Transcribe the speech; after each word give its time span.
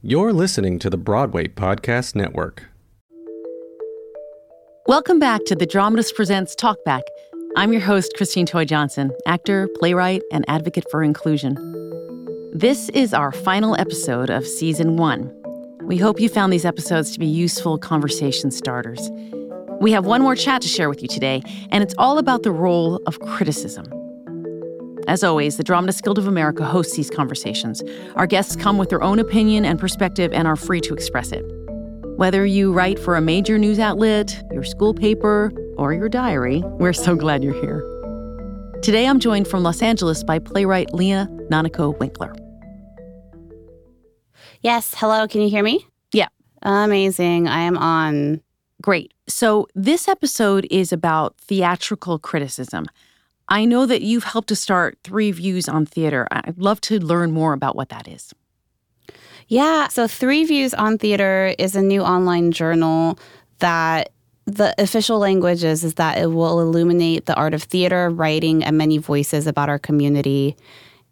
You're 0.00 0.32
listening 0.32 0.78
to 0.78 0.90
the 0.90 0.96
Broadway 0.96 1.48
Podcast 1.48 2.14
Network. 2.14 2.62
Welcome 4.86 5.18
back 5.18 5.44
to 5.46 5.56
the 5.56 5.66
Dramatist 5.66 6.14
Presents 6.14 6.54
Talkback. 6.54 7.00
I'm 7.56 7.72
your 7.72 7.82
host, 7.82 8.12
Christine 8.16 8.46
Toy 8.46 8.64
Johnson, 8.64 9.10
actor, 9.26 9.68
playwright, 9.80 10.22
and 10.30 10.44
advocate 10.46 10.84
for 10.92 11.02
inclusion. 11.02 11.56
This 12.52 12.88
is 12.90 13.12
our 13.12 13.32
final 13.32 13.74
episode 13.80 14.30
of 14.30 14.46
season 14.46 14.98
one. 14.98 15.34
We 15.82 15.96
hope 15.96 16.20
you 16.20 16.28
found 16.28 16.52
these 16.52 16.64
episodes 16.64 17.10
to 17.14 17.18
be 17.18 17.26
useful 17.26 17.76
conversation 17.76 18.52
starters. 18.52 19.10
We 19.80 19.90
have 19.90 20.06
one 20.06 20.22
more 20.22 20.36
chat 20.36 20.62
to 20.62 20.68
share 20.68 20.88
with 20.88 21.02
you 21.02 21.08
today, 21.08 21.42
and 21.72 21.82
it's 21.82 21.96
all 21.98 22.18
about 22.18 22.44
the 22.44 22.52
role 22.52 23.02
of 23.06 23.18
criticism. 23.18 23.97
As 25.08 25.24
always, 25.24 25.56
the 25.56 25.64
Dramatist 25.64 26.04
Guild 26.04 26.18
of 26.18 26.26
America 26.26 26.66
hosts 26.66 26.94
these 26.94 27.08
conversations. 27.08 27.82
Our 28.16 28.26
guests 28.26 28.54
come 28.54 28.76
with 28.76 28.90
their 28.90 29.02
own 29.02 29.18
opinion 29.18 29.64
and 29.64 29.78
perspective 29.78 30.34
and 30.34 30.46
are 30.46 30.54
free 30.54 30.82
to 30.82 30.92
express 30.92 31.32
it. 31.32 31.42
Whether 32.18 32.44
you 32.44 32.74
write 32.74 32.98
for 32.98 33.16
a 33.16 33.20
major 33.22 33.56
news 33.56 33.78
outlet, 33.78 34.38
your 34.52 34.64
school 34.64 34.92
paper, 34.92 35.50
or 35.78 35.94
your 35.94 36.10
diary, 36.10 36.62
we're 36.78 36.92
so 36.92 37.16
glad 37.16 37.42
you're 37.42 37.58
here. 37.58 37.80
Today 38.82 39.06
I'm 39.06 39.18
joined 39.18 39.48
from 39.48 39.62
Los 39.62 39.80
Angeles 39.80 40.22
by 40.22 40.40
playwright 40.40 40.92
Leah 40.92 41.26
Nanako 41.50 41.98
Winkler. 41.98 42.36
Yes, 44.60 44.92
hello, 44.94 45.26
can 45.26 45.40
you 45.40 45.48
hear 45.48 45.62
me? 45.62 45.86
Yeah. 46.12 46.28
Amazing. 46.60 47.48
I 47.48 47.60
am 47.60 47.78
on. 47.78 48.42
Great. 48.82 49.14
So, 49.26 49.68
this 49.74 50.06
episode 50.06 50.66
is 50.70 50.92
about 50.92 51.38
theatrical 51.38 52.18
criticism. 52.18 52.84
I 53.48 53.64
know 53.64 53.86
that 53.86 54.02
you've 54.02 54.24
helped 54.24 54.48
to 54.48 54.56
start 54.56 54.98
Three 55.04 55.32
Views 55.32 55.68
on 55.68 55.86
Theater. 55.86 56.26
I'd 56.30 56.58
love 56.58 56.80
to 56.82 57.00
learn 57.00 57.32
more 57.32 57.54
about 57.54 57.76
what 57.76 57.88
that 57.88 58.06
is. 58.06 58.34
Yeah, 59.48 59.88
so 59.88 60.06
Three 60.06 60.44
Views 60.44 60.74
on 60.74 60.98
Theater 60.98 61.54
is 61.58 61.74
a 61.74 61.80
new 61.80 62.02
online 62.02 62.52
journal 62.52 63.18
that 63.60 64.12
the 64.44 64.74
official 64.78 65.18
language 65.18 65.64
is, 65.64 65.84
is 65.84 65.94
that 65.94 66.18
it 66.18 66.26
will 66.26 66.60
illuminate 66.60 67.26
the 67.26 67.34
art 67.34 67.54
of 67.54 67.62
theater, 67.62 68.10
writing, 68.10 68.62
and 68.64 68.76
many 68.76 68.98
voices 68.98 69.46
about 69.46 69.68
our 69.68 69.78
community. 69.78 70.56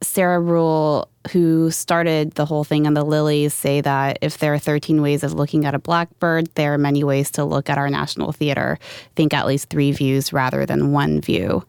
Sarah 0.03 0.41
Ruhl, 0.41 1.09
who 1.33 1.71
started 1.71 2.33
the 2.33 2.45
whole 2.45 2.65
thing, 2.65 2.87
on 2.87 2.95
the 2.95 3.05
Lillys 3.05 3.53
say 3.53 3.81
that 3.81 4.19
if 4.21 4.39
there 4.39 4.53
are 4.53 4.59
13 4.59 5.01
ways 5.01 5.23
of 5.23 5.33
looking 5.33 5.65
at 5.65 5.75
a 5.75 5.79
blackbird, 5.79 6.49
there 6.55 6.75
are 6.75 6.79
many 6.79 7.03
ways 7.03 7.31
to 7.33 7.45
look 7.45 7.71
at 7.71 7.79
our 7.79 7.89
national 7.89 8.33
theater. 8.33 8.79
Think 9.17 9.33
at 9.33 9.47
least 9.47 9.71
three 9.71 9.93
views 9.93 10.33
rather 10.33 10.67
than 10.67 10.93
one 10.93 11.21
view. 11.23 11.65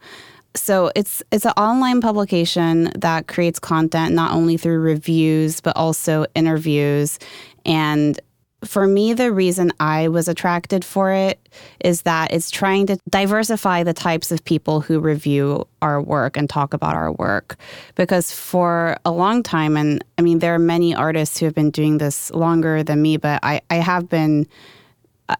So 0.60 0.90
it's 0.94 1.22
it's 1.30 1.44
an 1.44 1.52
online 1.56 2.00
publication 2.00 2.92
that 2.96 3.28
creates 3.28 3.58
content 3.58 4.14
not 4.14 4.32
only 4.32 4.56
through 4.56 4.80
reviews 4.80 5.60
but 5.60 5.76
also 5.76 6.26
interviews 6.34 7.18
and 7.64 8.20
for 8.64 8.86
me, 8.86 9.12
the 9.12 9.32
reason 9.32 9.72
I 9.78 10.08
was 10.08 10.26
attracted 10.26 10.84
for 10.84 11.12
it 11.12 11.48
is 11.80 12.02
that 12.02 12.32
it's 12.32 12.50
trying 12.50 12.86
to 12.86 12.98
diversify 13.08 13.84
the 13.84 13.92
types 13.92 14.32
of 14.32 14.44
people 14.44 14.80
who 14.80 14.98
review 14.98 15.66
our 15.80 16.02
work 16.02 16.36
and 16.36 16.50
talk 16.50 16.74
about 16.74 16.96
our 16.96 17.12
work. 17.12 17.56
Because 17.94 18.32
for 18.32 18.96
a 19.04 19.12
long 19.12 19.44
time, 19.44 19.76
and 19.76 20.02
I 20.18 20.22
mean, 20.22 20.40
there 20.40 20.54
are 20.54 20.58
many 20.58 20.94
artists 20.94 21.38
who 21.38 21.46
have 21.46 21.54
been 21.54 21.70
doing 21.70 21.98
this 21.98 22.32
longer 22.32 22.82
than 22.82 23.00
me, 23.00 23.16
but 23.16 23.38
I, 23.44 23.60
I 23.70 23.76
have 23.76 24.08
been 24.08 24.48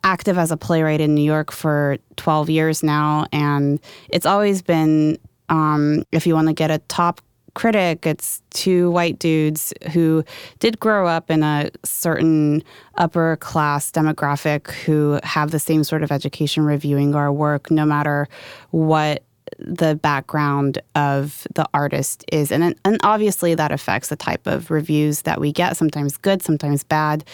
active 0.04 0.38
as 0.38 0.50
a 0.50 0.56
playwright 0.56 1.00
in 1.00 1.14
New 1.14 1.22
York 1.22 1.50
for 1.50 1.98
12 2.16 2.50
years 2.50 2.82
now. 2.82 3.26
And 3.32 3.80
it's 4.08 4.26
always 4.26 4.62
been, 4.62 5.18
um, 5.48 6.04
if 6.12 6.26
you 6.26 6.34
want 6.34 6.48
to 6.48 6.54
get 6.54 6.70
a 6.70 6.78
top 6.88 7.20
critic, 7.54 8.06
it's 8.06 8.40
two 8.50 8.90
white 8.90 9.18
dudes 9.18 9.72
who 9.92 10.22
did 10.60 10.78
grow 10.78 11.06
up 11.06 11.30
in 11.30 11.42
a 11.42 11.70
certain 11.84 12.62
upper 12.96 13.36
class 13.40 13.90
demographic 13.90 14.70
who 14.70 15.18
have 15.24 15.50
the 15.50 15.58
same 15.58 15.82
sort 15.82 16.02
of 16.02 16.12
education 16.12 16.64
reviewing 16.64 17.14
our 17.14 17.32
work, 17.32 17.70
no 17.70 17.84
matter 17.84 18.28
what 18.70 19.24
the 19.58 19.96
background 19.96 20.78
of 20.94 21.46
the 21.54 21.66
artist 21.74 22.24
is. 22.30 22.52
And, 22.52 22.76
and 22.84 22.98
obviously, 23.02 23.54
that 23.54 23.72
affects 23.72 24.08
the 24.08 24.16
type 24.16 24.46
of 24.46 24.70
reviews 24.70 25.22
that 25.22 25.40
we 25.40 25.52
get, 25.52 25.76
sometimes 25.76 26.16
good, 26.16 26.42
sometimes 26.42 26.84
bad. 26.84 27.24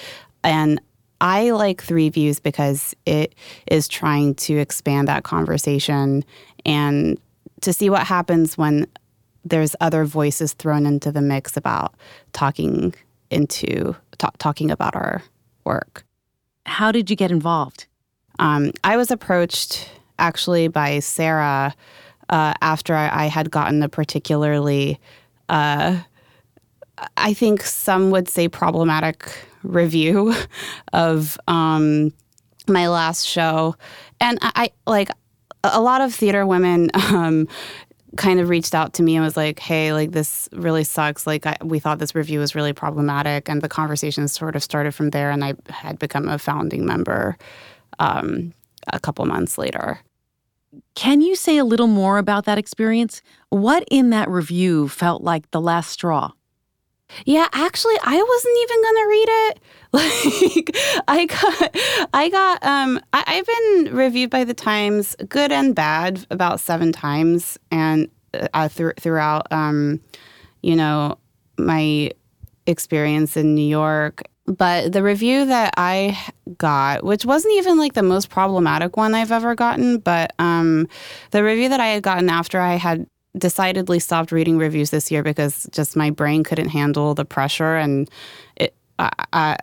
And 0.43 0.81
I 1.24 1.52
like 1.52 1.82
Three 1.82 2.10
Views 2.10 2.38
because 2.38 2.94
it 3.06 3.34
is 3.66 3.88
trying 3.88 4.34
to 4.34 4.58
expand 4.58 5.08
that 5.08 5.24
conversation 5.24 6.22
and 6.66 7.18
to 7.62 7.72
see 7.72 7.88
what 7.88 8.06
happens 8.06 8.58
when 8.58 8.86
there's 9.42 9.74
other 9.80 10.04
voices 10.04 10.52
thrown 10.52 10.84
into 10.84 11.10
the 11.10 11.22
mix 11.22 11.56
about 11.56 11.94
talking 12.34 12.94
into 13.30 13.96
t- 14.18 14.28
talking 14.36 14.70
about 14.70 14.94
our 14.94 15.22
work. 15.64 16.04
How 16.66 16.92
did 16.92 17.08
you 17.08 17.16
get 17.16 17.30
involved? 17.30 17.86
Um, 18.38 18.72
I 18.84 18.98
was 18.98 19.10
approached 19.10 19.88
actually 20.18 20.68
by 20.68 20.98
Sarah 20.98 21.74
uh, 22.28 22.52
after 22.60 22.94
I, 22.94 23.24
I, 23.24 23.26
had 23.28 23.50
gotten 23.50 23.82
a 23.82 23.88
particularly, 23.88 25.00
uh, 25.48 26.00
I 27.16 27.32
think 27.32 27.62
some 27.62 28.10
would 28.10 28.28
say 28.28 28.46
problematic 28.46 29.32
review 29.64 30.34
of 30.92 31.38
um, 31.48 32.12
my 32.69 32.88
last 32.88 33.26
show, 33.26 33.76
and 34.20 34.38
I, 34.42 34.52
I, 34.86 34.91
like 34.91 35.10
a 35.64 35.80
lot 35.80 36.00
of 36.00 36.14
theater 36.14 36.47
women. 36.47 36.91
Um, 36.94 37.48
kind 38.16 38.38
of 38.38 38.48
reached 38.48 38.76
out 38.76 38.94
to 38.94 39.02
me 39.02 39.16
and 39.16 39.25
was 39.25 39.36
like, 39.36 39.58
"Hey, 39.58 39.92
like 39.92 40.12
this 40.12 40.48
really 40.52 40.84
sucks. 40.84 41.26
Like 41.26 41.47
I, 41.47 41.56
we 41.62 41.80
thought 41.80 41.98
this 41.98 42.14
review 42.14 42.38
was 42.38 42.54
really 42.54 42.72
problematic," 42.72 43.48
and 43.48 43.60
the 43.60 43.69
conversation 43.69 44.28
sort 44.28 44.56
of 44.56 44.62
started 44.62 44.94
from 44.94 45.10
there. 45.10 45.30
And 45.30 45.44
I 45.44 45.54
had 45.69 45.98
become 45.98 46.28
a 46.28 46.38
founding 46.38 46.86
member 46.86 47.36
um, 47.98 48.52
a 48.92 49.00
couple 49.00 49.25
months 49.26 49.58
later. 49.58 50.00
Can 50.94 51.20
you 51.20 51.36
say 51.36 51.56
a 51.56 51.64
little 51.64 51.86
more 51.86 52.19
about 52.19 52.44
that 52.44 52.58
experience? 52.58 53.22
What 53.50 53.84
in 53.91 54.10
that 54.10 54.28
review 54.28 54.88
felt 54.88 55.22
like 55.22 55.50
the 55.50 55.60
last 55.60 55.91
straw? 55.91 56.32
Yeah, 57.25 57.48
actually, 57.52 57.94
I 58.02 58.22
wasn't 58.22 58.58
even 58.62 58.82
gonna 58.82 59.08
read 59.08 59.28
it. 59.28 59.60
Like, 59.94 60.76
I 61.06 61.26
got, 61.26 62.08
I 62.12 62.28
got, 62.28 62.64
um, 62.64 63.00
I, 63.12 63.22
have 63.34 63.47
been 63.47 63.97
reviewed 63.97 64.28
by 64.28 64.42
the 64.42 64.52
Times, 64.52 65.14
good 65.28 65.52
and 65.52 65.72
bad, 65.72 66.26
about 66.30 66.58
seven 66.58 66.91
times, 66.91 67.58
and 67.70 68.08
uh, 68.54 68.69
th- 68.69 68.97
throughout, 68.98 69.47
um, 69.52 70.00
you 70.62 70.75
know, 70.75 71.19
my 71.58 72.10
experience 72.66 73.36
in 73.36 73.54
New 73.54 73.66
York. 73.66 74.22
But 74.46 74.92
the 74.92 75.02
review 75.02 75.46
that 75.46 75.75
I 75.76 76.19
got, 76.58 77.04
which 77.04 77.25
wasn't 77.25 77.54
even 77.54 77.78
like 77.78 77.94
the 77.94 78.02
most 78.02 78.28
problematic 78.28 78.96
one 78.96 79.14
I've 79.14 79.32
ever 79.32 79.54
gotten, 79.54 79.98
but 79.98 80.32
um, 80.41 80.88
the 81.31 81.44
review 81.44 81.69
that 81.69 81.81
I 81.81 81.86
had 81.86 82.02
gotten 82.02 82.28
after 82.28 82.60
I 82.60 82.75
had 82.75 83.06
decidedly 83.36 83.98
stopped 83.98 84.32
reading 84.32 84.58
reviews 84.58 84.90
this 84.90 85.10
year 85.10 85.22
because 85.22 85.68
just 85.72 85.96
my 85.96 86.10
brain 86.10 86.44
couldn't 86.44 86.68
handle 86.68 87.14
the 87.14 87.24
pressure 87.24 87.76
and 87.76 88.10
it 88.56 88.74
I, 88.98 89.10
I, 89.32 89.56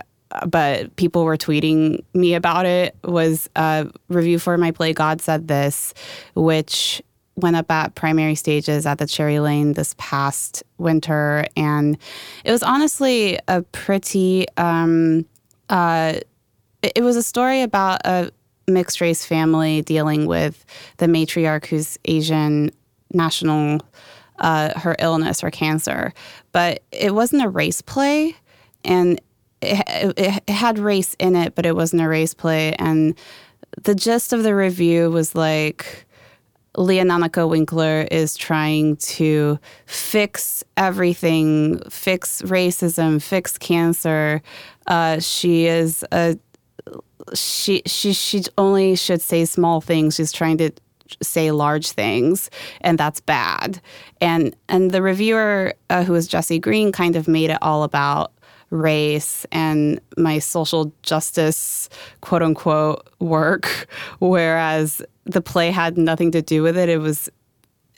but 0.45 0.93
people 0.97 1.23
were 1.23 1.37
tweeting 1.37 2.03
me 2.13 2.33
about 2.33 2.65
it 2.65 2.95
was 3.03 3.49
a 3.55 3.89
review 4.09 4.39
for 4.39 4.57
my 4.57 4.71
play 4.71 4.91
god 4.93 5.21
said 5.21 5.47
this 5.47 5.93
which 6.33 7.01
went 7.35 7.55
up 7.55 7.69
at 7.71 7.95
primary 7.95 8.35
stages 8.35 8.85
at 8.85 8.97
the 8.97 9.07
cherry 9.07 9.39
lane 9.39 9.73
this 9.73 9.95
past 9.97 10.63
winter. 10.77 11.45
And 11.55 11.97
it 12.43 12.51
was 12.51 12.63
honestly 12.63 13.39
a 13.47 13.61
pretty 13.63 14.47
um, 14.57 15.25
uh, 15.69 16.15
it, 16.81 16.93
it 16.97 17.01
was 17.01 17.15
a 17.15 17.23
story 17.23 17.61
about 17.61 18.01
a 18.05 18.31
mixed 18.67 19.01
race 19.01 19.25
family 19.25 19.81
dealing 19.81 20.25
with 20.27 20.65
the 20.97 21.07
matriarch 21.07 21.65
who's 21.65 21.97
asian 22.05 22.71
national 23.13 23.81
uh, 24.39 24.77
her 24.79 24.95
illness 24.99 25.43
or 25.43 25.51
cancer, 25.51 26.13
but 26.51 26.81
it 26.91 27.13
wasn't 27.13 27.43
a 27.43 27.49
race 27.49 27.81
play, 27.81 28.35
and 28.83 29.21
it, 29.61 29.83
it, 30.17 30.43
it 30.47 30.53
had 30.53 30.79
race 30.79 31.15
in 31.19 31.35
it, 31.35 31.55
but 31.55 31.65
it 31.65 31.75
wasn't 31.75 32.01
a 32.01 32.07
race 32.07 32.33
play. 32.33 32.73
And 32.79 33.15
the 33.83 33.95
gist 33.95 34.33
of 34.33 34.43
the 34.43 34.55
review 34.55 35.09
was 35.09 35.35
like. 35.35 36.05
Leah 36.77 37.03
Nanako 37.03 37.49
Winkler 37.49 38.07
is 38.11 38.37
trying 38.37 38.95
to 38.95 39.59
fix 39.87 40.63
everything, 40.77 41.81
fix 41.89 42.41
racism, 42.43 43.21
fix 43.21 43.57
cancer. 43.57 44.41
Uh, 44.87 45.19
she 45.19 45.65
is 45.65 46.05
a 46.13 46.37
she 47.33 47.81
she 47.85 48.13
she 48.13 48.43
only 48.57 48.95
should 48.95 49.21
say 49.21 49.45
small 49.45 49.81
things. 49.81 50.15
She's 50.15 50.31
trying 50.31 50.57
to 50.59 50.71
say 51.21 51.51
large 51.51 51.91
things, 51.91 52.49
and 52.81 52.97
that's 52.97 53.19
bad. 53.19 53.81
And 54.19 54.55
and 54.69 54.91
the 54.91 55.01
reviewer, 55.01 55.73
uh, 55.89 56.03
who 56.03 56.13
was 56.13 56.27
Jesse 56.27 56.59
Green, 56.59 56.91
kind 56.91 57.15
of 57.15 57.27
made 57.27 57.49
it 57.49 57.57
all 57.61 57.83
about 57.83 58.31
race 58.71 59.45
and 59.51 59.99
my 60.17 60.39
social 60.39 60.93
justice 61.03 61.89
quote 62.21 62.41
unquote 62.41 63.07
work, 63.19 63.87
whereas 64.19 65.01
the 65.25 65.41
play 65.41 65.71
had 65.71 65.97
nothing 65.97 66.31
to 66.31 66.41
do 66.41 66.63
with 66.63 66.77
it. 66.77 66.89
It 66.89 66.99
was, 66.99 67.29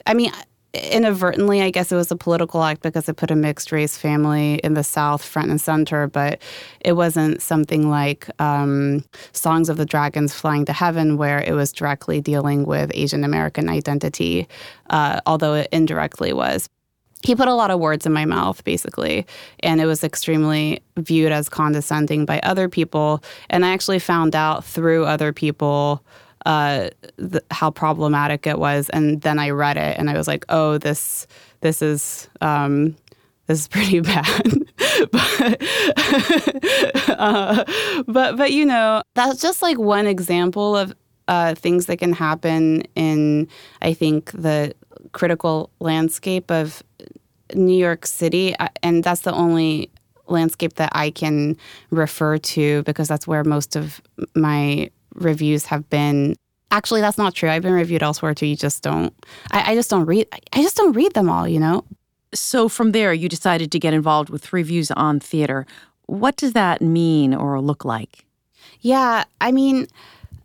I 0.06 0.14
mean, 0.14 0.30
inadvertently, 0.74 1.62
I 1.62 1.70
guess 1.70 1.92
it 1.92 1.96
was 1.96 2.10
a 2.10 2.16
political 2.16 2.62
act 2.62 2.82
because 2.82 3.08
it 3.08 3.16
put 3.16 3.30
a 3.30 3.36
mixed 3.36 3.70
race 3.70 3.96
family 3.96 4.54
in 4.64 4.74
the 4.74 4.84
South 4.84 5.24
front 5.24 5.50
and 5.50 5.60
center, 5.60 6.08
but 6.08 6.40
it 6.80 6.94
wasn't 6.94 7.40
something 7.40 7.88
like 7.88 8.28
um, 8.40 9.04
Songs 9.32 9.68
of 9.68 9.76
the 9.76 9.86
Dragons 9.86 10.34
Flying 10.34 10.64
to 10.64 10.72
Heaven, 10.72 11.16
where 11.16 11.38
it 11.38 11.52
was 11.52 11.72
directly 11.72 12.20
dealing 12.20 12.64
with 12.66 12.90
Asian 12.94 13.24
American 13.24 13.68
identity, 13.68 14.48
uh, 14.90 15.20
although 15.26 15.54
it 15.54 15.68
indirectly 15.70 16.32
was. 16.32 16.68
He 17.22 17.34
put 17.34 17.48
a 17.48 17.54
lot 17.54 17.70
of 17.70 17.80
words 17.80 18.04
in 18.04 18.12
my 18.12 18.26
mouth, 18.26 18.62
basically, 18.64 19.26
and 19.60 19.80
it 19.80 19.86
was 19.86 20.04
extremely 20.04 20.82
viewed 20.98 21.32
as 21.32 21.48
condescending 21.48 22.26
by 22.26 22.38
other 22.40 22.68
people. 22.68 23.24
And 23.48 23.64
I 23.64 23.72
actually 23.72 23.98
found 23.98 24.36
out 24.36 24.62
through 24.62 25.06
other 25.06 25.32
people 25.32 26.04
uh, 26.44 26.90
how 27.50 27.70
problematic 27.70 28.46
it 28.46 28.58
was. 28.58 28.88
And 28.90 29.20
then 29.22 29.38
I 29.38 29.50
read 29.50 29.76
it, 29.76 29.98
and 29.98 30.10
I 30.10 30.14
was 30.14 30.26
like, 30.28 30.44
"Oh, 30.48 30.78
this 30.78 31.26
this 31.60 31.82
is 31.82 32.28
um, 32.40 32.96
this 33.46 33.60
is 33.60 33.68
pretty 33.76 34.00
bad." 34.00 34.42
but, 35.12 35.62
uh, 37.18 37.64
but 38.06 38.36
but 38.36 38.52
you 38.52 38.64
know, 38.64 39.02
that's 39.14 39.40
just 39.40 39.62
like 39.62 39.78
one 39.78 40.06
example 40.06 40.76
of 40.76 40.94
uh, 41.28 41.54
things 41.54 41.86
that 41.86 41.98
can 41.98 42.12
happen 42.12 42.82
in 42.94 43.48
I 43.82 43.94
think 43.94 44.30
the 44.32 44.74
critical 45.12 45.70
landscape 45.80 46.50
of 46.50 46.82
New 47.54 47.76
York 47.76 48.06
City, 48.06 48.54
and 48.82 49.04
that's 49.04 49.22
the 49.22 49.32
only 49.32 49.90
landscape 50.26 50.74
that 50.74 50.90
I 50.94 51.10
can 51.10 51.56
refer 51.90 52.38
to 52.38 52.82
because 52.84 53.08
that's 53.08 53.26
where 53.26 53.44
most 53.44 53.76
of 53.76 54.00
my 54.34 54.90
reviews 55.14 55.66
have 55.66 55.88
been. 55.90 56.36
Actually, 56.70 57.00
that's 57.00 57.18
not 57.18 57.34
true. 57.34 57.50
I've 57.50 57.62
been 57.62 57.72
reviewed 57.72 58.02
elsewhere 58.02 58.34
too. 58.34 58.46
You 58.46 58.56
just 58.56 58.82
don't. 58.82 59.14
I, 59.52 59.72
I 59.72 59.74
just 59.74 59.90
don't 59.90 60.06
read. 60.06 60.26
I 60.52 60.62
just 60.62 60.76
don't 60.76 60.92
read 60.92 61.14
them 61.14 61.30
all. 61.30 61.46
You 61.48 61.60
know. 61.60 61.84
So 62.32 62.68
from 62.68 62.92
there, 62.92 63.12
you 63.12 63.28
decided 63.28 63.70
to 63.72 63.78
get 63.78 63.94
involved 63.94 64.28
with 64.28 64.52
reviews 64.52 64.90
on 64.90 65.20
theater. 65.20 65.66
What 66.06 66.36
does 66.36 66.52
that 66.52 66.82
mean 66.82 67.32
or 67.32 67.60
look 67.60 67.84
like? 67.84 68.24
Yeah, 68.80 69.24
I 69.40 69.52
mean, 69.52 69.86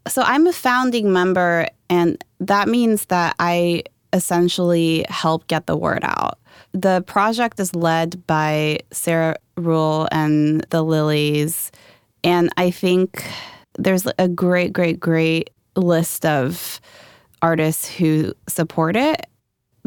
so 0.08 0.22
I'm 0.22 0.48
a 0.48 0.54
founding 0.54 1.12
member, 1.12 1.68
and 1.90 2.24
that 2.40 2.68
means 2.68 3.06
that 3.06 3.36
I 3.40 3.84
essentially 4.14 5.06
help 5.10 5.48
get 5.48 5.66
the 5.68 5.76
word 5.76 6.04
out. 6.04 6.40
The 6.72 7.04
project 7.08 7.60
is 7.60 7.76
led 7.76 8.26
by 8.28 8.80
Sarah 8.92 9.36
Ruhl 9.58 10.08
and 10.12 10.62
the 10.70 10.84
Lillys. 10.84 11.72
And 12.24 12.50
I 12.58 12.72
think 12.72 13.26
there's 13.80 14.08
a 14.18 14.28
great, 14.28 14.74
great, 14.74 15.00
great 15.00 15.50
list 15.76 16.26
of 16.26 16.82
artists 17.42 17.88
who 17.88 18.34
support 18.48 18.96
it. 18.96 19.26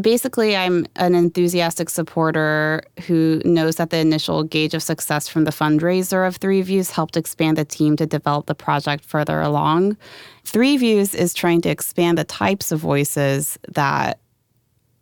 Basically, 0.01 0.57
I'm 0.57 0.87
an 0.97 1.15
enthusiastic 1.15 1.91
supporter 1.91 2.83
who 3.07 3.43
knows 3.45 3.77
that 3.77 3.91
the 3.91 3.99
initial 3.99 4.43
gauge 4.43 4.73
of 4.73 4.83
success 4.83 5.29
from 5.29 5.45
the 5.45 5.51
fundraiser 5.51 6.27
of 6.27 6.37
Three 6.37 6.63
Views 6.63 6.91
helped 6.91 7.17
expand 7.17 7.59
the 7.59 7.65
team 7.67 7.97
to 7.99 8.07
develop 8.07 8.47
the 8.47 8.55
project 8.55 9.05
further 9.05 9.43
along. 9.43 9.99
Three 10.45 10.79
Views 10.79 11.15
is 11.15 11.35
trying 11.35 11.61
to 11.63 11.69
expand 11.69 12.17
the 12.17 12.25
types 12.25 12.73
of 12.73 12.81
voices 12.81 13.59
that 13.69 14.19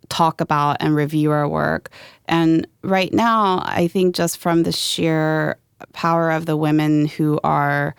talk 0.09 0.41
about 0.41 0.75
and 0.81 0.93
review 0.93 1.31
our 1.31 1.47
work. 1.47 1.89
And 2.27 2.67
right 2.83 3.13
now, 3.13 3.63
I 3.65 3.87
think 3.87 4.13
just 4.13 4.37
from 4.37 4.63
the 4.63 4.73
sheer 4.73 5.57
power 5.93 6.31
of 6.31 6.45
the 6.45 6.57
women 6.57 7.05
who 7.05 7.39
are 7.45 7.95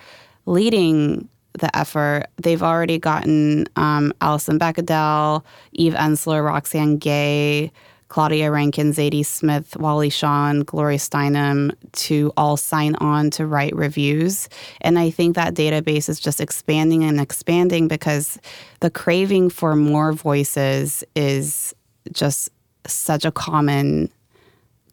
leading 0.46 1.28
the 1.58 1.74
effort, 1.76 2.24
they've 2.36 2.62
already 2.62 2.98
gotten 2.98 3.66
um, 3.76 4.12
Alison 4.20 4.58
Bechdel, 4.58 5.42
Eve 5.72 5.94
Ensler, 5.94 6.44
Roxane 6.44 6.98
Gay, 6.98 7.70
Claudia 8.08 8.50
Rankine, 8.50 8.92
Zadie 8.92 9.24
Smith, 9.24 9.74
Wally 9.78 10.10
Shawn, 10.10 10.60
Gloria 10.60 10.98
Steinem 10.98 11.74
to 11.92 12.30
all 12.36 12.58
sign 12.58 12.94
on 12.96 13.30
to 13.30 13.46
write 13.46 13.74
reviews. 13.74 14.50
And 14.82 14.98
I 14.98 15.08
think 15.08 15.34
that 15.34 15.54
database 15.54 16.10
is 16.10 16.20
just 16.20 16.38
expanding 16.38 17.04
and 17.04 17.18
expanding 17.18 17.88
because 17.88 18.38
the 18.80 18.90
craving 18.90 19.48
for 19.48 19.74
more 19.76 20.12
voices 20.12 21.02
is 21.16 21.74
just 22.12 22.50
such 22.86 23.24
a 23.24 23.32
common, 23.32 24.10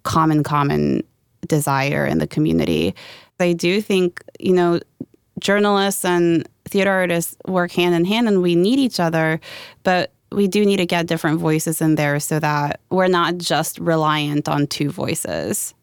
common, 0.04 0.42
common 0.42 1.04
desire 1.46 2.06
in 2.06 2.20
the 2.20 2.28
community. 2.28 2.96
I 3.42 3.52
do 3.52 3.82
think, 3.82 4.24
you 4.40 4.54
know, 4.54 4.80
journalists 5.40 6.06
and 6.06 6.48
theater 6.66 6.92
artists 6.92 7.36
work 7.48 7.72
hand 7.72 7.96
in 7.96 8.06
hand 8.06 8.28
and 8.28 8.42
we 8.42 8.56
need 8.56 8.80
each 8.80 9.00
other, 9.00 9.40
but 9.84 10.12
we 10.32 10.48
do 10.48 10.66
need 10.66 10.78
to 10.78 10.86
get 10.86 11.08
different 11.08 11.40
voices 11.40 11.82
in 11.82 11.96
there 11.96 12.20
so 12.20 12.40
that 12.40 12.80
we're 12.90 13.08
not 13.08 13.38
just 13.38 13.80
reliant 13.80 14.48
on 14.48 14.68
two 14.68 14.92
voices. 14.92 15.74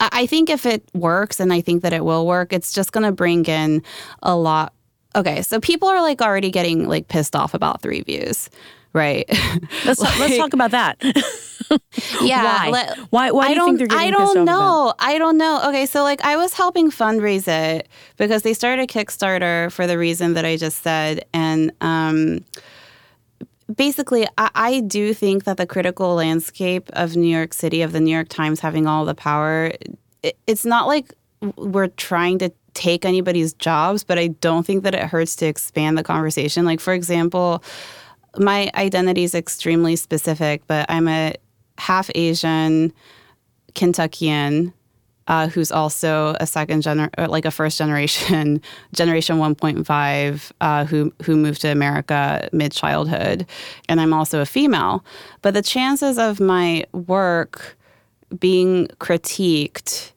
I 0.00 0.24
think 0.26 0.48
if 0.48 0.64
it 0.64 0.82
works, 0.94 1.40
and 1.40 1.52
I 1.52 1.60
think 1.60 1.82
that 1.82 1.92
it 1.92 2.04
will 2.04 2.26
work, 2.26 2.54
it's 2.54 2.72
just 2.72 2.92
going 2.92 3.04
to 3.04 3.12
bring 3.12 3.44
in 3.44 3.82
a 4.22 4.34
lot. 4.34 4.72
Okay, 5.14 5.42
so 5.42 5.60
people 5.60 5.88
are 5.88 6.00
like 6.00 6.22
already 6.22 6.50
getting 6.50 6.88
like 6.88 7.08
pissed 7.08 7.36
off 7.36 7.52
about 7.52 7.82
three 7.82 8.00
views 8.00 8.48
right? 8.92 9.28
Let's 9.84 10.00
like, 10.00 10.18
let's 10.18 10.36
talk 10.36 10.52
about 10.52 10.72
that. 10.72 10.96
yeah. 12.22 12.44
Why? 12.44 12.70
Let, 12.70 12.98
why? 13.10 13.30
Why 13.30 13.48
do 13.48 13.60
you 13.60 13.64
think 13.66 13.78
they're 13.78 13.86
getting 13.86 14.08
I 14.08 14.10
don't 14.10 14.44
know. 14.44 14.92
I 14.98 15.18
don't 15.18 15.38
know. 15.38 15.62
Okay, 15.68 15.86
so 15.86 16.02
like 16.02 16.20
I 16.22 16.36
was 16.36 16.54
helping 16.54 16.90
fundraise 16.90 17.46
it 17.46 17.88
because 18.16 18.42
they 18.42 18.54
started 18.54 18.82
a 18.82 18.86
Kickstarter 18.86 19.70
for 19.70 19.86
the 19.86 19.96
reason 19.96 20.34
that 20.34 20.44
I 20.44 20.56
just 20.56 20.82
said, 20.82 21.24
and 21.32 21.72
um, 21.80 22.44
basically, 23.74 24.26
I, 24.38 24.50
I 24.54 24.80
do 24.80 25.14
think 25.14 25.44
that 25.44 25.56
the 25.56 25.66
critical 25.66 26.14
landscape 26.14 26.90
of 26.92 27.16
New 27.16 27.34
York 27.34 27.54
City, 27.54 27.82
of 27.82 27.92
the 27.92 28.00
New 28.00 28.12
York 28.12 28.28
Times 28.28 28.60
having 28.60 28.86
all 28.86 29.04
the 29.04 29.14
power, 29.14 29.72
it, 30.22 30.36
it's 30.46 30.64
not 30.64 30.86
like 30.86 31.14
we're 31.56 31.88
trying 31.88 32.38
to 32.38 32.52
take 32.74 33.04
anybody's 33.04 33.52
jobs, 33.54 34.04
but 34.04 34.18
I 34.18 34.28
don't 34.28 34.66
think 34.66 34.84
that 34.84 34.94
it 34.94 35.02
hurts 35.02 35.36
to 35.36 35.46
expand 35.46 35.98
the 35.98 36.02
conversation. 36.02 36.64
Like, 36.64 36.80
for 36.80 36.92
example, 36.92 37.62
my 38.38 38.70
identity 38.74 39.24
is 39.24 39.34
extremely 39.34 39.96
specific, 39.96 40.66
but 40.66 40.86
I'm 40.88 41.08
a 41.08 41.34
half 41.78 42.10
Asian 42.14 42.92
Kentuckian 43.74 44.72
uh, 45.30 45.46
who's 45.46 45.70
also 45.70 46.34
a 46.40 46.46
second 46.46 46.82
gener 46.82 47.08
like 47.28 47.44
a 47.44 47.52
first 47.52 47.78
generation 47.78 48.60
generation 48.92 49.38
1.5 49.38 50.52
uh, 50.60 50.84
who 50.84 51.12
who 51.22 51.36
moved 51.36 51.60
to 51.60 51.68
America 51.68 52.48
mid 52.52 52.72
childhood, 52.72 53.46
and 53.88 54.00
I'm 54.00 54.12
also 54.12 54.40
a 54.40 54.46
female. 54.46 55.04
But 55.40 55.54
the 55.54 55.62
chances 55.62 56.18
of 56.18 56.40
my 56.40 56.84
work 56.92 57.78
being 58.40 58.88
critiqued 58.98 60.10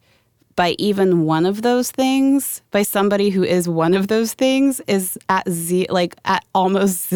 by 0.56 0.76
even 0.78 1.26
one 1.26 1.46
of 1.46 1.62
those 1.62 1.92
things 1.92 2.62
by 2.72 2.84
somebody 2.84 3.30
who 3.30 3.44
is 3.44 3.68
one 3.68 3.94
of 3.94 4.08
those 4.08 4.34
things 4.34 4.80
is 4.88 5.18
at 5.30 5.48
z 5.50 5.88
like 5.90 6.16
at 6.26 6.46
almost 6.54 7.14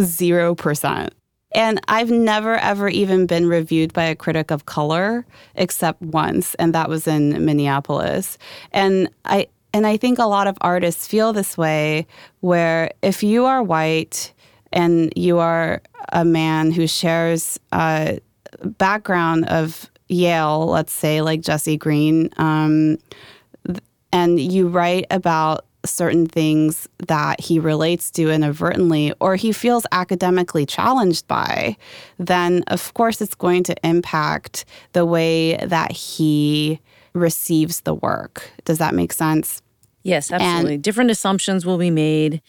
zero 0.00 0.54
percent. 0.54 1.14
And 1.54 1.80
i've 1.88 2.10
never 2.10 2.56
ever 2.56 2.88
even 2.88 3.26
been 3.26 3.46
reviewed 3.46 3.92
by 3.92 4.04
a 4.04 4.16
critic 4.16 4.50
of 4.50 4.66
color 4.66 5.26
except 5.54 6.00
once 6.02 6.54
and 6.56 6.74
that 6.74 6.88
was 6.88 7.06
in 7.06 7.44
minneapolis. 7.44 8.38
And 8.72 9.08
i 9.24 9.46
and 9.72 9.86
i 9.86 9.96
think 9.96 10.18
a 10.18 10.26
lot 10.26 10.46
of 10.46 10.56
artists 10.60 11.06
feel 11.06 11.32
this 11.32 11.56
way 11.56 12.06
where 12.40 12.90
if 13.02 13.22
you 13.22 13.44
are 13.44 13.62
white 13.62 14.32
and 14.72 15.12
you 15.16 15.38
are 15.38 15.82
a 16.12 16.24
man 16.24 16.72
who 16.72 16.86
shares 16.86 17.60
a 17.72 18.18
background 18.64 19.48
of 19.48 19.90
Yale, 20.12 20.66
let's 20.66 20.92
say, 20.92 21.22
like 21.22 21.40
Jesse 21.40 21.76
Green, 21.76 22.28
um, 22.36 22.98
and 24.12 24.38
you 24.38 24.68
write 24.68 25.06
about 25.10 25.64
certain 25.84 26.26
things 26.26 26.88
that 27.08 27.40
he 27.40 27.58
relates 27.58 28.10
to 28.12 28.30
inadvertently 28.30 29.12
or 29.20 29.36
he 29.36 29.52
feels 29.52 29.84
academically 29.92 30.64
challenged 30.64 31.26
by, 31.26 31.76
then 32.18 32.62
of 32.68 32.94
course 32.94 33.20
it's 33.20 33.34
going 33.34 33.64
to 33.64 33.74
impact 33.84 34.64
the 34.92 35.04
way 35.04 35.56
that 35.56 35.90
he 35.90 36.80
receives 37.14 37.80
the 37.80 37.94
work. 37.94 38.50
Does 38.64 38.78
that 38.78 38.94
make 38.94 39.12
sense? 39.12 39.60
Yes, 40.02 40.30
absolutely. 40.30 40.74
And, 40.74 40.84
different 40.84 41.10
assumptions 41.10 41.66
will 41.66 41.78
be 41.78 41.90
made. 41.90 42.42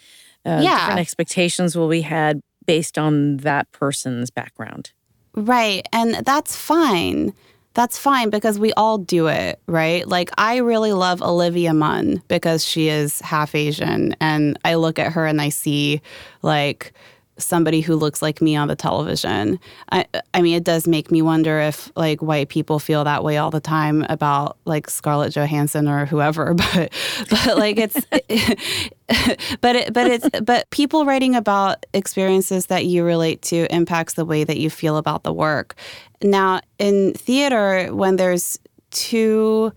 Uh, 0.46 0.62
yeah. 0.64 0.80
Different 0.80 1.00
expectations 1.00 1.76
will 1.76 1.90
be 1.90 2.02
had 2.02 2.42
based 2.66 2.98
on 2.98 3.38
that 3.38 3.72
person's 3.72 4.30
background. 4.30 4.92
Right. 5.36 5.88
And 5.92 6.16
that's 6.26 6.56
fine 6.56 7.34
that's 7.74 7.98
fine 7.98 8.30
because 8.30 8.60
we 8.60 8.72
all 8.74 8.98
do 8.98 9.28
it, 9.28 9.60
right? 9.68 10.08
Like, 10.08 10.30
I 10.38 10.58
really 10.58 10.94
love 10.94 11.22
Olivia 11.22 11.74
Munn 11.74 12.22
because 12.28 12.64
she 12.66 12.90
is 12.90 13.20
half 13.22 13.56
Asian. 13.56 14.16
And 14.20 14.60
I 14.64 14.76
look 14.76 15.00
at 15.00 15.12
her 15.14 15.26
and 15.26 15.42
I 15.42 15.50
see, 15.50 16.02
like, 16.44 16.94
somebody 17.38 17.82
who 17.82 17.96
looks 17.96 18.22
like 18.22 18.42
me 18.42 18.56
on 18.56 18.68
the 18.68 18.76
television. 18.76 19.60
I, 19.92 20.06
I 20.34 20.42
mean, 20.42 20.56
it 20.56 20.64
does 20.64 20.88
make 20.88 21.12
me 21.12 21.22
wonder 21.22 21.60
if 21.60 21.92
like 21.96 22.22
white 22.22 22.50
people 22.50 22.80
feel 22.80 23.04
that 23.04 23.24
way 23.24 23.38
all 23.38 23.52
the 23.52 23.60
time 23.60 24.06
about 24.10 24.58
like 24.66 24.90
Scarlett 24.90 25.34
Johansson 25.34 25.88
or 25.88 26.06
whoever, 26.06 26.54
but 26.74 26.94
but 27.30 27.58
like 27.58 27.78
it's 27.78 28.06
but 29.62 29.76
it, 29.76 29.94
but 29.94 30.08
it's 30.08 30.28
but 30.42 30.70
people 30.70 31.06
writing 31.06 31.36
about 31.36 31.86
experiences 31.94 32.68
that 32.68 32.86
you 32.86 33.04
relate 33.04 33.42
to 33.44 33.74
impacts 33.74 34.14
the 34.14 34.26
way 34.26 34.44
that 34.44 34.60
you 34.60 34.70
feel 34.70 34.98
about 34.98 35.24
the 35.24 35.34
work. 35.34 35.76
Now, 36.22 36.62
in 36.80 37.14
theater 37.14 37.94
when 37.94 38.16
there's 38.16 38.60
two 38.92 39.74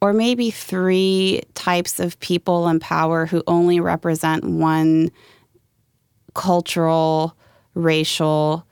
or 0.00 0.12
maybe 0.12 0.50
three 0.50 1.42
types 1.54 1.98
of 1.98 2.18
people 2.20 2.68
in 2.68 2.78
power 2.78 3.26
who 3.26 3.42
only 3.46 3.80
represent 3.80 4.44
one 4.44 5.10
cultural, 6.38 7.36
racial, 7.74 8.64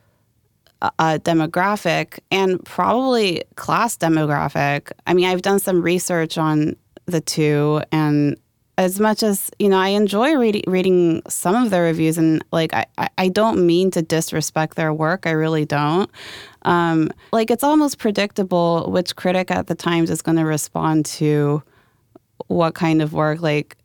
uh, 0.83 0.91
uh, 1.01 1.19
demographic, 1.21 2.21
and 2.31 2.65
probably 2.65 3.43
class 3.57 3.97
demographic. 3.97 4.93
I 5.09 5.15
mean, 5.15 5.27
I've 5.27 5.43
done 5.43 5.59
some 5.59 5.83
research 5.83 6.39
on 6.39 6.77
the 7.07 7.21
two, 7.21 7.83
and 7.91 8.37
as 8.79 9.01
much 9.01 9.25
as 9.25 9.51
you 9.59 9.69
know, 9.69 9.79
I 9.79 9.89
enjoy 9.89 10.37
reading 10.37 10.63
reading 10.69 11.23
some 11.29 11.57
of 11.57 11.71
their 11.71 11.83
reviews, 11.83 12.19
and 12.19 12.45
like 12.53 12.73
I, 12.73 12.87
I 13.19 13.29
don't 13.29 13.67
mean 13.67 13.91
to 13.93 14.03
disrespect 14.03 14.77
their 14.77 14.95
work. 14.95 15.27
I 15.27 15.33
really 15.33 15.65
don't. 15.65 16.09
Um, 16.63 17.11
like 17.33 17.51
it's 17.51 17.65
almost 17.65 17.99
predictable 17.99 18.89
which 18.93 19.17
critic 19.17 19.51
at 19.51 19.67
the 19.67 19.75
Times 19.75 20.09
is 20.09 20.23
going 20.23 20.39
to 20.39 20.45
respond 20.45 21.05
to 21.07 21.65
what 22.47 22.77
kind 22.77 23.03
of 23.03 23.13
work. 23.13 23.41
Like 23.41 23.77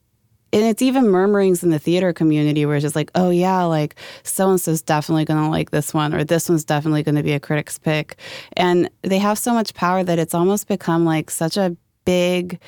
and 0.54 0.64
it's 0.64 0.82
even 0.82 1.08
murmurings 1.08 1.64
in 1.64 1.70
the 1.70 1.80
theater 1.80 2.12
community 2.14 2.66
where 2.66 2.76
it's 2.76 2.84
just 2.84 2.96
like, 2.96 3.12
oh 3.16 3.30
yeah, 3.30 3.64
like 3.64 3.96
so 4.24 4.50
and 4.50 4.60
so's 4.60 4.82
definitely 4.82 5.26
gonna 5.26 5.50
like 5.50 5.72
this 5.72 5.94
one, 5.94 6.14
or 6.14 6.24
this 6.24 6.50
one's 6.50 6.66
definitely 6.66 7.04
gonna 7.04 7.24
be 7.24 7.34
a 7.34 7.40
critic's 7.40 7.78
pick. 7.78 8.18
And 8.58 8.90
they 9.02 9.20
have 9.20 9.38
so 9.38 9.54
much 9.54 9.74
power 9.74 10.04
that 10.04 10.20
it's 10.20 10.34
almost 10.34 10.68
become 10.68 11.06
like 11.06 11.30
such 11.30 11.58
a 11.58 11.76
big 12.06 12.60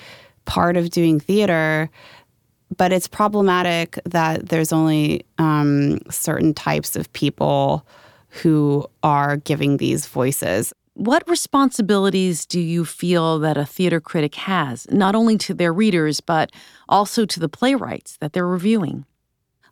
part 0.46 0.78
of 0.78 0.90
doing 0.90 1.20
theater. 1.20 1.90
But 2.76 2.92
it's 2.92 3.08
problematic 3.08 4.00
that 4.06 4.50
there's 4.50 4.74
only 4.74 5.26
um, 5.38 6.00
certain 6.10 6.54
types 6.54 6.96
of 6.96 7.12
people 7.14 7.86
who 8.30 8.88
are 9.04 9.38
giving 9.38 9.78
these 9.78 10.08
voices. 10.08 10.74
What 10.96 11.28
responsibilities 11.28 12.46
do 12.46 12.60
you 12.60 12.86
feel 12.86 13.40
that 13.40 13.58
a 13.58 13.66
theater 13.66 14.00
critic 14.00 14.36
has, 14.36 14.88
not 14.92 15.16
only 15.16 15.38
to 15.40 15.54
their 15.54 15.74
readers, 15.74 16.22
but 16.22 16.52
also 16.88 17.26
to 17.26 17.40
the 17.40 17.50
playwrights 17.50 18.18
that 18.18 18.34
they're 18.34 18.48
reviewing? 18.48 19.06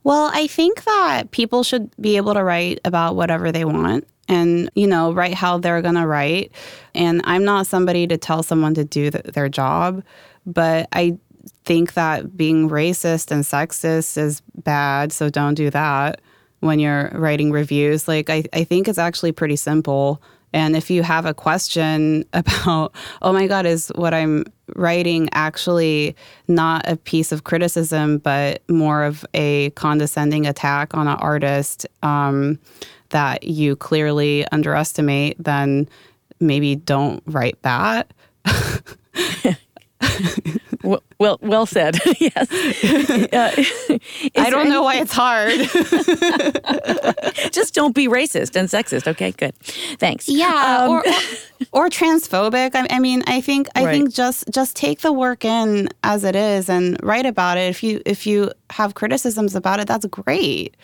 Well, 0.04 0.32
I 0.34 0.48
think 0.48 0.84
that 0.86 1.30
people 1.30 1.62
should 1.62 1.96
be 2.02 2.18
able 2.18 2.34
to 2.34 2.44
write 2.44 2.80
about 2.86 3.16
whatever 3.16 3.52
they 3.52 3.66
want 3.66 4.08
and, 4.28 4.72
you 4.74 4.88
know, 4.88 5.14
write 5.14 5.36
how 5.36 5.60
they're 5.60 5.84
going 5.84 5.96
to 5.96 6.08
write. 6.08 6.52
And 6.96 7.22
I'm 7.24 7.44
not 7.44 7.68
somebody 7.68 8.08
to 8.08 8.18
tell 8.18 8.42
someone 8.42 8.74
to 8.74 8.84
do 8.84 9.12
the, 9.12 9.22
their 9.32 9.48
job, 9.48 10.04
but 10.48 10.88
I 10.92 11.20
think 11.66 11.94
that 11.94 12.36
being 12.36 12.68
racist 12.68 13.30
and 13.30 13.44
sexist 13.44 14.18
is 14.18 14.42
bad, 14.64 15.12
so 15.12 15.30
don't 15.30 15.54
do 15.54 15.70
that 15.70 16.22
when 16.62 16.80
you're 16.80 17.12
writing 17.14 17.52
reviews. 17.52 18.08
Like, 18.08 18.32
I, 18.32 18.44
I 18.54 18.64
think 18.64 18.88
it's 18.88 18.98
actually 18.98 19.34
pretty 19.34 19.56
simple 19.56 20.20
and 20.54 20.76
if 20.76 20.90
you 20.90 21.04
have 21.04 21.26
a 21.26 21.34
question 21.34 22.26
about, 22.34 22.94
oh 23.22 23.34
my 23.34 23.48
God, 23.48 23.66
is 23.66 23.92
what 23.96 24.14
I'm 24.14 24.46
writing 24.76 25.30
actually 25.34 26.16
not 26.48 26.88
a 26.88 26.96
piece 26.96 27.32
of 27.32 27.44
criticism, 27.44 28.20
but 28.20 28.62
more 28.70 29.04
of 29.04 29.26
a 29.34 29.70
condescending 29.72 30.46
attack 30.48 30.94
on 30.94 31.08
an 31.08 31.18
artist 31.18 31.86
um, 32.04 32.58
that 33.10 33.44
you 33.44 33.76
clearly 33.76 34.46
underestimate, 34.52 35.36
then 35.44 35.90
maybe 36.40 36.76
don't 36.76 37.22
write 37.26 37.62
that. 37.64 38.14
well, 41.22 41.38
well, 41.44 41.68
said. 41.68 42.00
yes. 42.20 42.52
Uh, 43.32 43.52
I 44.36 44.50
don't 44.50 44.70
know 44.70 44.82
why 44.82 44.96
it's 44.96 45.14
hard. 45.14 45.52
Just 47.52 47.76
don't 47.76 47.94
be 47.94 48.08
racist 48.08 48.56
and 48.56 48.68
sexist. 48.68 49.08
Okay, 49.08 49.32
good. 49.32 49.56
Thanks. 50.00 50.28
Yeah, 50.28 50.78
um, 50.80 50.90
or, 50.90 51.00
or, 51.02 51.04
or, 51.86 51.90
transphobic. 51.90 52.72
I, 52.74 52.88
I, 52.90 52.98
mean, 52.98 53.22
I 53.28 53.40
think 53.40 53.68
I 53.76 53.86
right. 53.86 53.92
think 53.92 54.12
just 54.12 54.46
just 54.50 54.76
take 54.76 55.02
the 55.02 55.14
work 55.14 55.46
in 55.46 55.90
as 56.04 56.24
it 56.24 56.36
is 56.36 56.70
and 56.70 56.98
write 57.04 57.28
about 57.28 57.60
it. 57.60 57.70
If 57.70 57.84
you 57.84 58.02
if 58.04 58.26
you 58.26 58.52
have 58.72 58.96
criticisms 58.96 59.54
about 59.54 59.80
it, 59.80 59.88
that's 59.88 60.08
great 60.08 60.76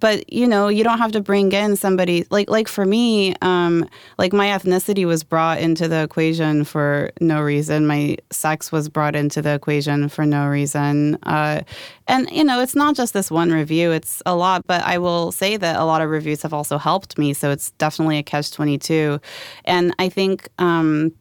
but 0.00 0.30
you 0.32 0.46
know 0.46 0.68
you 0.68 0.84
don't 0.84 0.98
have 0.98 1.12
to 1.12 1.20
bring 1.20 1.50
in 1.52 1.76
somebody 1.76 2.26
like 2.30 2.50
like 2.50 2.68
for 2.68 2.84
me 2.84 3.34
um 3.42 3.88
like 4.18 4.32
my 4.32 4.46
ethnicity 4.48 5.06
was 5.06 5.24
brought 5.24 5.58
into 5.58 5.88
the 5.88 6.02
equation 6.02 6.64
for 6.64 7.10
no 7.20 7.40
reason. 7.40 7.86
My 7.86 8.16
sex 8.30 8.70
was 8.70 8.88
brought 8.88 9.16
into 9.16 9.40
the 9.42 9.54
equation 9.54 10.08
for 10.08 10.26
no 10.26 10.46
reason. 10.46 11.18
Uh 11.22 11.62
and 12.06 12.30
you 12.30 12.44
know 12.44 12.60
it's 12.60 12.74
not 12.74 12.94
just 12.94 13.12
this 13.12 13.30
one 13.30 13.50
review 13.50 13.92
it's 13.92 14.22
a 14.26 14.34
lot 14.34 14.66
but 14.66 14.82
i 14.84 14.98
will 14.98 15.30
say 15.30 15.56
that 15.56 15.76
a 15.76 15.84
lot 15.84 16.00
of 16.00 16.08
reviews 16.08 16.42
have 16.42 16.54
also 16.54 16.78
helped 16.78 17.18
me 17.18 17.34
so 17.34 17.50
it's 17.50 17.70
definitely 17.72 18.18
a 18.18 18.22
catch 18.22 18.50
22 18.50 19.20
and 19.66 19.94
i 19.98 20.08
think 20.08 20.48
um 20.58 21.12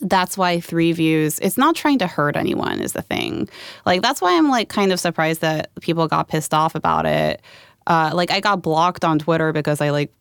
that's 0.00 0.36
why 0.36 0.60
three 0.60 0.92
views 0.92 1.38
it's 1.40 1.56
not 1.56 1.74
trying 1.74 1.98
to 1.98 2.06
hurt 2.06 2.36
anyone 2.36 2.78
is 2.80 2.92
the 2.92 3.00
thing. 3.00 3.48
Like 3.86 4.02
that's 4.02 4.20
why 4.20 4.36
i'm 4.36 4.50
like 4.50 4.68
kind 4.68 4.92
of 4.92 5.00
surprised 5.00 5.40
that 5.40 5.70
people 5.80 6.06
got 6.06 6.28
pissed 6.28 6.52
off 6.52 6.74
about 6.74 7.06
it 7.06 7.40
uh, 7.88 8.12
like 8.14 8.30
I 8.30 8.38
got 8.38 8.62
blocked 8.62 9.04
on 9.04 9.18
Twitter 9.18 9.52
because 9.52 9.80
I 9.80 9.90
like 9.90 10.12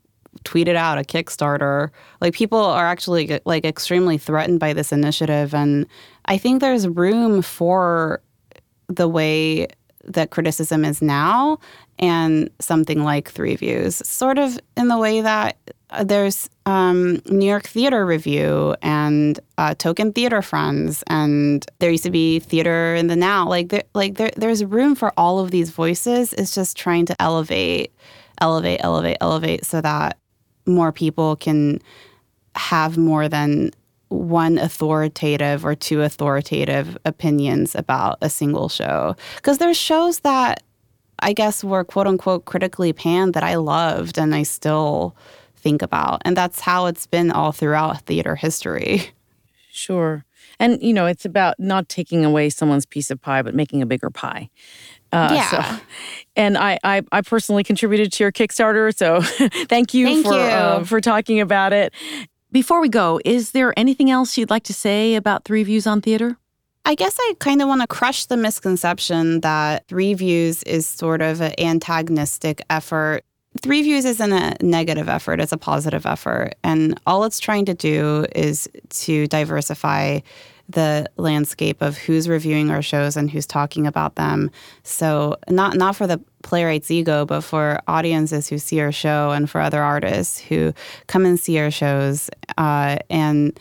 tweeted 0.44 0.76
out 0.76 0.98
a 0.98 1.02
Kickstarter. 1.02 1.90
Like 2.22 2.34
people 2.34 2.60
are 2.60 2.86
actually 2.88 3.40
like 3.46 3.66
extremely 3.66 4.18
threatened 4.18 4.60
by 4.60 4.74
this 4.74 4.92
initiative, 4.92 5.54
and 5.54 5.86
I 6.26 6.38
think 6.38 6.62
there's 6.62 6.88
room 6.88 7.42
for 7.44 8.22
the 8.88 9.08
way 9.08 9.68
that 10.06 10.32
criticism 10.32 10.86
is 10.86 11.02
now 11.02 11.60
and 12.00 12.50
something 12.60 13.04
like 13.04 13.30
three 13.30 13.56
views 13.58 13.96
sort 14.08 14.38
of 14.38 14.58
in 14.78 14.88
the 14.88 14.98
way 14.98 15.20
that 15.20 15.58
there's 16.04 16.50
um, 16.68 17.22
New 17.28 17.46
York 17.46 17.66
Theater 17.66 18.06
Review 18.06 18.76
and 18.82 19.40
uh, 19.58 19.74
Token 19.76 20.12
Theater 20.12 20.42
Friends, 20.42 21.02
and 21.08 21.66
there 21.80 21.90
used 21.90 22.04
to 22.04 22.12
be 22.12 22.40
Theater 22.40 22.94
in 22.94 23.08
the 23.08 23.16
Now. 23.16 23.48
Like, 23.48 23.70
there, 23.70 23.84
like 23.96 24.16
there, 24.16 24.32
there's 24.36 24.66
room 24.66 24.94
for 24.94 25.14
all 25.16 25.40
of 25.40 25.50
these 25.50 25.70
voices. 25.70 26.34
It's 26.34 26.54
just 26.54 26.76
trying 26.76 27.06
to 27.06 27.16
elevate, 27.22 27.94
elevate, 28.42 28.82
elevate, 28.84 29.16
elevate, 29.22 29.66
so 29.66 29.80
that 29.80 30.18
more 30.66 30.92
people 30.92 31.38
can 31.38 31.80
have 32.56 32.98
more 32.98 33.30
than 33.30 33.72
one 34.10 34.58
authoritative 34.58 35.66
or 35.66 35.74
two 35.74 36.02
authoritative 36.02 36.98
opinions 37.06 37.76
about 37.76 38.18
a 38.22 38.30
single 38.30 38.68
show. 38.68 39.16
Because 39.38 39.60
there's 39.60 39.78
shows 39.78 40.20
that 40.20 40.64
I 41.20 41.32
guess 41.32 41.64
were 41.64 41.86
quote 41.86 42.08
unquote 42.08 42.44
critically 42.44 42.92
panned 42.92 43.36
that 43.36 43.44
I 43.44 43.56
loved 43.56 44.18
and 44.18 44.36
I 44.36 44.44
still 44.44 45.16
think 45.58 45.82
about. 45.82 46.22
And 46.26 46.36
that's 46.36 46.60
how 46.60 46.86
it's 46.86 47.08
been 47.08 47.32
all 47.32 47.52
throughout 47.52 48.02
theater 48.02 48.36
history. 48.36 49.12
Sure. 49.72 50.26
And, 50.60 50.82
you 50.82 50.94
know, 50.94 51.06
it's 51.06 51.26
about 51.26 51.60
not 51.60 51.88
taking 51.88 52.26
away 52.26 52.50
someone's 52.50 52.86
piece 52.86 53.12
of 53.12 53.22
pie, 53.22 53.42
but 53.42 53.54
making 53.54 53.82
a 53.82 53.86
bigger 53.86 54.10
pie. 54.10 54.50
Uh, 55.12 55.30
yeah. 55.34 55.50
So, 55.50 55.84
and 56.36 56.58
I, 56.58 56.80
I, 56.84 57.04
I, 57.12 57.22
personally 57.22 57.64
contributed 57.64 58.12
to 58.14 58.24
your 58.24 58.32
Kickstarter, 58.32 58.96
so 58.96 59.22
thank 59.68 59.94
you 59.94 60.06
thank 60.06 60.26
for 60.26 60.34
you. 60.34 60.40
Uh, 60.40 60.84
for 60.84 61.00
talking 61.00 61.40
about 61.40 61.74
it. 61.74 61.94
Before 62.52 62.82
we 62.82 62.90
go, 62.90 63.20
is 63.24 63.52
there 63.52 63.74
anything 63.78 64.10
else 64.10 64.38
you'd 64.38 64.50
like 64.50 64.64
to 64.64 64.74
say 64.74 65.16
about 65.16 65.46
Three 65.46 65.64
Views 65.64 65.86
on 65.86 66.02
Theater? 66.02 66.38
I 66.86 66.96
guess 66.96 67.18
I 67.20 67.34
kind 67.40 67.62
of 67.62 67.68
want 67.68 67.82
to 67.82 67.88
crush 67.88 68.26
the 68.26 68.38
misconception 68.38 69.42
that 69.42 69.88
Three 69.88 70.14
Views 70.14 70.64
is 70.64 70.88
sort 70.88 71.22
of 71.22 71.42
an 71.42 71.54
antagonistic 71.60 72.62
effort 72.70 73.24
Three 73.62 73.82
Views 73.82 74.06
isn't 74.06 74.32
a 74.32 74.56
negative 74.62 75.10
effort, 75.10 75.40
it's 75.40 75.52
a 75.52 75.58
positive 75.58 76.06
effort. 76.06 76.56
And 76.64 77.00
all 77.06 77.24
it's 77.24 77.40
trying 77.40 77.66
to 77.66 77.74
do 77.74 78.26
is 78.36 78.70
to 78.90 79.28
diversify 79.28 80.20
the 80.70 81.10
landscape 81.16 81.82
of 81.82 81.98
who's 81.98 82.28
reviewing 82.28 82.72
our 82.72 82.82
shows 82.82 83.16
and 83.16 83.32
who's 83.32 83.46
talking 83.46 83.88
about 83.88 84.16
them. 84.16 84.52
So 84.84 85.38
not 85.50 85.78
not 85.78 85.96
for 85.96 86.08
the 86.08 86.20
playwright's 86.44 86.92
ego, 86.92 87.26
but 87.26 87.42
for 87.42 87.80
audiences 87.88 88.50
who 88.50 88.58
see 88.58 88.82
our 88.82 88.92
show 88.92 89.32
and 89.32 89.50
for 89.50 89.62
other 89.62 89.82
artists 89.82 90.40
who 90.40 90.74
come 91.08 91.26
and 91.26 91.40
see 91.40 91.58
our 91.60 91.72
shows 91.72 92.30
uh, 92.58 92.98
and 93.10 93.58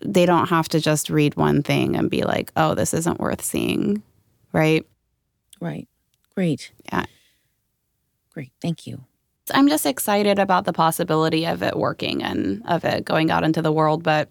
they 0.00 0.26
don't 0.26 0.48
have 0.48 0.68
to 0.68 0.80
just 0.80 1.10
read 1.10 1.36
one 1.36 1.62
thing 1.62 1.96
and 1.96 2.08
be 2.08 2.22
like, 2.22 2.52
oh, 2.56 2.74
this 2.74 2.94
isn't 2.94 3.18
worth 3.18 3.42
seeing. 3.42 4.02
Right? 4.52 4.86
Right. 5.60 5.88
Great. 6.36 6.70
Yeah. 6.92 7.06
Great. 8.38 8.52
Thank 8.62 8.86
you. 8.86 9.00
I'm 9.52 9.66
just 9.66 9.84
excited 9.84 10.38
about 10.38 10.64
the 10.64 10.72
possibility 10.72 11.44
of 11.44 11.60
it 11.60 11.76
working 11.76 12.22
and 12.22 12.62
of 12.66 12.84
it 12.84 13.04
going 13.04 13.32
out 13.32 13.42
into 13.42 13.60
the 13.60 13.72
world, 13.72 14.04
but 14.04 14.28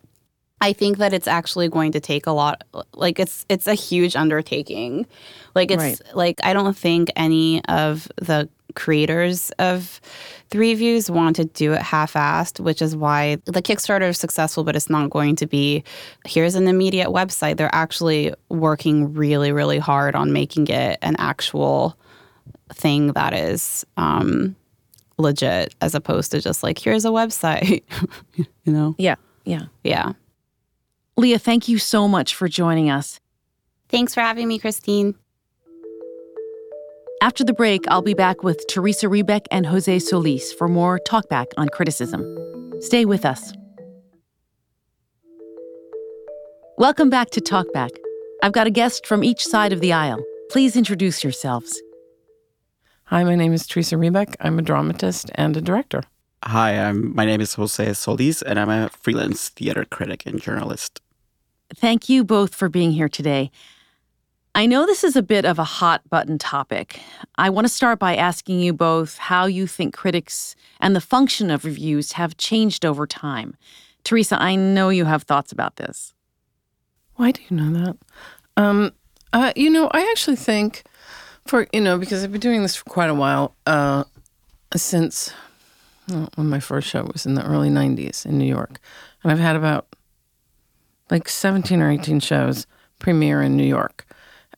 I 0.62 0.72
think 0.72 0.98
that 1.00 1.12
it's 1.12 1.28
actually 1.28 1.68
going 1.68 1.92
to 1.92 2.00
take 2.00 2.26
a 2.26 2.32
lot 2.32 2.64
like 2.94 3.20
it's 3.20 3.46
it's 3.50 3.68
a 3.68 3.74
huge 3.74 4.16
undertaking. 4.16 5.08
Like 5.56 5.72
it's 5.72 5.84
right. 5.84 6.02
like 6.14 6.40
I 6.42 6.54
don't 6.54 6.78
think 6.78 7.10
any 7.18 7.62
of 7.66 8.08
the 8.16 8.48
creators 8.76 9.52
of 9.60 10.00
Three 10.52 10.74
Views 10.74 11.12
want 11.12 11.36
to 11.36 11.44
do 11.44 11.74
it 11.74 11.82
half 11.82 12.14
assed, 12.14 12.62
which 12.62 12.82
is 12.82 12.96
why 12.96 13.40
the 13.44 13.62
Kickstarter 13.62 14.08
is 14.08 14.18
successful, 14.18 14.64
but 14.64 14.78
it's 14.78 14.90
not 14.90 15.10
going 15.10 15.36
to 15.36 15.48
be 15.48 15.84
here's 16.26 16.56
an 16.56 16.70
immediate 16.70 17.10
website. 17.10 17.58
They're 17.58 17.76
actually 17.76 18.34
working 18.48 19.14
really, 19.14 19.52
really 19.52 19.80
hard 19.80 20.16
on 20.16 20.32
making 20.32 20.68
it 20.68 20.98
an 21.02 21.18
actual 21.20 21.98
thing 22.74 23.14
that 23.14 23.34
is 23.34 23.86
um, 23.98 24.56
legit 25.18 25.76
as 25.82 25.96
opposed 25.96 26.32
to 26.32 26.42
just 26.42 26.64
like, 26.64 26.78
here's 26.78 27.06
a 27.06 27.10
website, 27.10 27.84
you 28.36 28.46
know? 28.74 28.96
Yeah, 28.98 29.16
yeah. 29.46 29.66
Yeah. 29.84 30.14
Leah, 31.16 31.40
thank 31.40 31.68
you 31.68 31.80
so 31.80 32.08
much 32.08 32.36
for 32.36 32.48
joining 32.48 32.90
us. 32.90 33.20
Thanks 33.90 34.14
for 34.14 34.22
having 34.22 34.48
me, 34.48 34.60
Christine. 34.60 35.16
After 37.22 37.44
the 37.44 37.54
break, 37.54 37.86
I'll 37.88 38.04
be 38.04 38.14
back 38.14 38.44
with 38.44 38.64
Teresa 38.68 39.08
Rebeck 39.08 39.48
and 39.50 39.66
Jose 39.66 40.00
Solis 40.00 40.54
for 40.54 40.68
more 40.68 41.00
talkback 41.00 41.48
on 41.58 41.68
criticism. 41.70 42.24
Stay 42.80 43.06
with 43.06 43.26
us. 43.26 43.54
Welcome 46.78 47.10
back 47.10 47.32
to 47.32 47.42
Talkback. 47.42 47.90
I've 48.44 48.52
got 48.52 48.68
a 48.68 48.72
guest 48.72 49.08
from 49.08 49.24
each 49.24 49.44
side 49.44 49.74
of 49.74 49.80
the 49.80 49.94
aisle. 49.94 50.24
Please 50.52 50.76
introduce 50.76 51.24
yourselves. 51.24 51.82
Hi, 53.10 53.24
my 53.24 53.36
name 53.36 53.54
is 53.54 53.66
Teresa 53.66 53.96
Rebeck. 53.96 54.36
I'm 54.42 54.60
a 54.60 54.62
dramatist 54.62 55.32
and 55.36 55.56
a 55.56 55.62
director. 55.62 56.04
Hi, 56.44 56.78
I'm, 56.78 57.16
my 57.16 57.24
name 57.24 57.40
is 57.40 57.54
Jose 57.54 57.94
Solis, 57.94 58.42
and 58.42 58.60
I'm 58.60 58.70
a 58.70 58.90
freelance 58.90 59.48
theater 59.48 59.86
critic 59.86 60.26
and 60.26 60.42
journalist. 60.42 61.00
Thank 61.74 62.10
you 62.10 62.26
both 62.26 62.54
for 62.54 62.68
being 62.68 62.92
here 62.92 63.08
today. 63.08 63.50
I 64.56 64.66
know 64.66 64.86
this 64.86 65.06
is 65.06 65.16
a 65.16 65.22
bit 65.22 65.46
of 65.46 65.58
a 65.58 65.64
hot 65.64 66.02
button 66.10 66.38
topic. 66.38 67.00
I 67.38 67.50
want 67.50 67.64
to 67.64 67.74
start 67.74 67.98
by 67.98 68.18
asking 68.18 68.60
you 68.60 68.74
both 68.74 69.18
how 69.18 69.46
you 69.46 69.68
think 69.68 69.94
critics 69.94 70.58
and 70.82 70.94
the 70.94 71.00
function 71.00 71.50
of 71.50 71.64
reviews 71.64 72.12
have 72.12 72.36
changed 72.36 72.86
over 72.86 73.08
time. 73.08 73.56
Teresa, 74.04 74.36
I 74.38 74.58
know 74.58 74.90
you 74.90 75.06
have 75.06 75.24
thoughts 75.24 75.54
about 75.54 75.78
this. 75.78 76.14
Why 77.16 77.32
do 77.32 77.40
you 77.48 77.56
know 77.56 77.86
that? 77.86 77.98
Um, 78.58 78.92
uh, 79.32 79.54
you 79.56 79.70
know, 79.70 79.88
I 79.94 80.02
actually 80.12 80.36
think 80.36 80.84
for, 81.48 81.68
you 81.74 81.82
know, 81.82 81.98
because 81.98 82.24
I've 82.24 82.32
been 82.32 82.42
doing 82.42 82.62
this 82.62 82.75
for 82.75 82.86
quite 82.86 83.10
a 83.10 83.16
while, 83.16 83.56
uh, 83.66 84.04
since 84.75 85.34
well, 86.08 86.30
when 86.36 86.50
my 86.50 86.60
first 86.60 86.88
show 86.88 87.04
was 87.12 87.25
in 87.25 87.34
the 87.34 87.46
early 87.46 87.70
90s 87.70 88.25
in 88.25 88.38
New 88.38 88.46
York. 88.46 88.80
And 89.24 89.32
I've 89.32 89.39
had 89.39 89.56
about 89.56 89.88
like 91.10 91.30
17 91.30 91.82
or 91.82 91.89
18 91.89 92.20
shows 92.20 92.68
premiere 93.00 93.42
in 93.42 93.56
New 93.56 93.66
York. 93.66 94.06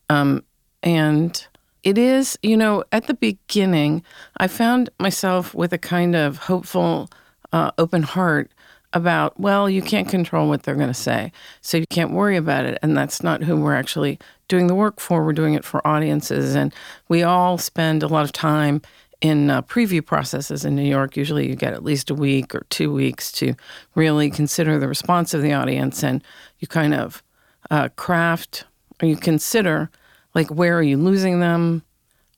Um, 0.08 0.44
and 0.82 1.46
it 1.82 1.98
is, 1.98 2.38
you 2.42 2.56
know, 2.56 2.84
at 2.92 3.06
the 3.06 3.14
beginning, 3.14 4.02
I 4.36 4.48
found 4.48 4.90
myself 4.98 5.54
with 5.54 5.72
a 5.72 5.78
kind 5.78 6.14
of 6.14 6.38
hopeful, 6.38 7.08
uh, 7.52 7.70
open 7.78 8.02
heart 8.02 8.50
about, 8.92 9.38
well, 9.38 9.70
you 9.70 9.82
can't 9.82 10.08
control 10.08 10.48
what 10.48 10.62
they're 10.62 10.74
going 10.74 10.88
to 10.88 10.94
say. 10.94 11.32
So 11.60 11.78
you 11.78 11.86
can't 11.88 12.12
worry 12.12 12.36
about 12.36 12.64
it. 12.64 12.78
And 12.82 12.96
that's 12.96 13.22
not 13.22 13.42
who 13.42 13.56
we're 13.56 13.74
actually 13.74 14.18
doing 14.48 14.66
the 14.66 14.74
work 14.74 15.00
for. 15.00 15.24
We're 15.24 15.32
doing 15.32 15.54
it 15.54 15.64
for 15.64 15.86
audiences. 15.86 16.56
And 16.56 16.74
we 17.08 17.22
all 17.22 17.56
spend 17.56 18.02
a 18.02 18.08
lot 18.08 18.24
of 18.24 18.32
time 18.32 18.82
in 19.20 19.50
uh, 19.50 19.62
preview 19.62 20.04
processes 20.04 20.64
in 20.64 20.74
New 20.74 20.88
York. 20.88 21.16
Usually 21.16 21.48
you 21.48 21.54
get 21.54 21.74
at 21.74 21.84
least 21.84 22.10
a 22.10 22.14
week 22.14 22.54
or 22.54 22.66
two 22.70 22.92
weeks 22.92 23.30
to 23.32 23.54
really 23.94 24.30
consider 24.30 24.78
the 24.78 24.88
response 24.88 25.34
of 25.34 25.42
the 25.42 25.52
audience. 25.52 26.02
And 26.02 26.24
you 26.58 26.66
kind 26.66 26.94
of 26.94 27.22
uh, 27.70 27.90
craft 27.96 28.64
or 29.02 29.06
you 29.06 29.16
consider 29.16 29.90
like 30.34 30.48
where 30.48 30.76
are 30.78 30.82
you 30.82 30.96
losing 30.96 31.40
them 31.40 31.82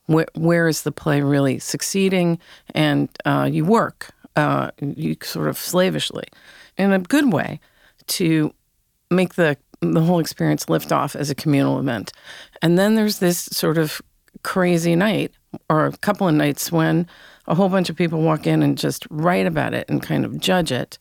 where, 0.07 0.69
is 0.69 0.83
the 0.83 0.93
play 0.93 1.23
really 1.23 1.59
succeeding 1.59 2.39
and 2.75 3.09
uh, 3.25 3.49
you 3.51 3.65
work 3.65 4.11
uh, 4.37 4.71
you 4.81 5.17
sort 5.23 5.49
of 5.49 5.59
slavishly 5.59 6.25
in 6.77 6.93
a 6.93 6.99
good 6.99 7.33
way 7.33 7.61
to 8.07 8.53
make 9.11 9.35
the 9.35 9.57
the 9.81 10.01
whole 10.01 10.21
experience 10.21 10.69
lift 10.69 10.93
off 10.93 11.17
as 11.17 11.29
a 11.29 11.35
communal 11.35 11.81
event. 11.81 12.13
And 12.63 12.79
then 12.79 12.95
there's 12.95 13.19
this 13.19 13.39
sort 13.39 13.79
of 13.79 14.01
crazy 14.45 14.95
night 14.95 15.33
or 15.69 15.87
a 15.87 15.97
couple 15.99 16.29
of 16.29 16.35
nights 16.35 16.71
when 16.71 17.07
a 17.49 17.55
whole 17.57 17.69
bunch 17.69 17.91
of 17.91 17.97
people 17.97 18.23
walk 18.23 18.47
in 18.47 18.63
and 18.63 18.79
just 18.79 19.07
write 19.11 19.47
about 19.47 19.75
it 19.75 19.89
and 19.89 20.01
kind 20.01 20.25
of 20.25 20.39
judge 20.39 20.71
it. 20.71 20.99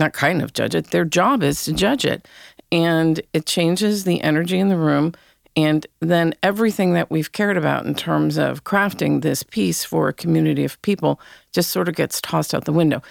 Not 0.00 0.14
kind 0.14 0.42
of 0.42 0.54
judge 0.54 0.74
it 0.74 0.90
their 0.90 1.04
job 1.04 1.42
is 1.42 1.64
to 1.64 1.72
judge 1.72 2.04
it. 2.04 2.26
And 2.72 3.20
it 3.34 3.46
changes 3.46 4.04
the 4.04 4.22
energy 4.22 4.58
in 4.58 4.68
the 4.68 4.78
room 4.78 5.12
and 5.56 5.86
then 6.00 6.34
everything 6.42 6.94
that 6.94 7.10
we've 7.10 7.30
cared 7.32 7.56
about 7.56 7.86
in 7.86 7.94
terms 7.94 8.36
of 8.36 8.64
crafting 8.64 9.22
this 9.22 9.42
piece 9.42 9.84
for 9.84 10.08
a 10.08 10.12
community 10.12 10.64
of 10.64 10.80
people 10.82 11.20
just 11.52 11.70
sort 11.70 11.88
of 11.88 11.94
gets 11.94 12.20
tossed 12.20 12.54
out 12.54 12.64
the 12.64 12.72
window. 12.72 13.02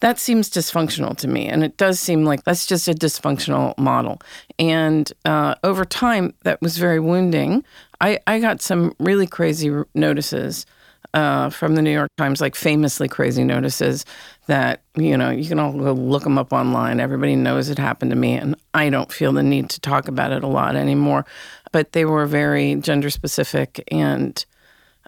That 0.00 0.18
seems 0.18 0.50
dysfunctional 0.50 1.16
to 1.18 1.28
me. 1.28 1.46
And 1.48 1.64
it 1.64 1.76
does 1.76 1.98
seem 1.98 2.24
like 2.24 2.44
that's 2.44 2.66
just 2.66 2.88
a 2.88 2.92
dysfunctional 2.92 3.76
model. 3.78 4.20
And 4.58 5.10
uh, 5.24 5.54
over 5.64 5.84
time, 5.84 6.34
that 6.42 6.60
was 6.60 6.76
very 6.78 7.00
wounding. 7.00 7.64
I, 8.00 8.18
I 8.26 8.38
got 8.38 8.60
some 8.60 8.94
really 8.98 9.26
crazy 9.26 9.70
notices 9.94 10.66
uh, 11.14 11.48
from 11.48 11.76
the 11.76 11.82
New 11.82 11.92
York 11.92 12.10
Times, 12.18 12.42
like 12.42 12.54
famously 12.54 13.08
crazy 13.08 13.42
notices 13.42 14.04
that, 14.48 14.82
you 14.96 15.16
know, 15.16 15.30
you 15.30 15.48
can 15.48 15.58
all 15.58 15.72
go 15.72 15.92
look 15.92 16.24
them 16.24 16.36
up 16.36 16.52
online. 16.52 17.00
Everybody 17.00 17.36
knows 17.36 17.70
it 17.70 17.78
happened 17.78 18.10
to 18.10 18.16
me, 18.16 18.34
and 18.34 18.54
I 18.74 18.90
don't 18.90 19.10
feel 19.10 19.32
the 19.32 19.42
need 19.42 19.70
to 19.70 19.80
talk 19.80 20.08
about 20.08 20.32
it 20.32 20.44
a 20.44 20.46
lot 20.46 20.76
anymore 20.76 21.24
but 21.72 21.92
they 21.92 22.04
were 22.04 22.26
very 22.26 22.74
gender 22.76 23.10
specific 23.10 23.82
and 23.90 24.44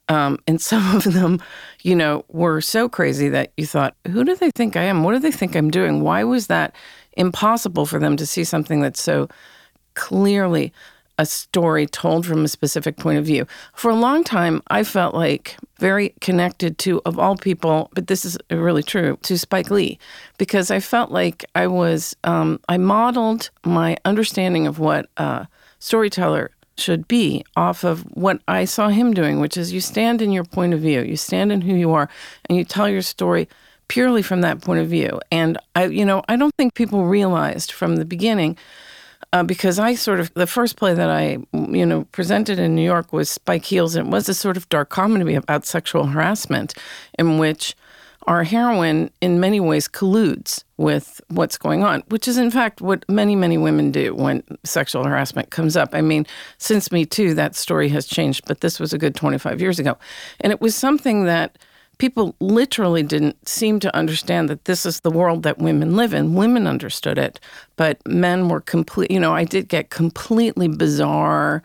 um, 0.09 0.39
and 0.47 0.61
some 0.61 0.97
of 0.97 1.05
them, 1.05 1.41
you 1.83 1.95
know, 1.95 2.25
were 2.29 2.61
so 2.61 2.89
crazy 2.89 3.29
that 3.29 3.53
you 3.57 3.67
thought, 3.67 3.95
who 4.07 4.25
do 4.25 4.35
they 4.35 4.51
think 4.51 4.77
I 4.77 4.85
am? 4.85 5.05
What 5.05 5.13
do 5.13 5.19
they 5.19 5.33
think 5.33 5.55
I'm 5.55 5.71
doing? 5.71 6.03
Why 6.03 6.25
was 6.25 6.49
that 6.49 6.75
impossible 7.17 7.87
for 7.87 7.99
them 7.99 8.17
to 8.17 8.27
see 8.27 8.45
something 8.45 8.81
that's 8.81 9.03
so 9.03 9.29
clearly 9.95 10.73
a 11.21 11.27
story 11.27 11.85
told 11.85 12.25
from 12.25 12.45
a 12.45 12.49
specific 12.49 12.97
point 12.97 13.19
of 13.19 13.27
view? 13.27 13.47
For 13.75 13.91
a 13.91 13.97
long 13.97 14.25
time, 14.25 14.63
I 14.69 14.85
felt 14.85 15.15
like 15.15 15.57
very 15.79 16.15
connected 16.21 16.79
to, 16.79 17.03
of 17.05 17.19
all 17.19 17.37
people, 17.37 17.91
but 17.93 18.07
this 18.07 18.25
is 18.25 18.39
really 18.51 18.83
true, 18.83 19.19
to 19.23 19.37
Spike 19.37 19.71
Lee, 19.71 19.99
because 20.39 20.71
I 20.71 20.81
felt 20.81 21.11
like 21.11 21.45
I 21.55 21.67
was, 21.67 22.17
um, 22.25 22.61
I 22.69 22.79
modeled 22.79 23.51
my 23.65 23.97
understanding 24.05 24.67
of 24.67 24.79
what 24.79 25.07
a 25.17 25.49
storyteller 25.79 26.51
should 26.77 27.09
be 27.09 27.45
off 27.57 27.85
of 27.85 28.03
what 28.15 28.41
I 28.47 28.65
saw 28.65 28.89
him 28.89 29.13
doing, 29.13 29.41
which 29.41 29.57
is 29.57 29.73
you 29.73 29.81
stand 29.81 30.23
in 30.23 30.33
your 30.33 30.45
point 30.45 30.75
of 30.75 30.81
view, 30.81 31.03
you 31.03 31.17
stand 31.17 31.51
in 31.51 31.61
who 31.63 31.75
you 31.75 31.93
are, 31.93 32.09
and 32.49 32.57
you 32.57 32.65
tell 32.65 32.89
your 32.89 33.03
story 33.03 33.49
purely 33.89 34.23
from 34.23 34.43
that 34.43 34.61
point 34.61 34.81
of 34.81 34.89
view. 34.89 35.21
And 35.33 35.59
I, 35.75 35.87
you 35.87 36.05
know, 36.05 36.23
I 36.29 36.37
don't 36.37 36.55
think 36.57 36.75
people 36.75 37.07
realized 37.07 37.73
from 37.73 37.97
the 37.97 38.05
beginning. 38.05 38.57
Uh, 39.31 39.43
because 39.43 39.79
I 39.79 39.95
sort 39.95 40.21
of 40.21 40.33
the 40.33 40.47
first 40.47 40.77
play 40.77 40.95
that 40.95 41.11
I 41.11 41.37
you 41.53 41.85
know 41.85 42.05
presented 42.13 42.59
in 42.59 42.75
New 42.75 42.85
York 42.85 43.13
was 43.13 43.29
Spike 43.29 43.67
Heels, 43.67 43.95
and 43.95 44.09
it 44.09 44.11
was 44.11 44.27
a 44.27 44.33
sort 44.33 44.57
of 44.57 44.67
dark 44.71 44.89
comedy 44.89 45.35
about 45.35 45.67
sexual 45.67 46.07
harassment, 46.07 46.73
in 47.19 47.37
which 47.37 47.77
our 48.29 48.45
heroine 48.45 49.11
in 49.23 49.41
many 49.41 49.59
ways 49.59 49.89
colludes 49.89 50.63
with 50.77 51.19
what's 51.29 51.57
going 51.57 51.83
on, 51.83 52.03
which 52.09 52.29
is 52.29 52.37
in 52.37 52.51
fact 52.51 52.83
what 52.83 53.03
many, 53.09 53.35
many 53.35 53.57
women 53.57 53.91
do 53.91 54.15
when 54.15 54.43
sexual 54.65 55.05
harassment 55.05 55.51
comes 55.51 55.79
up. 55.79 55.95
I 55.95 56.03
mean, 56.03 56.27
since 56.59 56.93
Me 56.93 57.07
Too, 57.07 57.33
that 57.35 57.57
story 57.57 57.89
has 57.89 58.07
changed, 58.07 58.45
but 58.47 58.61
this 58.61 58.79
was 58.79 58.93
a 58.93 58.99
good 58.99 59.15
25 59.15 59.63
years 59.63 59.79
ago. 59.79 59.97
And 60.41 60.53
it 60.53 60.61
was 60.61 60.77
something 60.77 61.25
that 61.25 61.57
people 61.97 62.37
literally 62.39 63.03
didn't 63.03 63.49
seem 63.49 63.81
to 63.81 63.97
understand 63.97 64.51
that 64.51 64.67
this 64.67 64.85
is 64.85 65.01
the 65.01 65.11
world 65.11 65.43
that 65.45 65.59
women 65.59 65.97
live 65.97 66.13
in. 66.13 66.35
Women 66.35 66.67
understood 66.67 67.17
it, 67.17 67.41
but 67.77 68.07
men 68.07 68.51
were 68.51 68.61
complete, 68.61 69.11
you 69.11 69.19
know, 69.19 69.35
I 69.35 69.45
did 69.45 69.69
get 69.69 69.89
completely 69.89 70.69
bizarre 70.69 71.63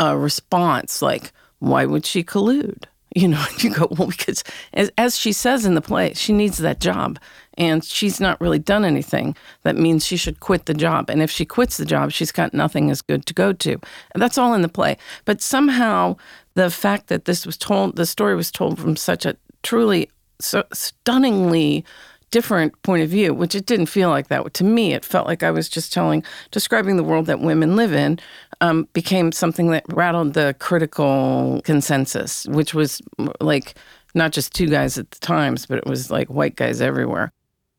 uh, 0.00 0.16
response 0.16 1.02
like, 1.02 1.30
why 1.58 1.84
would 1.84 2.06
she 2.06 2.24
collude? 2.24 2.84
You 3.16 3.26
know, 3.26 3.44
you 3.58 3.70
go, 3.70 3.88
well, 3.90 4.08
because 4.08 4.44
as, 4.74 4.92
as 4.96 5.18
she 5.18 5.32
says 5.32 5.64
in 5.64 5.74
the 5.74 5.80
play, 5.80 6.12
she 6.14 6.32
needs 6.32 6.58
that 6.58 6.78
job 6.78 7.18
and 7.58 7.82
she's 7.82 8.20
not 8.20 8.40
really 8.40 8.58
done 8.58 8.84
anything. 8.84 9.34
That 9.62 9.76
means 9.76 10.06
she 10.06 10.18
should 10.18 10.40
quit 10.40 10.66
the 10.66 10.74
job. 10.74 11.08
And 11.08 11.22
if 11.22 11.30
she 11.30 11.46
quits 11.46 11.78
the 11.78 11.86
job, 11.86 12.12
she's 12.12 12.30
got 12.30 12.52
nothing 12.52 12.90
as 12.90 13.00
good 13.00 13.24
to 13.26 13.34
go 13.34 13.54
to. 13.54 13.80
And 14.12 14.22
that's 14.22 14.36
all 14.36 14.52
in 14.52 14.60
the 14.60 14.68
play. 14.68 14.98
But 15.24 15.40
somehow 15.40 16.16
the 16.54 16.70
fact 16.70 17.06
that 17.08 17.24
this 17.24 17.46
was 17.46 17.56
told, 17.56 17.96
the 17.96 18.06
story 18.06 18.36
was 18.36 18.50
told 18.50 18.78
from 18.78 18.94
such 18.96 19.24
a 19.24 19.36
truly 19.62 20.10
so 20.38 20.64
stunningly 20.74 21.82
different 22.30 22.80
point 22.82 23.02
of 23.02 23.08
view, 23.08 23.32
which 23.32 23.54
it 23.54 23.66
didn't 23.66 23.86
feel 23.86 24.10
like 24.10 24.28
that. 24.28 24.52
To 24.54 24.64
me, 24.64 24.92
it 24.92 25.04
felt 25.04 25.26
like 25.26 25.42
I 25.42 25.50
was 25.50 25.68
just 25.68 25.92
telling, 25.92 26.24
describing 26.50 26.96
the 26.96 27.04
world 27.04 27.26
that 27.26 27.40
women 27.40 27.76
live 27.76 27.92
in, 27.92 28.18
um, 28.60 28.88
became 28.92 29.32
something 29.32 29.70
that 29.70 29.84
rattled 29.88 30.34
the 30.34 30.54
critical 30.58 31.60
consensus, 31.64 32.46
which 32.46 32.74
was 32.74 33.00
like 33.40 33.74
not 34.14 34.32
just 34.32 34.54
two 34.54 34.66
guys 34.66 34.98
at 34.98 35.10
the 35.10 35.20
Times, 35.20 35.66
but 35.66 35.78
it 35.78 35.86
was 35.86 36.10
like 36.10 36.28
white 36.28 36.56
guys 36.56 36.80
everywhere. 36.80 37.32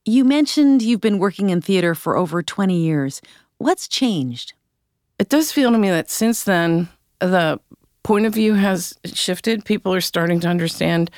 You 0.05 0.23
mentioned 0.23 0.81
you've 0.81 1.01
been 1.01 1.19
working 1.19 1.49
in 1.49 1.61
theater 1.61 1.93
for 1.93 2.15
over 2.15 2.41
20 2.41 2.77
years. 2.77 3.21
What's 3.57 3.87
changed? 3.87 4.53
It 5.19 5.29
does 5.29 5.51
feel 5.51 5.71
to 5.71 5.77
me 5.77 5.89
that 5.89 6.09
since 6.09 6.43
then, 6.43 6.89
the 7.19 7.59
point 8.03 8.25
of 8.25 8.33
view 8.33 8.53
has 8.53 8.97
shifted. 9.03 9.65
People 9.65 9.93
are 9.93 10.01
starting 10.01 10.39
to 10.39 10.47
understand 10.47 11.11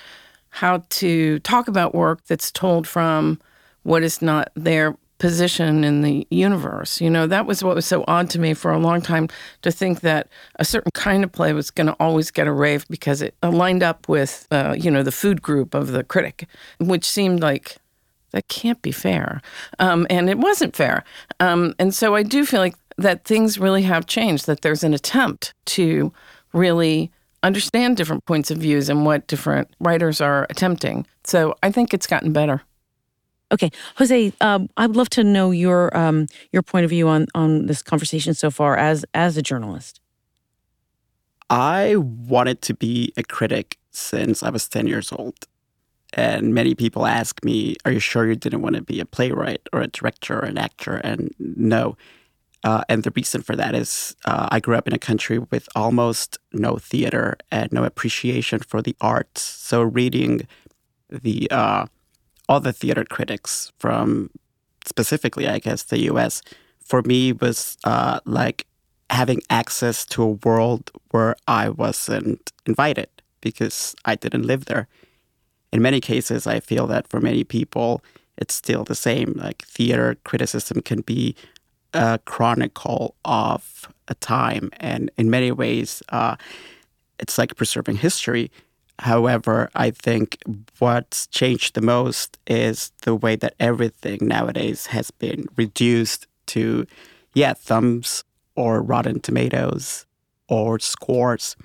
how 0.50 0.84
to 0.90 1.40
talk 1.40 1.68
about 1.68 1.94
work 1.94 2.26
that's 2.26 2.52
told 2.52 2.88
from 2.88 3.40
what 3.84 4.04
is 4.04 4.22
not 4.22 4.52
their 4.56 4.96
position 5.20 5.84
in 5.84 6.02
the 6.02 6.26
universe. 6.32 7.02
You 7.02 7.10
know, 7.10 7.28
that 7.28 7.46
was 7.46 7.64
what 7.64 7.76
was 7.76 7.86
so 7.86 8.04
odd 8.08 8.30
to 8.32 8.40
me 8.40 8.54
for 8.54 8.72
a 8.72 8.80
long 8.80 9.02
time 9.02 9.28
to 9.62 9.72
think 9.72 10.00
that 10.00 10.30
a 10.56 10.66
certain 10.66 10.92
kind 10.94 11.24
of 11.24 11.32
play 11.32 11.54
was 11.54 11.70
going 11.70 11.88
to 11.88 11.96
always 12.00 12.32
get 12.32 12.48
a 12.48 12.52
rave 12.52 12.86
because 12.90 13.22
it 13.22 13.36
lined 13.44 13.84
up 13.84 14.08
with, 14.08 14.48
uh, 14.50 14.76
you 14.80 14.90
know, 14.90 15.04
the 15.04 15.12
food 15.12 15.42
group 15.42 15.74
of 15.74 15.92
the 15.92 16.04
critic, 16.04 16.48
which 16.80 17.06
seemed 17.06 17.42
like 17.42 17.78
that 18.32 18.48
can't 18.48 18.82
be 18.82 18.92
fair. 18.92 19.42
Um, 19.78 20.08
and 20.10 20.30
it 20.30 20.38
wasn't 20.38 20.76
fair. 20.76 21.04
Um, 21.40 21.76
and 21.80 21.94
so 21.94 22.16
I 22.16 22.24
do 22.24 22.46
feel 22.46 22.62
like 22.62 22.76
that 22.98 23.26
things 23.26 23.60
really 23.60 23.84
have 23.84 24.06
changed, 24.06 24.46
that 24.48 24.62
there's 24.62 24.84
an 24.84 24.94
attempt 24.94 25.54
to 25.66 26.14
really 26.54 27.12
understand 27.44 27.98
different 27.98 28.26
points 28.26 28.52
of 28.52 28.58
views 28.58 28.90
and 28.90 29.06
what 29.06 29.28
different 29.28 29.74
writers 29.80 30.22
are 30.22 30.46
attempting. 30.50 31.06
So 31.24 31.56
I 31.64 31.72
think 31.72 31.94
it's 31.94 32.08
gotten 32.08 32.34
better. 32.34 32.62
Okay, 33.52 33.72
Jose, 33.96 34.32
um, 34.42 34.70
I'd 34.78 34.92
love 34.92 35.10
to 35.12 35.24
know 35.24 35.50
your 35.50 35.96
um, 35.98 36.28
your 36.52 36.62
point 36.62 36.84
of 36.84 36.90
view 36.90 37.08
on 37.08 37.26
on 37.34 37.66
this 37.66 37.82
conversation 37.82 38.34
so 38.34 38.52
far 38.52 38.78
as 38.78 39.06
as 39.14 39.38
a 39.38 39.42
journalist. 39.42 40.00
I 41.50 41.96
wanted 41.96 42.62
to 42.64 42.74
be 42.76 43.12
a 43.18 43.24
critic 43.24 43.78
since 43.92 44.44
I 44.44 44.50
was 44.50 44.68
10 44.68 44.88
years 44.88 45.12
old. 45.12 45.36
And 46.14 46.54
many 46.54 46.76
people 46.76 47.06
ask 47.06 47.44
me, 47.44 47.76
Are 47.86 47.92
you 47.92 48.00
sure 48.00 48.28
you 48.28 48.36
didn't 48.36 48.62
want 48.62 48.76
to 48.76 48.82
be 48.82 49.00
a 49.00 49.06
playwright 49.06 49.68
or 49.74 49.82
a 49.82 49.88
director 49.88 50.40
or 50.40 50.46
an 50.46 50.58
actor? 50.58 50.96
And 50.98 51.34
no. 51.40 51.98
Uh, 52.64 52.84
and 52.90 53.04
the 53.04 53.12
reason 53.16 53.42
for 53.42 53.56
that 53.56 53.74
is 53.74 54.16
uh, 54.26 54.48
I 54.52 54.60
grew 54.60 54.76
up 54.76 54.88
in 54.88 54.94
a 54.94 55.00
country 55.00 55.40
with 55.40 55.70
almost 55.76 56.38
no 56.52 56.76
theater 56.76 57.38
and 57.52 57.72
no 57.72 57.84
appreciation 57.86 58.60
for 58.60 58.82
the 58.82 58.96
arts. 59.00 59.42
So 59.42 59.82
reading 59.82 60.48
the 61.10 61.50
uh, 61.52 61.86
all 62.50 62.60
the 62.60 62.74
theater 62.74 63.06
critics 63.06 63.72
from 63.80 64.30
specifically, 64.86 65.48
I 65.48 65.60
guess, 65.60 65.84
the 65.84 66.00
US, 66.12 66.42
for 66.84 67.02
me 67.04 67.32
was 67.32 67.78
uh, 67.84 68.20
like 68.26 68.66
having 69.10 69.42
access 69.50 70.06
to 70.08 70.24
a 70.24 70.38
world 70.46 70.92
where 71.12 71.36
I 71.48 71.70
wasn't 71.70 72.52
invited 72.66 73.10
because 73.42 73.96
I 74.06 74.16
didn't 74.16 74.46
live 74.46 74.66
there. 74.66 74.88
In 75.72 75.82
many 75.82 76.02
cases, 76.02 76.48
I 76.48 76.60
feel 76.60 76.88
that 76.88 77.08
for 77.08 77.22
many 77.22 77.44
people, 77.44 78.04
it's 78.38 78.54
still 78.54 78.84
the 78.84 78.96
same. 78.96 79.34
Like 79.36 79.64
theater 79.64 80.18
criticism 80.24 80.82
can 80.82 81.02
be 81.02 81.36
a 81.94 82.20
chronicle 82.26 83.16
of 83.26 83.88
a 84.08 84.16
time, 84.16 84.70
and 84.80 85.12
in 85.18 85.30
many 85.30 85.52
ways, 85.52 86.02
uh, 86.10 86.36
it's 87.20 87.38
like 87.38 87.56
preserving 87.56 87.98
history. 87.98 88.52
However, 89.00 89.70
I 89.76 89.92
think 89.92 90.38
what's 90.80 91.28
changed 91.28 91.74
the 91.74 91.82
most 91.82 92.38
is 92.48 92.92
the 93.04 93.16
way 93.16 93.36
that 93.38 93.56
everything 93.60 94.20
nowadays 94.22 94.88
has 94.88 95.10
been 95.12 95.46
reduced 95.56 96.28
to, 96.48 96.86
yeah, 97.34 97.54
thumbs 97.54 98.24
or 98.56 98.82
Rotten 98.82 99.22
Tomatoes 99.22 100.06
or 100.50 100.80
scores 100.80 101.56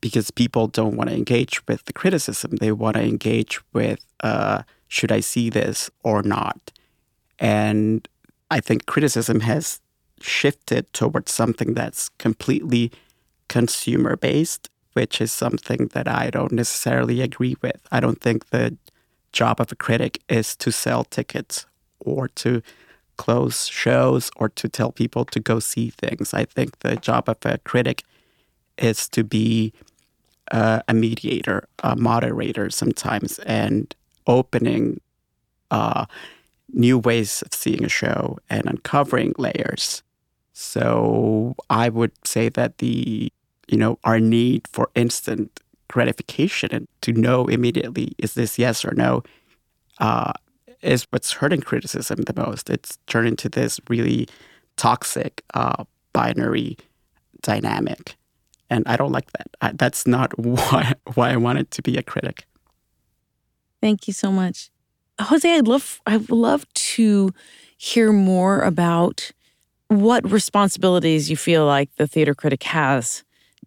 because 0.00 0.30
people 0.30 0.68
don't 0.68 0.96
want 0.96 1.10
to 1.10 1.16
engage 1.16 1.66
with 1.66 1.84
the 1.86 1.92
criticism. 1.92 2.56
They 2.56 2.70
want 2.70 2.96
to 2.96 3.02
engage 3.02 3.58
with, 3.72 4.04
uh, 4.20 4.62
should 4.86 5.10
I 5.10 5.20
see 5.20 5.50
this 5.50 5.90
or 6.04 6.22
not? 6.22 6.70
And 7.38 8.06
I 8.50 8.60
think 8.60 8.86
criticism 8.86 9.40
has 9.40 9.80
shifted 10.20 10.92
towards 10.92 11.32
something 11.32 11.74
that's 11.74 12.08
completely 12.18 12.92
consumer 13.48 14.16
based 14.16 14.70
which 14.94 15.20
is 15.20 15.30
something 15.30 15.88
that 15.92 16.08
I 16.08 16.30
don't 16.30 16.52
necessarily 16.52 17.20
agree 17.20 17.56
with. 17.60 17.80
I 17.92 18.00
don't 18.00 18.20
think 18.20 18.50
the 18.50 18.76
job 19.32 19.60
of 19.60 19.70
a 19.70 19.76
critic 19.76 20.22
is 20.28 20.56
to 20.56 20.72
sell 20.72 21.04
tickets 21.04 21.66
or 22.00 22.28
to 22.28 22.62
close 23.16 23.66
shows 23.66 24.30
or 24.36 24.48
to 24.48 24.68
tell 24.68 24.92
people 24.92 25.24
to 25.26 25.40
go 25.40 25.58
see 25.58 25.90
things. 25.90 26.32
I 26.32 26.44
think 26.44 26.78
the 26.80 26.96
job 26.96 27.28
of 27.28 27.38
a 27.44 27.58
critic 27.58 28.04
is 28.78 29.08
to 29.10 29.22
be 29.22 29.72
uh, 30.50 30.80
a 30.88 30.94
mediator, 30.94 31.68
a 31.82 31.96
moderator 31.96 32.70
sometimes, 32.70 33.38
and 33.40 33.94
opening 34.26 35.00
uh, 35.70 36.06
new 36.74 36.98
ways 36.98 37.42
of 37.42 37.54
seeing 37.54 37.84
a 37.84 37.88
show 37.88 38.38
and 38.50 38.66
uncovering 38.66 39.34
layers. 39.38 40.02
So 40.52 41.54
I 41.70 41.88
would 41.88 42.12
say 42.26 42.48
that 42.50 42.78
the 42.78 43.32
you 43.68 43.78
know, 43.78 43.98
our 44.04 44.20
need 44.20 44.66
for 44.68 44.90
instant 44.94 45.60
gratification 45.88 46.70
and 46.72 46.88
to 47.02 47.12
know 47.12 47.46
immediately 47.46 48.12
is 48.18 48.34
this 48.34 48.58
yes 48.58 48.84
or 48.84 48.92
no 48.94 49.22
uh, 49.98 50.32
is 50.82 51.06
what's 51.10 51.32
hurting 51.32 51.60
criticism 51.60 52.22
the 52.22 52.34
most. 52.34 52.70
It's 52.70 52.98
turned 53.06 53.28
into 53.28 53.48
this 53.48 53.80
really 53.88 54.28
toxic 54.76 55.42
uh, 55.54 55.84
binary 56.12 56.76
dynamic, 57.42 58.16
and 58.70 58.84
I 58.86 58.96
don't 58.96 59.12
like 59.12 59.30
that. 59.32 59.48
I, 59.60 59.72
that's 59.72 60.06
not 60.06 60.36
why 60.38 60.94
why 61.14 61.30
I 61.30 61.36
wanted 61.36 61.70
to 61.72 61.82
be 61.82 61.96
a 61.96 62.02
critic. 62.02 62.46
Thank 63.80 64.06
you 64.06 64.14
so 64.14 64.32
much, 64.32 64.70
Jose. 65.20 65.50
I'd 65.50 65.68
love 65.68 66.00
I'd 66.06 66.30
love 66.30 66.66
to 66.74 67.32
hear 67.76 68.12
more 68.12 68.60
about 68.62 69.30
what 69.88 70.30
responsibilities 70.30 71.30
you 71.30 71.36
feel 71.36 71.66
like 71.66 71.94
the 71.96 72.06
theater 72.06 72.34
critic 72.34 72.62
has 72.64 73.22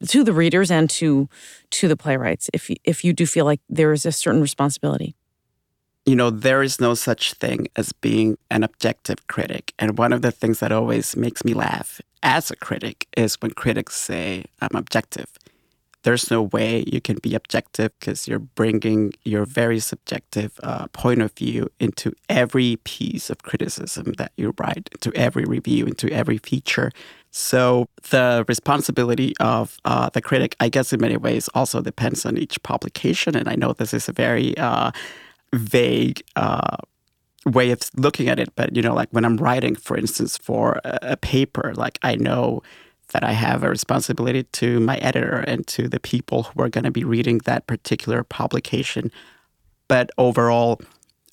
to 0.08 0.24
the 0.24 0.34
readers 0.34 0.70
and 0.72 0.90
to 0.90 1.30
to 1.72 1.88
the 1.88 1.98
playwrights 1.98 2.50
if 2.54 2.70
if 2.84 3.04
you 3.04 3.14
do 3.14 3.26
feel 3.26 3.46
like 3.46 3.62
there 3.70 3.94
is 3.94 4.06
a 4.06 4.12
certain 4.12 4.42
responsibility 4.42 5.16
you 6.06 6.16
know 6.16 6.30
there 6.30 6.64
is 6.64 6.80
no 6.80 6.94
such 6.94 7.34
thing 7.34 7.68
as 7.76 7.92
being 7.94 8.38
an 8.52 8.64
objective 8.64 9.26
critic 9.28 9.74
and 9.80 9.98
one 9.98 10.14
of 10.14 10.22
the 10.22 10.32
things 10.32 10.60
that 10.60 10.72
always 10.72 11.16
makes 11.16 11.44
me 11.44 11.54
laugh 11.54 12.02
as 12.24 12.52
a 12.52 12.56
critic 12.56 13.08
is 13.16 13.36
when 13.42 13.52
critics 13.52 13.96
say 13.96 14.46
i'm 14.62 14.76
objective 14.76 15.30
there's 16.08 16.32
no 16.32 16.42
way 16.42 16.86
you 16.88 17.02
can 17.02 17.18
be 17.18 17.36
objective 17.36 17.92
because 18.00 18.30
you're 18.30 18.40
bringing 18.40 19.12
your 19.26 19.44
very 19.44 19.78
subjective 19.78 20.58
uh, 20.64 20.88
point 20.94 21.22
of 21.22 21.34
view 21.34 21.68
into 21.82 22.14
every 22.30 22.78
piece 22.86 23.30
of 23.30 23.44
criticism 23.44 24.14
that 24.14 24.32
you 24.38 24.54
write, 24.58 24.90
into 24.94 25.12
every 25.18 25.44
review, 25.44 25.86
into 25.86 26.10
every 26.10 26.38
feature. 26.38 26.94
So 27.32 27.90
the 28.12 28.46
responsibility 28.48 29.34
of 29.42 29.78
uh, 29.84 30.10
the 30.10 30.22
critic, 30.22 30.56
I 30.62 30.70
guess, 30.70 30.94
in 30.94 31.02
many 31.02 31.18
ways, 31.18 31.50
also 31.54 31.82
depends 31.82 32.26
on 32.26 32.38
each 32.38 32.64
publication. 32.64 33.36
And 33.36 33.50
I 33.50 33.56
know 33.56 33.74
this 33.74 33.94
is 33.94 34.08
a 34.08 34.14
very 34.14 34.58
uh, 34.58 34.92
vague 35.54 36.24
uh, 36.38 36.78
way 37.46 37.72
of 37.72 37.82
looking 37.98 38.30
at 38.30 38.40
it, 38.40 38.56
but 38.56 38.74
you 38.74 38.82
know, 38.82 38.94
like 38.94 39.10
when 39.12 39.26
I'm 39.26 39.36
writing, 39.36 39.76
for 39.76 39.98
instance, 39.98 40.38
for 40.38 40.80
a, 40.86 41.00
a 41.02 41.18
paper, 41.18 41.74
like 41.76 42.00
I 42.02 42.16
know 42.16 42.64
that 43.14 43.24
I 43.24 43.32
have 43.32 43.64
a 43.64 43.70
responsibility 43.70 44.44
to 44.44 44.80
my 44.80 44.98
editor 44.98 45.38
and 45.48 45.66
to 45.68 45.88
the 45.88 46.00
people 46.00 46.44
who 46.44 46.62
are 46.62 46.70
going 46.70 46.84
to 46.84 46.92
be 46.92 47.04
reading 47.04 47.40
that 47.46 47.68
particular 47.68 48.24
publication. 48.24 49.12
But 49.88 50.12
overall, 50.18 50.82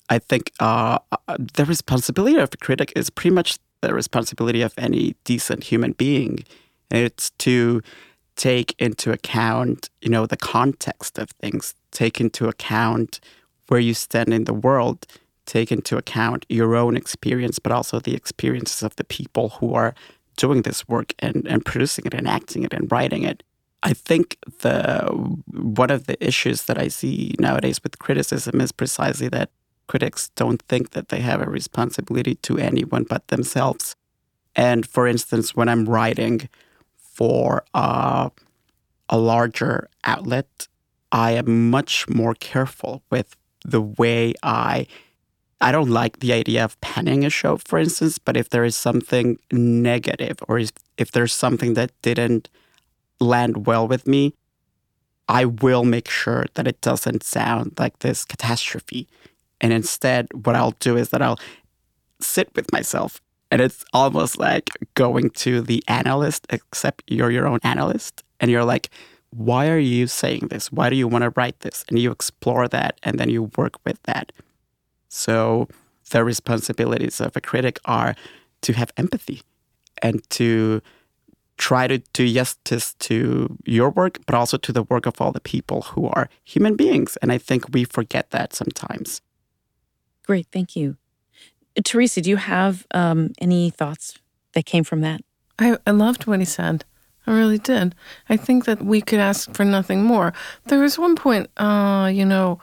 I 0.09 0.19
think 0.19 0.51
uh, 0.59 0.99
uh, 1.11 1.37
the 1.37 1.65
responsibility 1.65 2.37
of 2.37 2.53
a 2.53 2.57
critic 2.57 2.93
is 2.95 3.09
pretty 3.09 3.33
much 3.33 3.57
the 3.81 3.93
responsibility 3.93 4.61
of 4.61 4.73
any 4.77 5.15
decent 5.23 5.63
human 5.65 5.91
being. 5.93 6.43
It's 6.91 7.31
to 7.39 7.81
take 8.35 8.75
into 8.79 9.11
account, 9.11 9.89
you 10.01 10.09
know, 10.09 10.25
the 10.25 10.37
context 10.37 11.17
of 11.17 11.29
things, 11.31 11.75
take 11.91 12.21
into 12.21 12.47
account 12.47 13.19
where 13.67 13.79
you 13.79 13.93
stand 13.93 14.33
in 14.33 14.45
the 14.45 14.53
world, 14.53 15.05
take 15.45 15.71
into 15.71 15.97
account 15.97 16.45
your 16.49 16.75
own 16.75 16.95
experience, 16.95 17.59
but 17.59 17.71
also 17.71 17.99
the 17.99 18.15
experiences 18.15 18.83
of 18.83 18.95
the 18.95 19.03
people 19.03 19.49
who 19.49 19.73
are 19.73 19.95
doing 20.35 20.61
this 20.61 20.87
work 20.87 21.13
and, 21.19 21.45
and 21.47 21.65
producing 21.65 22.05
it 22.05 22.13
and 22.13 22.27
acting 22.27 22.63
it 22.63 22.73
and 22.73 22.91
writing 22.91 23.23
it. 23.23 23.43
I 23.83 23.93
think 23.93 24.37
the 24.61 25.07
one 25.51 25.91
of 25.91 26.07
the 26.07 26.17
issues 26.25 26.63
that 26.63 26.77
I 26.77 26.87
see 26.87 27.35
nowadays 27.39 27.79
with 27.83 27.99
criticism 27.99 28.59
is 28.59 28.71
precisely 28.71 29.29
that 29.29 29.51
critics 29.87 30.29
don't 30.35 30.61
think 30.63 30.91
that 30.91 31.09
they 31.09 31.19
have 31.19 31.41
a 31.41 31.49
responsibility 31.49 32.35
to 32.35 32.57
anyone 32.57 33.03
but 33.03 33.27
themselves. 33.27 33.95
And 34.55 34.87
for 34.87 35.07
instance, 35.07 35.55
when 35.55 35.69
I'm 35.69 35.85
writing 35.85 36.49
for 36.97 37.63
uh, 37.73 38.29
a 39.09 39.17
larger 39.17 39.89
outlet, 40.03 40.67
I 41.11 41.31
am 41.31 41.69
much 41.69 42.09
more 42.09 42.33
careful 42.33 43.03
with 43.11 43.35
the 43.63 43.81
way 43.81 44.33
I 44.43 44.87
I 45.61 45.71
don't 45.71 45.89
like 45.89 46.19
the 46.19 46.33
idea 46.33 46.63
of 46.63 46.79
penning 46.81 47.25
a 47.25 47.29
show, 47.29 47.57
for 47.57 47.79
instance, 47.79 48.17
but 48.19 48.35
if 48.35 48.49
there 48.49 48.65
is 48.65 48.75
something 48.75 49.39
negative 49.51 50.37
or 50.47 50.59
if 50.97 51.11
there's 51.11 51.33
something 51.33 51.75
that 51.75 51.91
didn't 52.01 52.49
land 53.19 53.65
well 53.65 53.87
with 53.87 54.05
me, 54.05 54.33
I 55.27 55.45
will 55.45 55.85
make 55.85 56.09
sure 56.09 56.45
that 56.53 56.67
it 56.67 56.81
doesn't 56.81 57.23
sound 57.23 57.73
like 57.79 57.99
this 57.99 58.25
catastrophe. 58.25 59.07
And 59.61 59.71
instead, 59.71 60.27
what 60.33 60.55
I'll 60.55 60.75
do 60.79 60.97
is 60.97 61.09
that 61.09 61.21
I'll 61.21 61.39
sit 62.19 62.53
with 62.55 62.71
myself. 62.71 63.21
And 63.49 63.61
it's 63.61 63.85
almost 63.93 64.37
like 64.37 64.69
going 64.95 65.29
to 65.31 65.61
the 65.61 65.83
analyst, 65.87 66.45
except 66.49 67.03
you're 67.07 67.31
your 67.31 67.47
own 67.47 67.59
analyst. 67.63 68.23
And 68.39 68.51
you're 68.51 68.65
like, 68.65 68.89
why 69.31 69.69
are 69.69 69.79
you 69.79 70.07
saying 70.07 70.47
this? 70.49 70.71
Why 70.71 70.89
do 70.89 70.95
you 70.95 71.07
want 71.07 71.23
to 71.23 71.33
write 71.35 71.61
this? 71.61 71.85
And 71.87 71.97
you 71.97 72.11
explore 72.11 72.67
that 72.67 72.99
and 73.01 73.17
then 73.17 73.29
you 73.29 73.51
work 73.57 73.83
with 73.85 74.01
that. 74.03 74.31
So 75.15 75.69
the 76.11 76.25
responsibilities 76.25 77.21
of 77.21 77.37
a 77.37 77.41
critic 77.41 77.79
are 77.85 78.15
to 78.63 78.73
have 78.73 78.91
empathy 78.97 79.41
and 80.01 80.29
to 80.31 80.81
try 81.57 81.87
to 81.87 81.99
do 82.11 82.27
justice 82.27 82.95
to 82.95 83.57
your 83.63 83.89
work, 83.89 84.19
but 84.25 84.35
also 84.35 84.57
to 84.57 84.73
the 84.73 84.83
work 84.83 85.05
of 85.05 85.21
all 85.21 85.31
the 85.31 85.39
people 85.39 85.83
who 85.83 86.07
are 86.07 86.27
human 86.43 86.75
beings. 86.75 87.17
And 87.21 87.31
I 87.31 87.37
think 87.37 87.73
we 87.73 87.85
forget 87.85 88.31
that 88.31 88.53
sometimes. 88.53 89.21
Great, 90.25 90.47
thank 90.51 90.75
you. 90.75 90.97
Teresa, 91.81 92.19
do 92.19 92.29
you 92.29 92.37
have 92.37 92.85
um, 92.91 93.31
any 93.39 93.69
thoughts 93.69 94.19
that 94.51 94.65
came 94.65 94.83
from 94.83 94.99
that? 94.99 95.21
I, 95.57 95.77
I 95.87 95.91
loved 95.91 96.27
what 96.27 96.39
he 96.39 96.45
said. 96.45 96.83
I 97.25 97.31
really 97.31 97.57
did. 97.57 97.95
I 98.27 98.35
think 98.35 98.65
that 98.65 98.83
we 98.83 99.01
could 99.01 99.19
ask 99.19 99.53
for 99.55 99.63
nothing 99.63 100.03
more. 100.03 100.33
There 100.65 100.79
was 100.79 100.99
one 100.99 101.15
point, 101.15 101.49
uh, 101.55 102.11
you 102.13 102.25
know, 102.25 102.59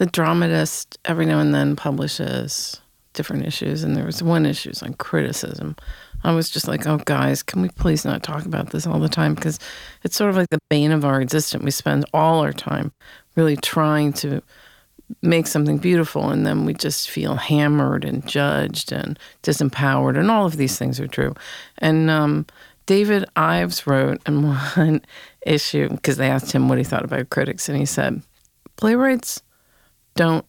the 0.00 0.06
dramatist 0.06 0.98
every 1.04 1.26
now 1.26 1.40
and 1.40 1.54
then 1.54 1.76
publishes 1.76 2.80
different 3.12 3.44
issues, 3.44 3.84
and 3.84 3.94
there 3.94 4.06
was 4.06 4.22
one 4.22 4.46
issue 4.46 4.72
on 4.82 4.94
criticism. 4.94 5.76
I 6.24 6.32
was 6.32 6.48
just 6.48 6.66
like, 6.66 6.86
oh, 6.86 6.96
guys, 7.04 7.42
can 7.42 7.60
we 7.60 7.68
please 7.68 8.02
not 8.06 8.22
talk 8.22 8.46
about 8.46 8.70
this 8.70 8.86
all 8.86 8.98
the 8.98 9.10
time? 9.10 9.34
Because 9.34 9.58
it's 10.02 10.16
sort 10.16 10.30
of 10.30 10.36
like 10.36 10.48
the 10.48 10.58
bane 10.70 10.90
of 10.90 11.04
our 11.04 11.20
existence. 11.20 11.62
We 11.62 11.70
spend 11.70 12.06
all 12.14 12.40
our 12.40 12.54
time 12.54 12.92
really 13.36 13.58
trying 13.58 14.14
to 14.14 14.42
make 15.20 15.46
something 15.46 15.76
beautiful, 15.76 16.30
and 16.30 16.46
then 16.46 16.64
we 16.64 16.72
just 16.72 17.10
feel 17.10 17.34
hammered 17.34 18.02
and 18.02 18.26
judged 18.26 18.92
and 18.92 19.18
disempowered, 19.42 20.18
and 20.18 20.30
all 20.30 20.46
of 20.46 20.56
these 20.56 20.78
things 20.78 20.98
are 20.98 21.08
true. 21.08 21.34
And 21.76 22.08
um, 22.08 22.46
David 22.86 23.26
Ives 23.36 23.86
wrote 23.86 24.26
in 24.26 24.44
one 24.76 25.02
issue 25.42 25.90
because 25.90 26.16
they 26.16 26.30
asked 26.30 26.52
him 26.52 26.70
what 26.70 26.78
he 26.78 26.84
thought 26.84 27.04
about 27.04 27.28
critics, 27.28 27.68
and 27.68 27.76
he 27.76 27.84
said, 27.84 28.22
playwrights 28.76 29.42
don't 30.14 30.44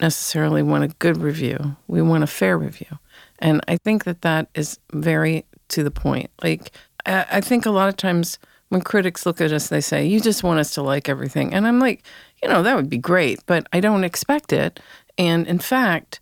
necessarily 0.00 0.62
want 0.62 0.84
a 0.84 0.88
good 0.98 1.16
review. 1.16 1.76
We 1.86 2.02
want 2.02 2.24
a 2.24 2.28
fair 2.28 2.56
review. 2.56 2.98
And 3.38 3.60
I 3.68 3.76
think 3.76 4.04
that 4.04 4.22
that 4.22 4.48
is 4.54 4.78
very 4.92 5.44
to 5.68 5.82
the 5.82 5.90
point. 5.90 6.30
Like, 6.42 6.72
I 7.06 7.40
think 7.40 7.66
a 7.66 7.70
lot 7.70 7.88
of 7.88 7.96
times 7.96 8.38
when 8.68 8.82
critics 8.82 9.26
look 9.26 9.40
at 9.40 9.52
us, 9.52 9.68
they 9.68 9.80
say, 9.80 10.06
You 10.06 10.20
just 10.20 10.42
want 10.42 10.60
us 10.60 10.74
to 10.74 10.82
like 10.82 11.08
everything. 11.08 11.52
And 11.52 11.66
I'm 11.66 11.80
like, 11.80 12.02
You 12.42 12.48
know, 12.48 12.62
that 12.62 12.76
would 12.76 12.90
be 12.90 12.98
great, 12.98 13.40
but 13.46 13.66
I 13.72 13.80
don't 13.80 14.04
expect 14.04 14.52
it. 14.52 14.80
And 15.18 15.46
in 15.46 15.58
fact, 15.58 16.20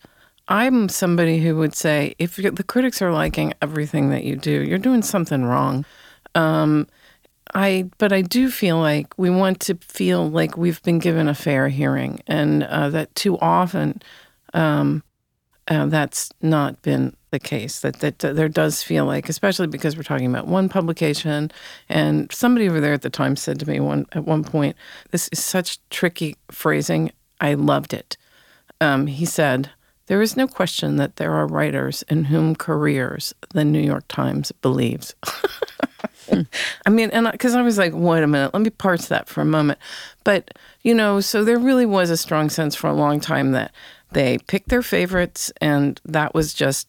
I'm 0.48 0.88
somebody 0.88 1.40
who 1.40 1.56
would 1.56 1.74
say, 1.74 2.14
if 2.18 2.36
the 2.36 2.64
critics 2.64 3.02
are 3.02 3.12
liking 3.12 3.52
everything 3.60 4.08
that 4.10 4.24
you 4.24 4.34
do, 4.34 4.62
you're 4.62 4.78
doing 4.78 5.02
something 5.02 5.44
wrong. 5.44 5.84
Um, 6.34 6.86
I, 7.54 7.90
but 7.98 8.12
I 8.12 8.22
do 8.22 8.50
feel 8.50 8.78
like 8.78 9.16
we 9.16 9.30
want 9.30 9.61
to 9.61 9.76
feel 9.76 10.28
like 10.28 10.56
we've 10.56 10.82
been 10.82 10.98
given 10.98 11.28
a 11.28 11.34
fair 11.34 11.68
hearing, 11.68 12.20
and 12.26 12.64
uh, 12.64 12.90
that 12.90 13.14
too 13.14 13.38
often 13.38 14.02
um, 14.54 15.02
uh, 15.68 15.87
that's 15.87 16.30
not 16.40 16.80
been 16.82 17.14
the 17.30 17.38
case. 17.38 17.80
That 17.80 18.00
that 18.00 18.18
there 18.18 18.48
does 18.48 18.82
feel 18.82 19.04
like, 19.04 19.28
especially 19.28 19.66
because 19.66 19.96
we're 19.96 20.02
talking 20.02 20.26
about 20.26 20.46
one 20.46 20.68
publication, 20.68 21.50
and 21.88 22.32
somebody 22.32 22.68
over 22.68 22.80
there 22.80 22.94
at 22.94 23.02
the 23.02 23.11
time 23.11 23.37
said 23.37 23.61
to 23.61 23.68
me 23.68 23.80
one 23.80 24.06
at 24.12 24.24
one 24.24 24.44
point, 24.44 24.76
"This 25.11 25.28
is 25.28 25.44
such 25.44 25.78
tricky 25.90 26.37
phrasing. 26.50 27.12
I 27.40 27.54
loved 27.54 27.92
it." 27.92 28.16
Um, 28.80 29.06
he 29.06 29.24
said. 29.24 29.70
There 30.06 30.22
is 30.22 30.38
no 30.38 30.46
question 30.46 30.96
that 30.96 31.16
there 31.16 31.34
are 31.34 31.46
writers 31.46 32.02
in 32.08 32.24
whom 32.24 32.56
careers 32.56 33.34
the 33.50 33.62
New 33.62 33.78
York 33.78 34.04
Times 34.08 34.52
believes. 34.62 35.14
I 36.86 36.90
mean, 36.90 37.10
and 37.10 37.30
because 37.30 37.54
I, 37.54 37.60
I 37.60 37.62
was 37.62 37.78
like, 37.78 37.92
wait 37.94 38.22
a 38.22 38.26
minute, 38.26 38.52
let 38.54 38.62
me 38.62 38.70
parse 38.70 39.06
that 39.08 39.28
for 39.28 39.40
a 39.40 39.46
moment. 39.46 39.78
But, 40.24 40.52
you 40.82 40.94
know, 40.94 41.20
so 41.20 41.44
there 41.44 41.58
really 41.58 41.86
was 41.86 42.10
a 42.10 42.16
strong 42.16 42.50
sense 42.50 42.74
for 42.74 42.88
a 42.88 42.92
long 42.92 43.20
time 43.20 43.52
that 43.52 43.72
they 44.12 44.38
picked 44.46 44.68
their 44.68 44.82
favorites, 44.82 45.52
and 45.60 46.00
that 46.04 46.34
was 46.34 46.54
just 46.54 46.88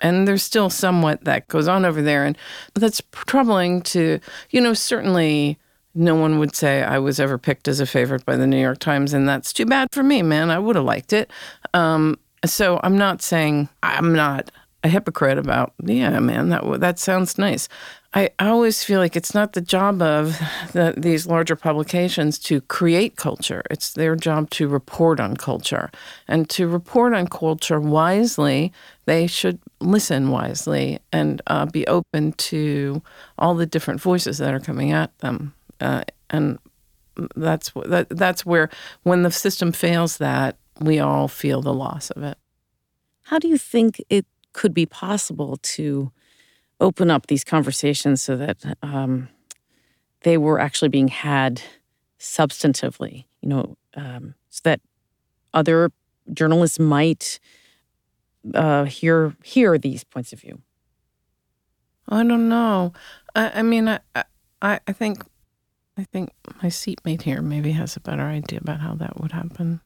and 0.00 0.28
there's 0.28 0.42
still 0.44 0.70
somewhat 0.70 1.24
that 1.24 1.48
goes 1.48 1.66
on 1.66 1.84
over 1.84 2.00
there. 2.02 2.24
And 2.24 2.38
that's 2.74 3.02
troubling 3.12 3.82
to 3.82 4.20
you 4.50 4.60
know 4.60 4.74
certainly 4.74 5.58
no 5.94 6.14
one 6.14 6.38
would 6.38 6.54
say 6.54 6.82
i 6.82 6.98
was 6.98 7.18
ever 7.18 7.38
picked 7.38 7.66
as 7.66 7.80
a 7.80 7.86
favorite 7.86 8.24
by 8.24 8.36
the 8.36 8.46
new 8.46 8.60
york 8.60 8.78
times 8.78 9.12
and 9.12 9.28
that's 9.28 9.52
too 9.52 9.66
bad 9.66 9.88
for 9.90 10.02
me 10.02 10.22
man. 10.22 10.50
I 10.50 10.58
would 10.58 10.76
have 10.76 10.84
liked 10.84 11.12
it. 11.12 11.30
Um, 11.74 12.18
so 12.44 12.78
i'm 12.82 12.96
not 12.96 13.20
saying 13.20 13.68
i'm 13.82 14.14
not 14.14 14.50
a 14.84 14.88
hypocrite 14.88 15.38
about 15.38 15.72
yeah 15.84 16.18
man 16.20 16.50
that 16.50 16.80
that 16.80 16.98
sounds 16.98 17.36
nice 17.38 17.68
I 18.14 18.30
always 18.38 18.82
feel 18.82 19.00
like 19.00 19.16
it's 19.16 19.34
not 19.34 19.52
the 19.52 19.60
job 19.60 20.00
of 20.00 20.38
the, 20.72 20.94
these 20.96 21.26
larger 21.26 21.56
publications 21.56 22.38
to 22.40 22.62
create 22.62 23.16
culture. 23.16 23.62
It's 23.70 23.92
their 23.92 24.16
job 24.16 24.48
to 24.50 24.66
report 24.66 25.20
on 25.20 25.36
culture. 25.36 25.90
And 26.26 26.48
to 26.50 26.66
report 26.66 27.12
on 27.12 27.26
culture 27.26 27.78
wisely, 27.78 28.72
they 29.04 29.26
should 29.26 29.58
listen 29.80 30.30
wisely 30.30 31.00
and 31.12 31.42
uh, 31.48 31.66
be 31.66 31.86
open 31.86 32.32
to 32.32 33.02
all 33.36 33.54
the 33.54 33.66
different 33.66 34.00
voices 34.00 34.38
that 34.38 34.54
are 34.54 34.60
coming 34.60 34.90
at 34.90 35.16
them. 35.18 35.52
Uh, 35.78 36.04
and 36.30 36.58
that's 37.36 37.72
that, 37.86 38.08
that's 38.08 38.46
where 38.46 38.70
when 39.02 39.22
the 39.22 39.30
system 39.30 39.70
fails 39.70 40.16
that, 40.16 40.56
we 40.80 40.98
all 40.98 41.28
feel 41.28 41.60
the 41.60 41.74
loss 41.74 42.10
of 42.10 42.22
it. 42.22 42.38
How 43.24 43.38
do 43.38 43.48
you 43.48 43.58
think 43.58 44.02
it 44.08 44.24
could 44.58 44.74
be 44.74 44.86
possible 44.86 45.56
to 45.62 46.10
open 46.80 47.12
up 47.12 47.28
these 47.28 47.44
conversations 47.44 48.20
so 48.20 48.36
that 48.36 48.56
um, 48.82 49.28
they 50.22 50.36
were 50.36 50.58
actually 50.58 50.88
being 50.88 51.06
had 51.06 51.62
substantively, 52.18 53.24
you 53.40 53.48
know, 53.48 53.76
um, 53.94 54.34
so 54.50 54.60
that 54.64 54.80
other 55.54 55.92
journalists 56.34 56.80
might 56.80 57.38
uh, 58.52 58.82
hear 58.82 59.36
hear 59.44 59.78
these 59.78 60.02
points 60.02 60.32
of 60.32 60.40
view. 60.40 60.60
I 62.08 62.24
don't 62.24 62.48
know. 62.48 62.92
I, 63.36 63.60
I 63.60 63.62
mean, 63.62 63.86
I, 63.86 64.00
I 64.60 64.80
I 64.88 64.92
think 64.92 65.22
I 65.96 66.02
think 66.02 66.30
my 66.60 66.68
seatmate 66.68 67.22
here 67.22 67.42
maybe 67.42 67.70
has 67.72 67.94
a 67.94 68.00
better 68.00 68.24
idea 68.24 68.58
about 68.58 68.80
how 68.80 68.94
that 68.94 69.20
would 69.20 69.30
happen. 69.30 69.82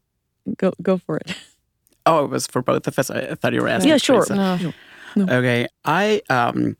Go 0.56 0.72
go 0.80 0.96
for 0.96 1.18
it. 1.18 1.36
Oh, 2.06 2.24
it 2.24 2.30
was 2.30 2.46
for 2.46 2.62
both 2.62 2.86
of 2.86 2.98
us. 2.98 3.10
I 3.10 3.34
thought 3.34 3.52
you 3.52 3.62
were 3.62 3.68
asking. 3.68 3.90
Yeah, 3.90 3.96
sure. 3.98 4.26
No. 4.30 4.72
No. 5.14 5.24
Okay, 5.24 5.66
I 5.84 6.22
um, 6.30 6.76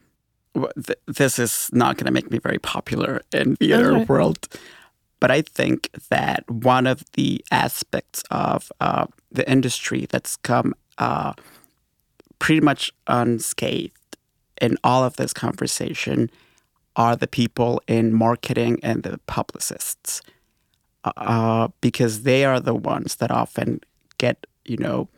th- 0.55 0.99
this 1.07 1.39
is 1.39 1.69
not 1.73 1.97
going 1.97 2.07
to 2.07 2.13
make 2.13 2.31
me 2.31 2.39
very 2.39 2.59
popular 2.59 3.23
in 3.33 3.51
the 3.61 3.69
theater 3.69 3.95
Okay. 3.97 4.05
world, 4.07 4.49
but 5.21 5.31
I 5.31 5.43
think 5.43 5.91
that 6.09 6.51
one 6.51 6.87
of 6.87 7.05
the 7.13 7.45
aspects 7.51 8.23
of 8.31 8.73
uh, 8.81 9.07
the 9.31 9.49
industry 9.51 10.07
that's 10.09 10.37
come 10.37 10.75
uh, 10.99 11.35
pretty 12.39 12.63
much 12.63 12.91
unscathed 13.07 14.17
in 14.61 14.79
all 14.83 15.05
of 15.05 15.17
this 15.17 15.33
conversation 15.35 16.31
are 16.97 17.17
the 17.17 17.27
people 17.29 17.83
in 17.87 18.13
marketing 18.15 18.79
and 18.83 19.03
the 19.03 19.19
publicists, 19.27 20.23
uh, 21.05 21.69
because 21.81 22.23
they 22.23 22.45
are 22.45 22.61
the 22.61 22.75
ones 22.75 23.17
that 23.17 23.31
often 23.31 23.81
get 24.19 24.47
you 24.65 24.77
know 24.77 25.09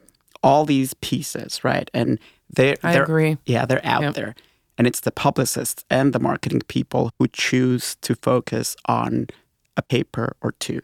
all 0.43 0.65
these 0.65 0.95
pieces 0.95 1.65
right, 1.65 1.91
and 1.95 2.19
they 2.51 2.77
I 2.83 2.93
they're 2.93 3.03
agree. 3.05 3.39
yeah, 3.47 3.65
they're 3.67 3.85
out 3.85 4.03
Yep. 4.03 4.15
there. 4.15 4.35
And 4.77 4.87
it's 4.89 5.01
the 5.01 5.13
publicists 5.13 5.85
and 5.89 6.13
the 6.13 6.19
marketing 6.19 6.63
people 6.67 7.13
who 7.19 7.29
choose 7.29 7.95
to 8.03 8.17
focus 8.17 8.75
on 8.87 9.29
a 9.77 9.83
paper 9.83 10.35
or 10.43 10.51
two. 10.53 10.81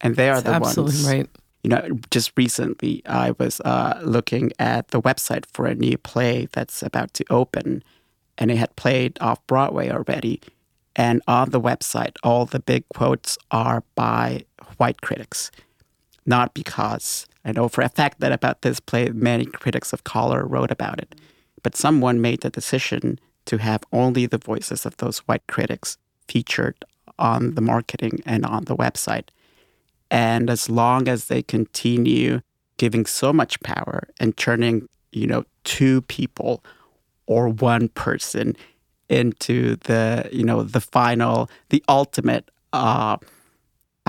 And 0.00 0.16
they 0.16 0.30
are 0.30 0.40
That's 0.40 0.46
the 0.46 0.54
absolutely 0.66 0.94
ones. 1.04 1.06
right. 1.06 1.30
You 1.62 1.70
know, 1.70 1.98
just 2.10 2.32
recently 2.36 3.02
I 3.04 3.32
was 3.38 3.60
uh, 3.60 4.00
looking 4.02 4.52
at 4.58 4.88
the 4.88 5.00
website 5.02 5.44
for 5.52 5.66
a 5.66 5.74
new 5.74 5.98
play 5.98 6.48
that's 6.52 6.82
about 6.82 7.12
to 7.14 7.24
open, 7.30 7.82
and 8.38 8.50
it 8.50 8.56
had 8.56 8.74
played 8.76 9.18
off 9.20 9.46
Broadway 9.46 9.90
already. 9.90 10.40
And 10.96 11.20
on 11.28 11.50
the 11.50 11.60
website, 11.60 12.16
all 12.22 12.46
the 12.46 12.60
big 12.60 12.84
quotes 12.94 13.36
are 13.50 13.82
by 13.94 14.44
white 14.78 15.02
critics. 15.02 15.50
Not 16.28 16.52
because 16.52 17.26
I 17.42 17.52
know 17.52 17.68
for 17.68 17.80
a 17.80 17.88
fact 17.88 18.20
that 18.20 18.32
about 18.32 18.60
this 18.60 18.80
play, 18.80 19.08
many 19.08 19.46
critics 19.46 19.94
of 19.94 20.04
color 20.04 20.44
wrote 20.46 20.70
about 20.70 21.00
it, 21.00 21.14
but 21.62 21.74
someone 21.74 22.20
made 22.20 22.42
the 22.42 22.50
decision 22.50 23.18
to 23.46 23.56
have 23.56 23.82
only 23.92 24.26
the 24.26 24.36
voices 24.36 24.84
of 24.84 24.94
those 24.98 25.20
white 25.20 25.46
critics 25.46 25.96
featured 26.28 26.84
on 27.18 27.54
the 27.54 27.62
marketing 27.62 28.20
and 28.26 28.44
on 28.44 28.66
the 28.66 28.76
website. 28.76 29.28
And 30.10 30.50
as 30.50 30.68
long 30.68 31.08
as 31.08 31.24
they 31.28 31.42
continue 31.42 32.42
giving 32.76 33.06
so 33.06 33.32
much 33.32 33.58
power 33.60 34.06
and 34.20 34.36
turning, 34.36 34.86
you 35.12 35.26
know, 35.26 35.44
two 35.64 36.02
people 36.02 36.62
or 37.26 37.48
one 37.48 37.88
person 37.88 38.54
into 39.08 39.76
the, 39.76 40.28
you 40.30 40.44
know, 40.44 40.62
the 40.62 40.82
final, 40.82 41.48
the 41.70 41.82
ultimate, 41.88 42.50
uh, 42.74 43.16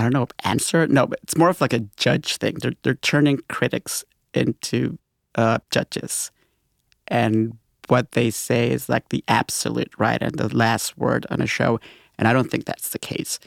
I 0.00 0.02
don't 0.04 0.14
know, 0.14 0.26
answer. 0.44 0.86
No, 0.86 1.06
but 1.06 1.18
it's 1.22 1.36
more 1.36 1.50
of 1.50 1.60
like 1.60 1.74
a 1.74 1.80
judge 1.98 2.38
thing. 2.38 2.54
They're 2.54 2.72
they're 2.82 2.94
turning 2.94 3.40
critics 3.50 4.02
into 4.32 4.98
uh, 5.34 5.58
judges, 5.70 6.30
and 7.08 7.58
what 7.88 8.12
they 8.12 8.30
say 8.30 8.70
is 8.70 8.88
like 8.88 9.10
the 9.10 9.22
absolute 9.28 9.92
right 9.98 10.22
and 10.22 10.36
the 10.36 10.56
last 10.56 10.96
word 10.96 11.26
on 11.28 11.42
a 11.42 11.46
show. 11.46 11.78
And 12.18 12.26
I 12.26 12.32
don't 12.32 12.50
think 12.50 12.64
that's 12.64 12.88
the 12.90 12.98
case. 12.98 13.38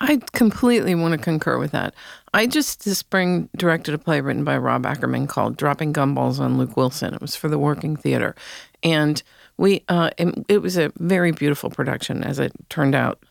I 0.00 0.22
completely 0.32 0.94
want 0.94 1.12
to 1.12 1.18
concur 1.18 1.58
with 1.58 1.72
that. 1.72 1.94
I 2.32 2.46
just 2.46 2.86
this 2.86 2.96
spring 2.96 3.50
directed 3.54 3.92
a 3.92 3.98
play 3.98 4.22
written 4.22 4.44
by 4.44 4.56
Rob 4.56 4.86
Ackerman 4.86 5.26
called 5.26 5.58
"Dropping 5.58 5.92
Gumballs 5.92 6.40
on 6.40 6.56
Luke 6.56 6.74
Wilson." 6.74 7.12
It 7.12 7.20
was 7.20 7.36
for 7.36 7.50
the 7.50 7.58
Working 7.58 7.96
Theater, 7.96 8.34
and 8.82 9.22
we 9.58 9.84
uh, 9.88 10.08
it, 10.16 10.42
it 10.48 10.62
was 10.62 10.78
a 10.78 10.90
very 10.96 11.32
beautiful 11.32 11.68
production. 11.68 12.24
As 12.24 12.38
it 12.38 12.52
turned 12.70 12.94
out, 12.94 13.22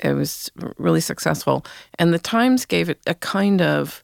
it 0.00 0.12
was 0.12 0.50
really 0.78 1.00
successful, 1.00 1.64
and 1.98 2.12
the 2.12 2.18
Times 2.18 2.64
gave 2.64 2.88
it 2.88 3.00
a 3.06 3.14
kind 3.14 3.60
of 3.62 4.02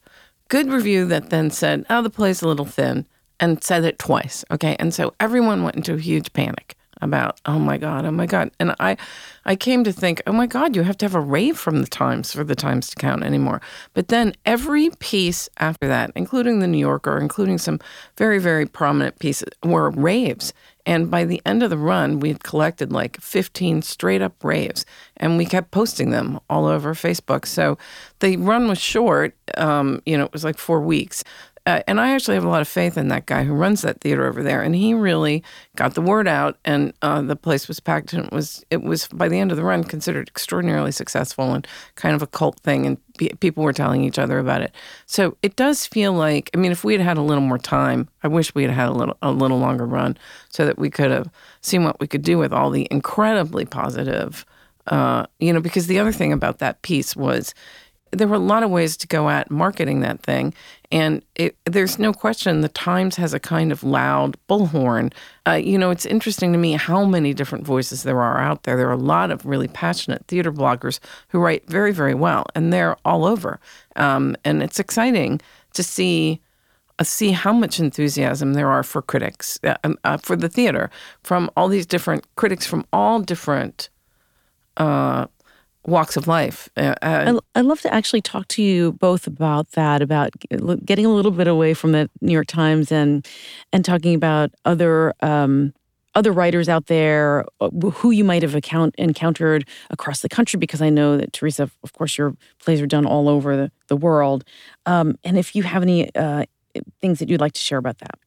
good 0.48 0.68
review 0.68 1.06
that 1.06 1.30
then 1.30 1.50
said, 1.50 1.84
"Oh, 1.90 2.02
the 2.02 2.10
play's 2.10 2.42
a 2.42 2.48
little 2.48 2.66
thin," 2.66 3.06
and 3.38 3.62
said 3.62 3.84
it 3.84 3.98
twice. 3.98 4.44
Okay, 4.50 4.76
and 4.78 4.92
so 4.94 5.14
everyone 5.20 5.62
went 5.62 5.76
into 5.76 5.94
a 5.94 5.98
huge 5.98 6.32
panic 6.32 6.76
about 7.00 7.40
oh 7.46 7.58
my 7.58 7.78
god 7.78 8.04
oh 8.04 8.10
my 8.10 8.26
god. 8.26 8.50
And 8.58 8.74
i 8.80 8.96
i 9.44 9.56
came 9.56 9.84
to 9.84 9.92
think 9.92 10.22
oh 10.26 10.32
my 10.32 10.46
god 10.46 10.76
you 10.76 10.82
have 10.82 10.98
to 10.98 11.04
have 11.04 11.14
a 11.14 11.20
rave 11.20 11.58
from 11.58 11.80
the 11.80 11.88
times 11.88 12.32
for 12.32 12.44
the 12.44 12.54
times 12.54 12.90
to 12.90 12.96
count 12.96 13.22
anymore. 13.22 13.60
But 13.94 14.08
then 14.08 14.34
every 14.46 14.90
piece 14.98 15.48
after 15.58 15.88
that 15.88 16.12
including 16.14 16.60
the 16.60 16.66
new 16.66 16.78
yorker 16.78 17.18
including 17.18 17.58
some 17.58 17.80
very 18.16 18.38
very 18.38 18.66
prominent 18.66 19.18
pieces 19.18 19.48
were 19.64 19.90
raves. 19.90 20.52
And 20.86 21.10
by 21.10 21.24
the 21.24 21.42
end 21.44 21.62
of 21.62 21.70
the 21.70 21.78
run 21.78 22.20
we 22.20 22.28
had 22.28 22.42
collected 22.42 22.90
like 22.92 23.20
15 23.20 23.82
straight 23.82 24.22
up 24.22 24.42
raves 24.42 24.86
and 25.18 25.36
we 25.36 25.44
kept 25.44 25.70
posting 25.70 26.10
them 26.10 26.40
all 26.48 26.66
over 26.66 26.94
facebook. 26.94 27.46
So 27.46 27.78
the 28.20 28.36
run 28.36 28.68
was 28.68 28.78
short 28.78 29.34
um, 29.56 30.02
you 30.06 30.16
know 30.16 30.24
it 30.24 30.32
was 30.32 30.44
like 30.44 30.58
four 30.58 30.80
weeks 30.80 31.24
uh, 31.66 31.82
and 31.86 32.00
I 32.00 32.14
actually 32.14 32.34
have 32.34 32.44
a 32.44 32.48
lot 32.48 32.62
of 32.62 32.68
faith 32.68 32.96
in 32.96 33.08
that 33.08 33.26
guy 33.26 33.44
who 33.44 33.52
runs 33.52 33.82
that 33.82 34.00
theater 34.00 34.26
over 34.26 34.42
there, 34.42 34.62
and 34.62 34.74
he 34.74 34.94
really 34.94 35.42
got 35.76 35.94
the 35.94 36.00
word 36.00 36.26
out, 36.26 36.58
and 36.64 36.92
uh, 37.02 37.20
the 37.20 37.36
place 37.36 37.68
was 37.68 37.80
packed, 37.80 38.12
and 38.12 38.26
it 38.26 38.32
was 38.32 38.64
it 38.70 38.82
was 38.82 39.08
by 39.08 39.28
the 39.28 39.38
end 39.38 39.50
of 39.50 39.56
the 39.56 39.64
run 39.64 39.84
considered 39.84 40.28
extraordinarily 40.28 40.92
successful 40.92 41.52
and 41.52 41.66
kind 41.96 42.14
of 42.14 42.22
a 42.22 42.26
cult 42.26 42.58
thing, 42.60 42.86
and 42.86 43.40
people 43.40 43.62
were 43.62 43.72
telling 43.72 44.02
each 44.02 44.18
other 44.18 44.38
about 44.38 44.62
it. 44.62 44.74
So 45.04 45.36
it 45.42 45.56
does 45.56 45.86
feel 45.86 46.14
like, 46.14 46.50
I 46.54 46.56
mean, 46.56 46.72
if 46.72 46.82
we 46.82 46.94
had 46.94 47.02
had 47.02 47.18
a 47.18 47.22
little 47.22 47.44
more 47.44 47.58
time, 47.58 48.08
I 48.22 48.28
wish 48.28 48.54
we 48.54 48.62
had 48.62 48.72
had 48.72 48.88
a 48.88 48.92
little 48.92 49.18
a 49.20 49.30
little 49.30 49.58
longer 49.58 49.86
run, 49.86 50.16
so 50.48 50.64
that 50.64 50.78
we 50.78 50.88
could 50.88 51.10
have 51.10 51.28
seen 51.60 51.84
what 51.84 52.00
we 52.00 52.06
could 52.06 52.22
do 52.22 52.38
with 52.38 52.52
all 52.52 52.70
the 52.70 52.88
incredibly 52.90 53.66
positive. 53.66 54.46
Uh, 54.86 55.26
you 55.38 55.52
know, 55.52 55.60
because 55.60 55.86
the 55.86 55.98
other 55.98 56.10
thing 56.10 56.32
about 56.32 56.58
that 56.58 56.80
piece 56.82 57.14
was 57.14 57.54
there 58.12 58.26
were 58.26 58.36
a 58.36 58.38
lot 58.38 58.62
of 58.62 58.70
ways 58.70 58.96
to 58.96 59.06
go 59.06 59.28
at 59.28 59.50
marketing 59.50 60.00
that 60.00 60.22
thing. 60.22 60.54
And 60.92 61.22
it, 61.36 61.56
there's 61.66 61.98
no 61.98 62.12
question 62.12 62.62
the 62.62 62.68
Times 62.68 63.16
has 63.16 63.32
a 63.32 63.40
kind 63.40 63.70
of 63.70 63.84
loud 63.84 64.36
bullhorn. 64.48 65.12
Uh, 65.46 65.52
you 65.52 65.78
know, 65.78 65.90
it's 65.90 66.04
interesting 66.04 66.52
to 66.52 66.58
me 66.58 66.72
how 66.72 67.04
many 67.04 67.32
different 67.32 67.64
voices 67.64 68.02
there 68.02 68.20
are 68.20 68.38
out 68.38 68.64
there. 68.64 68.76
There 68.76 68.88
are 68.88 68.92
a 68.92 68.96
lot 68.96 69.30
of 69.30 69.46
really 69.46 69.68
passionate 69.68 70.26
theater 70.26 70.52
bloggers 70.52 70.98
who 71.28 71.38
write 71.38 71.68
very, 71.68 71.92
very 71.92 72.14
well, 72.14 72.46
and 72.54 72.72
they're 72.72 72.96
all 73.04 73.24
over. 73.24 73.60
Um, 73.96 74.36
and 74.44 74.62
it's 74.62 74.80
exciting 74.80 75.40
to 75.74 75.82
see. 75.82 76.40
Uh, 76.98 77.02
see 77.02 77.30
how 77.30 77.50
much 77.50 77.80
enthusiasm 77.80 78.52
there 78.52 78.68
are 78.68 78.82
for 78.82 79.00
critics, 79.00 79.58
uh, 79.64 79.74
um, 79.84 79.96
uh, 80.04 80.18
for 80.18 80.36
the 80.36 80.50
theater, 80.50 80.90
from 81.22 81.50
all 81.56 81.66
these 81.66 81.86
different 81.86 82.26
critics 82.36 82.66
from 82.66 82.84
all 82.92 83.20
different 83.20 83.88
uh, 84.76 85.26
walks 85.86 86.16
of 86.16 86.26
life. 86.26 86.68
Uh, 86.76 86.94
uh 87.02 87.40
I'd 87.54 87.64
love 87.64 87.80
to 87.82 87.92
actually 87.92 88.20
talk 88.20 88.48
to 88.48 88.62
you 88.62 88.92
both 88.92 89.26
about 89.26 89.72
that, 89.72 90.02
about 90.02 90.32
getting 90.84 91.06
a 91.06 91.10
little 91.10 91.30
bit 91.30 91.48
away 91.48 91.74
from 91.74 91.92
the 91.92 92.10
New 92.20 92.32
York 92.32 92.46
Times 92.46 92.92
and 92.92 93.26
and 93.72 93.84
talking 93.84 94.14
about 94.14 94.50
other 94.64 95.14
um, 95.20 95.72
other 96.14 96.32
writers 96.32 96.68
out 96.68 96.86
there 96.86 97.44
uh, 97.60 97.70
who 97.70 98.10
you 98.10 98.24
might 98.24 98.42
have 98.42 98.54
account, 98.54 98.94
encountered 98.98 99.68
across 99.90 100.22
the 100.22 100.28
country, 100.28 100.58
because 100.58 100.82
I 100.82 100.90
know 100.90 101.16
that 101.16 101.32
Teresa, 101.32 101.70
of 101.82 101.92
course, 101.92 102.18
your 102.18 102.34
plays 102.58 102.80
are 102.80 102.86
done 102.86 103.06
all 103.06 103.28
over 103.28 103.56
the, 103.56 103.72
the 103.88 103.96
world. 103.96 104.44
Um, 104.86 105.16
and 105.22 105.38
if 105.38 105.54
you 105.54 105.62
have 105.62 105.82
any 105.82 106.12
uh, 106.14 106.44
things 107.00 107.18
that 107.20 107.28
you'd 107.28 107.40
like 107.40 107.52
to 107.52 107.60
share 107.60 107.78
about 107.78 107.98
that. 107.98 108.18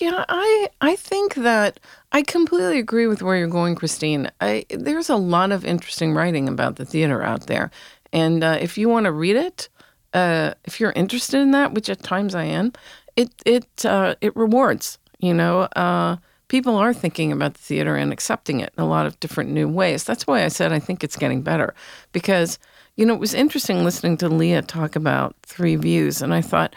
Yeah, 0.00 0.24
I 0.28 0.70
I 0.80 0.96
think 0.96 1.34
that 1.34 1.78
I 2.12 2.22
completely 2.22 2.78
agree 2.78 3.06
with 3.06 3.20
where 3.22 3.36
you're 3.36 3.46
going, 3.48 3.74
Christine. 3.74 4.30
I 4.40 4.64
there's 4.70 5.10
a 5.10 5.16
lot 5.16 5.52
of 5.52 5.64
interesting 5.66 6.14
writing 6.14 6.48
about 6.48 6.76
the 6.76 6.86
theater 6.86 7.22
out 7.22 7.46
there, 7.46 7.70
and 8.12 8.42
uh, 8.42 8.58
if 8.60 8.78
you 8.78 8.88
want 8.88 9.04
to 9.04 9.12
read 9.12 9.36
it, 9.36 9.68
uh, 10.14 10.54
if 10.64 10.80
you're 10.80 10.92
interested 10.92 11.40
in 11.40 11.50
that, 11.50 11.74
which 11.74 11.90
at 11.90 12.02
times 12.02 12.34
I 12.34 12.44
am, 12.44 12.72
it 13.16 13.30
it 13.44 13.84
uh, 13.84 14.14
it 14.22 14.34
rewards. 14.34 14.98
You 15.18 15.34
know, 15.34 15.62
uh, 15.76 16.16
people 16.48 16.76
are 16.76 16.94
thinking 16.94 17.30
about 17.30 17.54
the 17.54 17.60
theater 17.60 17.94
and 17.94 18.12
accepting 18.14 18.60
it 18.60 18.72
in 18.78 18.82
a 18.82 18.88
lot 18.88 19.04
of 19.06 19.20
different 19.20 19.50
new 19.50 19.68
ways. 19.68 20.04
That's 20.04 20.26
why 20.26 20.42
I 20.44 20.48
said 20.48 20.72
I 20.72 20.78
think 20.78 21.04
it's 21.04 21.16
getting 21.16 21.42
better 21.42 21.74
because 22.12 22.58
you 22.96 23.04
know 23.04 23.12
it 23.14 23.20
was 23.20 23.34
interesting 23.34 23.84
listening 23.84 24.16
to 24.18 24.30
Leah 24.30 24.62
talk 24.62 24.96
about 24.96 25.36
three 25.42 25.76
views, 25.76 26.22
and 26.22 26.32
I 26.32 26.40
thought 26.40 26.74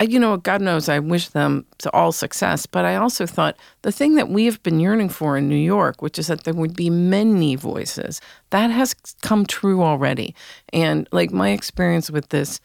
you 0.00 0.20
know, 0.20 0.36
God 0.36 0.62
knows 0.62 0.88
I 0.88 1.00
wish 1.00 1.28
them 1.28 1.66
to 1.78 1.92
all 1.92 2.12
success, 2.12 2.66
but 2.66 2.84
I 2.84 2.96
also 2.96 3.26
thought 3.26 3.56
the 3.82 3.90
thing 3.90 4.14
that 4.14 4.28
we 4.28 4.44
have 4.44 4.62
been 4.62 4.78
yearning 4.78 5.08
for 5.08 5.36
in 5.36 5.48
New 5.48 5.56
York, 5.56 6.02
which 6.02 6.18
is 6.18 6.28
that 6.28 6.44
there 6.44 6.54
would 6.54 6.76
be 6.76 6.88
many 6.88 7.56
voices, 7.56 8.20
that 8.50 8.70
has 8.70 8.94
come 9.22 9.44
true 9.44 9.82
already. 9.82 10.34
And 10.72 11.08
like 11.10 11.32
my 11.32 11.50
experience 11.50 12.10
with 12.10 12.28
this, 12.28 12.60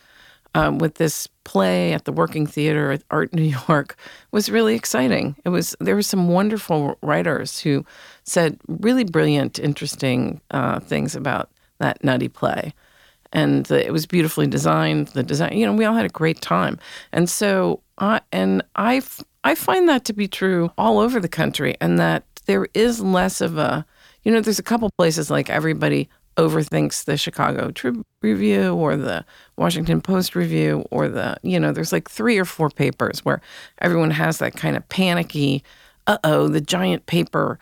um, 0.53 0.77
with 0.77 0.95
this 0.95 1.27
play 1.43 1.93
at 1.93 2.05
the 2.05 2.11
Working 2.11 2.45
Theater 2.45 2.91
at 2.91 3.03
Art 3.09 3.33
New 3.33 3.55
York 3.67 3.95
was 4.31 4.51
really 4.51 4.75
exciting. 4.75 5.35
It 5.43 5.49
was 5.49 5.75
there 5.79 5.95
were 5.95 6.03
some 6.03 6.27
wonderful 6.27 6.99
writers 7.01 7.59
who 7.59 7.83
said 8.23 8.59
really 8.67 9.03
brilliant, 9.03 9.57
interesting 9.57 10.39
uh, 10.51 10.79
things 10.79 11.15
about 11.15 11.49
that 11.79 12.03
nutty 12.03 12.29
play 12.29 12.73
and 13.33 13.65
the, 13.65 13.85
it 13.85 13.91
was 13.91 14.05
beautifully 14.05 14.47
designed. 14.47 15.09
The 15.09 15.23
design, 15.23 15.57
you 15.57 15.65
know, 15.65 15.73
we 15.73 15.85
all 15.85 15.95
had 15.95 16.05
a 16.05 16.09
great 16.09 16.39
time, 16.39 16.79
and 17.11 17.29
so 17.29 17.81
I 17.97 18.21
and 18.31 18.63
I 18.75 19.01
I 19.43 19.55
find 19.55 19.89
that 19.89 20.05
to 20.05 20.13
be 20.13 20.27
true 20.27 20.71
all 20.77 20.99
over 20.99 21.19
the 21.19 21.27
country, 21.27 21.75
and 21.81 21.99
that 21.99 22.23
there 22.45 22.67
is 22.73 23.01
less 23.01 23.41
of 23.41 23.57
a, 23.57 23.85
you 24.23 24.31
know, 24.31 24.41
there's 24.41 24.59
a 24.59 24.63
couple 24.63 24.89
places 24.97 25.29
like 25.29 25.49
everybody 25.49 26.09
overthinks 26.37 27.05
the 27.05 27.17
Chicago 27.17 27.71
Tribune 27.71 28.05
review 28.21 28.73
or 28.73 28.95
the 28.95 29.23
Washington 29.57 30.01
Post 30.01 30.35
review 30.35 30.83
or 30.89 31.07
the, 31.07 31.37
you 31.43 31.59
know, 31.59 31.71
there's 31.71 31.91
like 31.91 32.09
three 32.09 32.37
or 32.37 32.45
four 32.45 32.69
papers 32.69 33.23
where 33.23 33.41
everyone 33.79 34.11
has 34.11 34.39
that 34.39 34.55
kind 34.55 34.75
of 34.75 34.87
panicky, 34.89 35.63
uh 36.07 36.17
oh, 36.23 36.47
the 36.47 36.61
giant 36.61 37.05
paper 37.05 37.59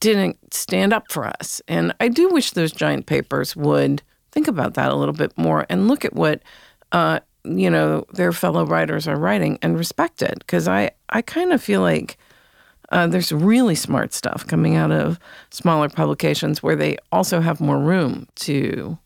didn't 0.00 0.54
stand 0.54 0.92
up 0.92 1.10
for 1.10 1.26
us. 1.26 1.60
And 1.68 1.94
I 2.00 2.08
do 2.08 2.28
wish 2.30 2.52
those 2.52 2.72
giant 2.72 3.06
papers 3.06 3.54
would 3.54 4.02
think 4.38 4.46
about 4.46 4.74
that 4.74 4.92
a 4.92 4.94
little 4.94 5.12
bit 5.12 5.36
more 5.36 5.66
and 5.68 5.88
look 5.88 6.04
at 6.04 6.12
what 6.12 6.40
uh, 6.92 7.18
you 7.42 7.68
know 7.68 8.04
their 8.12 8.30
fellow 8.30 8.64
writers 8.64 9.08
are 9.08 9.18
writing 9.18 9.58
and 9.62 9.76
respect 9.76 10.22
it 10.22 10.38
because 10.38 10.68
I 10.68 10.92
I 11.08 11.22
kind 11.22 11.52
of 11.52 11.60
feel 11.60 11.80
like 11.80 12.16
uh, 12.90 13.08
there's 13.08 13.32
really 13.32 13.74
smart 13.74 14.14
stuff 14.14 14.46
coming 14.46 14.76
out 14.76 14.92
of 14.92 15.18
smaller 15.50 15.88
publications 15.88 16.62
where 16.62 16.76
they 16.76 16.98
also 17.10 17.40
have 17.40 17.60
more 17.60 17.80
room 17.80 18.28
to 18.36 18.96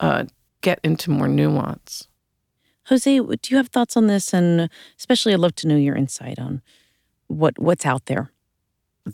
uh, 0.00 0.24
get 0.60 0.80
into 0.82 1.12
more 1.12 1.28
nuance. 1.28 2.08
Jose, 2.86 3.16
do 3.16 3.36
you 3.50 3.58
have 3.58 3.68
thoughts 3.68 3.96
on 3.96 4.08
this? 4.08 4.34
And 4.34 4.68
especially, 4.98 5.34
I'd 5.34 5.38
love 5.38 5.54
to 5.54 5.68
know 5.68 5.76
your 5.76 5.94
insight 5.94 6.40
on 6.40 6.62
what 7.28 7.56
what's 7.60 7.86
out 7.86 8.06
there 8.06 8.32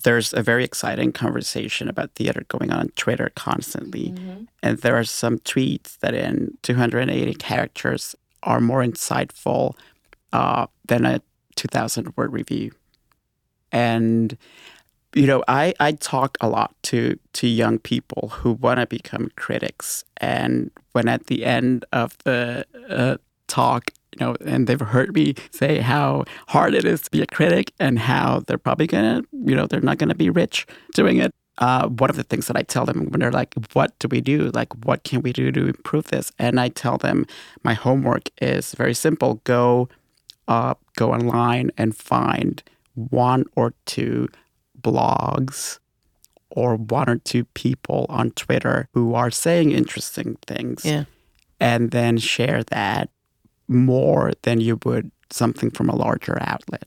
there's 0.03 0.33
a 0.35 0.43
very 0.43 0.65
exciting 0.65 1.13
conversation 1.13 1.89
about 1.89 2.13
theater 2.15 2.45
going 2.49 2.73
on 2.73 2.81
on 2.81 2.89
Twitter 2.97 3.31
constantly. 3.37 4.11
Mm-hmm. 4.11 4.45
And 4.63 4.79
there 4.79 4.97
are 4.97 5.05
some 5.05 5.39
tweets 5.41 5.99
that 5.99 6.15
in 6.15 6.57
280 6.63 7.35
characters 7.35 8.17
are 8.43 8.61
more 8.61 8.83
insightful 8.83 9.75
uh, 10.33 10.67
than 10.87 11.07
a 11.07 11.21
2,000 11.57 12.17
word 12.17 12.33
review. 12.33 12.73
And, 13.71 14.37
you 15.15 15.27
know, 15.27 15.45
I, 15.47 15.75
I 15.79 15.93
talk 15.93 16.37
a 16.41 16.49
lot 16.49 16.75
to, 16.85 17.19
to 17.35 17.47
young 17.47 17.79
people 17.79 18.31
who 18.31 18.53
want 18.53 18.81
to 18.81 18.87
become 18.87 19.31
critics. 19.37 20.05
And 20.17 20.71
when 20.93 21.09
at 21.09 21.27
the 21.27 21.45
end 21.45 21.85
of 21.93 22.19
the 22.25 22.67
uh, 22.89 23.17
talk, 23.47 23.91
you 24.14 24.24
know, 24.24 24.37
and 24.44 24.66
they've 24.66 24.81
heard 24.81 25.14
me 25.14 25.35
say 25.50 25.79
how 25.79 26.24
hard 26.48 26.74
it 26.74 26.85
is 26.85 27.03
to 27.03 27.11
be 27.11 27.22
a 27.22 27.27
critic 27.27 27.72
and 27.79 27.98
how 27.98 28.40
they're 28.46 28.59
probably 28.59 28.87
gonna, 28.87 29.22
you 29.33 29.55
know, 29.55 29.66
they're 29.66 29.81
not 29.81 29.98
gonna 29.98 30.14
be 30.14 30.31
rich 30.31 30.66
doing 30.94 31.18
it. 31.18 31.35
Uh, 31.59 31.87
one 31.87 32.11
of 32.11 32.16
the 32.16 32.24
things 32.24 32.48
that 32.48 32.57
I 32.57 32.62
tell 32.62 32.85
them 32.85 33.07
when 33.11 33.20
they're 33.20 33.31
like, 33.31 33.55
"What 33.74 33.96
do 34.00 34.09
we 34.09 34.20
do? 34.20 34.50
Like, 34.53 34.72
what 34.85 35.05
can 35.05 35.22
we 35.22 35.33
do 35.33 35.53
to 35.53 35.66
improve 35.66 36.09
this?" 36.09 36.33
And 36.38 36.59
I 36.59 36.68
tell 36.68 36.98
them, 36.98 37.27
my 37.62 37.74
homework 37.74 38.31
is 38.40 38.74
very 38.74 38.94
simple: 38.94 39.40
go, 39.44 39.88
uh, 40.48 40.74
go 40.96 41.12
online 41.12 41.71
and 41.79 41.96
find 41.96 42.62
one 42.94 43.44
or 43.54 43.75
two 43.87 44.29
blogs 44.81 45.79
or 46.50 46.77
one 46.77 47.08
or 47.08 47.17
two 47.19 47.44
people 47.54 48.06
on 48.08 48.31
Twitter 48.33 48.88
who 48.92 49.15
are 49.15 49.31
saying 49.31 49.71
interesting 49.73 50.37
things. 50.46 50.85
Yeah. 50.85 51.04
And 51.60 51.92
then 51.92 52.19
share 52.19 52.65
that 52.65 53.10
more 53.69 54.33
than 54.42 54.60
you 54.60 54.79
would 54.85 55.10
something 55.31 55.71
from 55.71 55.88
a 55.88 55.96
larger 55.96 56.38
outlet 56.40 56.85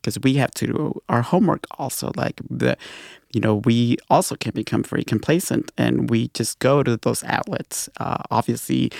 because 0.00 0.18
we 0.20 0.34
have 0.34 0.50
to 0.52 0.66
do 0.66 1.02
our 1.08 1.22
homework 1.22 1.66
also 1.78 2.10
like 2.16 2.40
the 2.48 2.76
you 3.32 3.40
know, 3.40 3.56
we 3.64 3.96
also 4.08 4.34
can 4.34 4.52
become 4.52 4.82
very 4.82 5.04
complacent 5.04 5.70
and 5.78 6.10
we 6.10 6.28
just 6.28 6.58
go 6.58 6.82
to 6.82 6.96
those 6.96 7.22
outlets, 7.24 7.88
uh, 7.98 8.18
obviously 8.30 8.90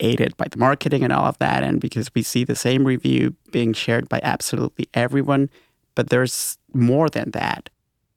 aided 0.00 0.36
by 0.36 0.46
the 0.50 0.58
marketing 0.58 1.04
and 1.04 1.12
all 1.12 1.24
of 1.24 1.38
that. 1.38 1.62
And 1.62 1.80
because 1.80 2.12
we 2.14 2.22
see 2.22 2.44
the 2.44 2.56
same 2.56 2.84
review 2.84 3.34
being 3.52 3.72
shared 3.72 4.08
by 4.08 4.20
absolutely 4.22 4.88
everyone, 4.92 5.48
but 5.94 6.10
there's 6.10 6.58
more 6.74 7.08
than 7.08 7.30
that. 7.30 7.70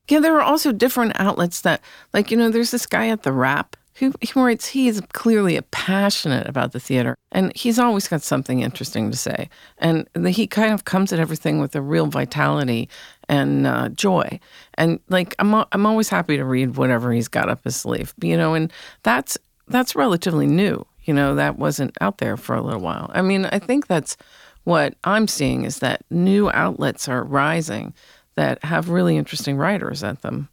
Yeah, 0.10 0.20
there 0.20 0.36
are 0.36 0.42
also 0.42 0.72
different 0.72 1.14
outlets 1.20 1.62
that, 1.62 1.82
like, 2.14 2.32
you 2.32 2.38
know, 2.38 2.50
there's 2.50 2.72
this 2.72 2.88
guy 2.88 3.10
at 3.10 3.22
the 3.22 3.32
Wrap 3.32 3.76
he 4.00 4.32
writes, 4.36 4.68
he's 4.68 5.02
clearly 5.14 5.60
passionate 5.72 6.48
about 6.48 6.72
the 6.72 6.80
theater 6.80 7.18
and 7.32 7.56
he's 7.56 7.78
always 7.78 8.08
got 8.08 8.22
something 8.22 8.62
interesting 8.62 9.12
to 9.12 9.18
say. 9.18 9.50
And 9.78 10.08
he 10.28 10.48
kind 10.48 10.74
of 10.74 10.86
comes 10.86 11.12
at 11.12 11.20
everything 11.20 11.60
with 11.60 11.76
a 11.76 11.82
real 11.82 12.06
vitality 12.08 12.88
and 13.28 13.68
uh, 13.68 13.90
joy. 13.90 14.40
And 14.76 15.00
like, 15.10 15.36
I'm, 15.40 15.54
I'm 15.72 15.86
always 15.86 16.10
happy 16.10 16.38
to 16.38 16.46
read 16.46 16.78
whatever 16.78 17.12
he's 17.12 17.28
got 17.28 17.50
up 17.50 17.64
his 17.64 17.76
sleeve, 17.76 18.14
you 18.22 18.38
know, 18.38 18.54
and 18.54 18.72
that's, 19.04 19.38
that's 19.68 19.96
relatively 19.96 20.48
new. 20.48 20.86
You 21.04 21.14
know, 21.14 21.36
that 21.36 21.58
wasn't 21.58 21.98
out 22.02 22.20
there 22.20 22.38
for 22.38 22.56
a 22.56 22.62
little 22.62 22.82
while. 22.82 23.10
I 23.14 23.22
mean, 23.22 23.46
I 23.46 23.58
think 23.60 23.88
that's 23.88 24.16
what 24.64 24.94
I'm 25.04 25.28
seeing 25.28 25.66
is 25.66 25.80
that 25.80 26.04
new 26.12 26.52
outlets 26.52 27.08
are 27.08 27.24
rising 27.24 27.94
that 28.36 28.64
have 28.64 28.90
really 28.90 29.18
interesting 29.18 29.58
writers 29.58 30.04
at 30.04 30.22
them. 30.22 30.50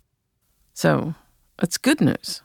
So 0.72 1.14
it's 1.62 1.76
good 1.76 2.01
news. 2.01 2.42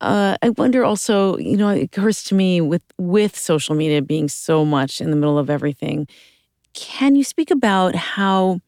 Uh, 0.00 0.36
I 0.42 0.50
wonder 0.50 0.84
also, 0.84 1.38
you 1.38 1.56
know, 1.56 1.68
it 1.70 1.82
occurs 1.84 2.22
to 2.24 2.34
me 2.34 2.60
with 2.60 2.82
with 2.98 3.36
social 3.36 3.74
media 3.74 4.02
being 4.02 4.28
so 4.28 4.64
much 4.64 5.00
in 5.00 5.10
the 5.10 5.16
middle 5.16 5.38
of 5.38 5.48
everything. 5.48 6.06
Can 6.74 7.16
you 7.16 7.24
speak 7.24 7.50
about 7.50 7.94
how 7.94 8.60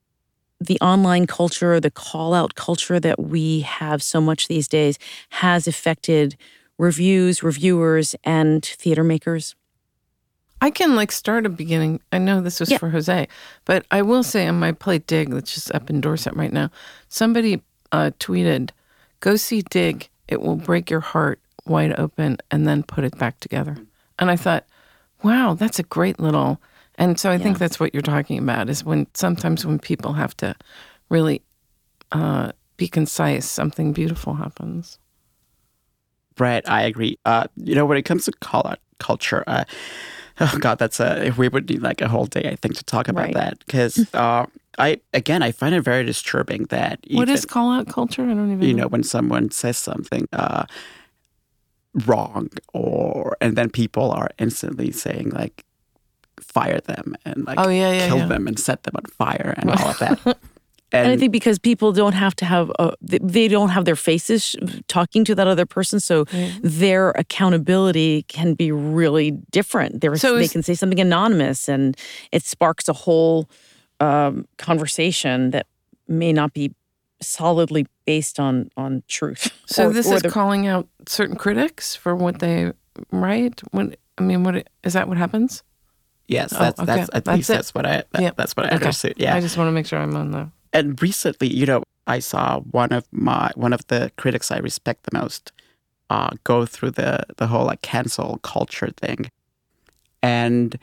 the 0.60 0.78
online 0.80 1.26
culture, 1.26 1.78
the 1.80 1.90
call 1.90 2.32
out 2.32 2.54
culture 2.54 2.98
that 2.98 3.20
we 3.20 3.60
have 3.60 4.02
so 4.02 4.20
much 4.20 4.48
these 4.48 4.66
days 4.66 4.98
has 5.28 5.68
affected 5.68 6.36
reviews, 6.78 7.42
reviewers, 7.42 8.14
and 8.24 8.64
theater 8.64 9.04
makers? 9.04 9.54
I 10.60 10.70
can 10.70 10.96
like 10.96 11.12
start 11.12 11.46
a 11.46 11.50
beginning. 11.50 12.00
I 12.10 12.18
know 12.18 12.40
this 12.40 12.58
was 12.58 12.70
Yeah. 12.70 12.78
for 12.78 12.88
Jose, 12.90 13.28
but 13.66 13.84
I 13.90 14.02
will 14.02 14.22
say 14.24 14.48
on 14.48 14.58
my 14.58 14.72
play 14.72 14.98
Dig, 14.98 15.30
that's 15.30 15.54
just 15.54 15.72
up 15.74 15.90
in 15.90 16.00
Dorset 16.00 16.34
right 16.34 16.52
now, 16.52 16.70
somebody 17.08 17.62
uh, 17.92 18.10
tweeted, 18.18 18.70
"Go 19.20 19.36
see 19.36 19.62
Dig. 19.62 20.08
It 20.28 20.40
will 20.40 20.56
break 20.56 20.90
your 20.90 21.00
heart 21.00 21.40
wide 21.66 21.98
open, 21.98 22.38
and 22.50 22.66
then 22.66 22.82
put 22.82 23.04
it 23.04 23.18
back 23.18 23.40
together." 23.40 23.76
And 24.18 24.30
I 24.30 24.36
thought, 24.36 24.64
wow, 25.22 25.54
that's 25.54 25.78
a 25.78 25.84
great 25.84 26.20
little. 26.20 26.60
And 26.96 27.18
so 27.18 27.30
I 27.30 27.38
think 27.38 27.58
that's 27.58 27.78
what 27.78 27.94
you're 27.94 28.02
talking 28.02 28.38
about 28.38 28.68
is 28.68 28.84
when 28.84 29.06
sometimes 29.14 29.64
when 29.64 29.78
people 29.78 30.14
have 30.14 30.36
to 30.38 30.56
really 31.08 31.42
uh, 32.10 32.52
be 32.76 32.88
concise, 32.88 33.48
something 33.48 33.92
beautiful 33.92 34.34
happens. 34.34 34.98
Right, 36.38 36.68
I 36.68 36.82
agree. 36.82 37.18
Uh, 37.24 37.46
you 37.56 37.74
know, 37.74 37.86
when 37.86 37.98
it 37.98 38.04
comes 38.04 38.24
to 38.24 38.32
call 38.40 38.74
culture, 38.98 39.44
uh, 39.46 39.64
oh 40.40 40.56
god, 40.58 40.78
that's 40.78 41.00
a 41.00 41.30
we 41.36 41.48
would 41.48 41.68
need 41.68 41.82
like 41.82 42.00
a 42.00 42.08
whole 42.08 42.26
day, 42.26 42.48
I 42.50 42.56
think, 42.56 42.76
to 42.76 42.84
talk 42.84 43.08
about 43.08 43.24
Right. 43.26 43.34
that 43.34 43.58
because 43.66 44.06
uh, 44.14 44.46
I 44.78 45.00
again 45.12 45.42
I 45.42 45.52
find 45.52 45.74
it 45.74 45.82
very 45.82 46.04
disturbing 46.04 46.64
that 46.70 47.00
what 47.10 47.24
even, 47.28 47.34
is 47.34 47.44
call 47.44 47.72
out 47.72 47.88
culture? 47.88 48.22
I 48.22 48.28
don't 48.34 48.52
even 48.52 48.68
you 48.68 48.74
know 48.74 48.88
when 48.88 49.02
someone 49.02 49.50
says 49.50 49.76
something 49.76 50.28
uh, 50.32 50.64
wrong 52.06 52.48
or 52.72 53.36
and 53.40 53.56
then 53.56 53.70
people 53.70 54.10
are 54.12 54.30
instantly 54.38 54.92
saying 54.92 55.30
like 55.30 55.64
fire 56.40 56.80
them 56.80 57.16
and 57.24 57.44
like 57.46 57.58
Oh, 57.58 57.68
yeah, 57.68 57.92
yeah, 57.92 58.06
kill 58.06 58.18
yeah. 58.18 58.26
them 58.26 58.46
and 58.46 58.58
set 58.58 58.84
them 58.84 58.94
on 58.96 59.04
fire 59.04 59.54
and 59.58 59.70
all 59.74 59.88
of 59.88 59.98
that. 59.98 60.38
And, 60.92 61.06
I 61.12 61.16
think 61.18 61.32
because 61.32 61.58
people 61.58 61.92
don't 61.92 62.14
have 62.14 62.34
to 62.36 62.44
have, 62.46 62.72
uh, 62.78 62.92
they- 63.02 63.18
they 63.22 63.48
don't 63.48 63.68
have 63.68 63.84
their 63.84 63.96
faces 63.96 64.56
talking 64.86 65.22
to 65.26 65.34
that 65.34 65.46
other 65.46 65.66
person, 65.66 66.00
so 66.00 66.24
their 66.62 67.10
accountability 67.10 68.22
can 68.28 68.54
be 68.54 68.72
really 68.72 69.32
different. 69.50 70.00
They're, 70.00 70.16
So 70.16 70.36
they 70.38 70.48
can 70.48 70.62
say 70.62 70.74
something 70.74 70.98
anonymous, 71.00 71.68
and 71.68 71.94
it 72.32 72.42
sparks 72.44 72.88
a 72.88 72.92
whole 72.94 73.48
um, 74.00 74.46
conversation 74.58 75.50
that 75.50 75.66
may 76.06 76.32
not 76.32 76.52
be 76.54 76.72
solidly 77.20 77.84
based 78.06 78.38
on 78.38 78.70
on 78.76 79.02
truth. 79.08 79.50
So 79.66 79.88
Or- 79.88 79.92
this 79.92 80.06
or 80.06 80.14
is 80.14 80.22
the- 80.22 80.30
calling 80.30 80.66
out 80.68 80.86
certain 81.06 81.36
critics 81.36 81.96
for 81.96 82.14
what 82.14 82.38
they 82.38 82.72
write. 83.10 83.60
What 83.72 83.98
I 84.16 84.22
mean, 84.22 84.44
what 84.44 84.66
is 84.84 84.92
that? 84.92 85.08
What 85.08 85.18
happens? 85.18 85.62
yes, 86.28 86.52
Oh, 86.52 86.58
that's 86.60 86.78
okay. 86.80 86.86
that's 86.86 87.10
at 87.12 87.24
That's 87.24 87.36
least 87.36 87.50
it. 87.50 87.52
that's 87.54 87.74
what 87.74 87.86
I 87.86 88.04
that, 88.12 88.22
Yeah. 88.22 88.30
that's 88.36 88.54
what 88.56 88.66
I 88.66 88.68
Okay. 88.68 88.76
understood. 88.86 89.14
Yeah, 89.16 89.34
I 89.34 89.40
just 89.40 89.56
want 89.58 89.68
to 89.68 89.72
make 89.72 89.86
sure 89.86 89.98
I'm 89.98 90.14
on 90.14 90.30
the. 90.30 90.48
And 90.72 91.00
recently, 91.00 91.48
you 91.48 91.66
know, 91.66 91.82
I 92.06 92.18
saw 92.20 92.60
one 92.60 92.92
of 92.92 93.04
my 93.12 93.50
one 93.54 93.72
of 93.72 93.86
the 93.88 94.10
critics 94.16 94.50
I 94.50 94.58
respect 94.58 95.04
the 95.04 95.18
most 95.18 95.52
uh, 96.10 96.30
go 96.44 96.66
through 96.66 96.92
the 96.92 97.24
the 97.36 97.46
whole 97.46 97.66
like 97.66 97.82
cancel 97.82 98.38
culture 98.42 98.90
thing, 98.96 99.30
and 100.22 100.78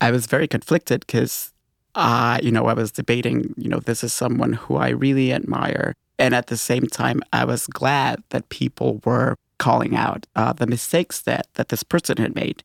I 0.00 0.10
was 0.10 0.26
very 0.26 0.48
conflicted 0.48 1.00
because, 1.06 1.52
uh, 1.94 2.38
you 2.42 2.50
know, 2.50 2.66
I 2.66 2.74
was 2.74 2.90
debating, 2.92 3.54
you 3.56 3.68
know, 3.68 3.78
this 3.78 4.02
is 4.04 4.12
someone 4.12 4.54
who 4.54 4.76
I 4.76 4.88
really 4.88 5.32
admire, 5.32 5.94
and 6.18 6.34
at 6.34 6.48
the 6.48 6.56
same 6.56 6.86
time, 6.86 7.22
I 7.32 7.44
was 7.44 7.66
glad 7.66 8.22
that 8.30 8.48
people 8.48 9.00
were 9.04 9.36
calling 9.58 9.94
out 9.94 10.26
uh, 10.34 10.52
the 10.52 10.66
mistakes 10.66 11.22
that 11.22 11.46
that 11.54 11.68
this 11.68 11.82
person 11.82 12.16
had 12.18 12.34
made. 12.34 12.62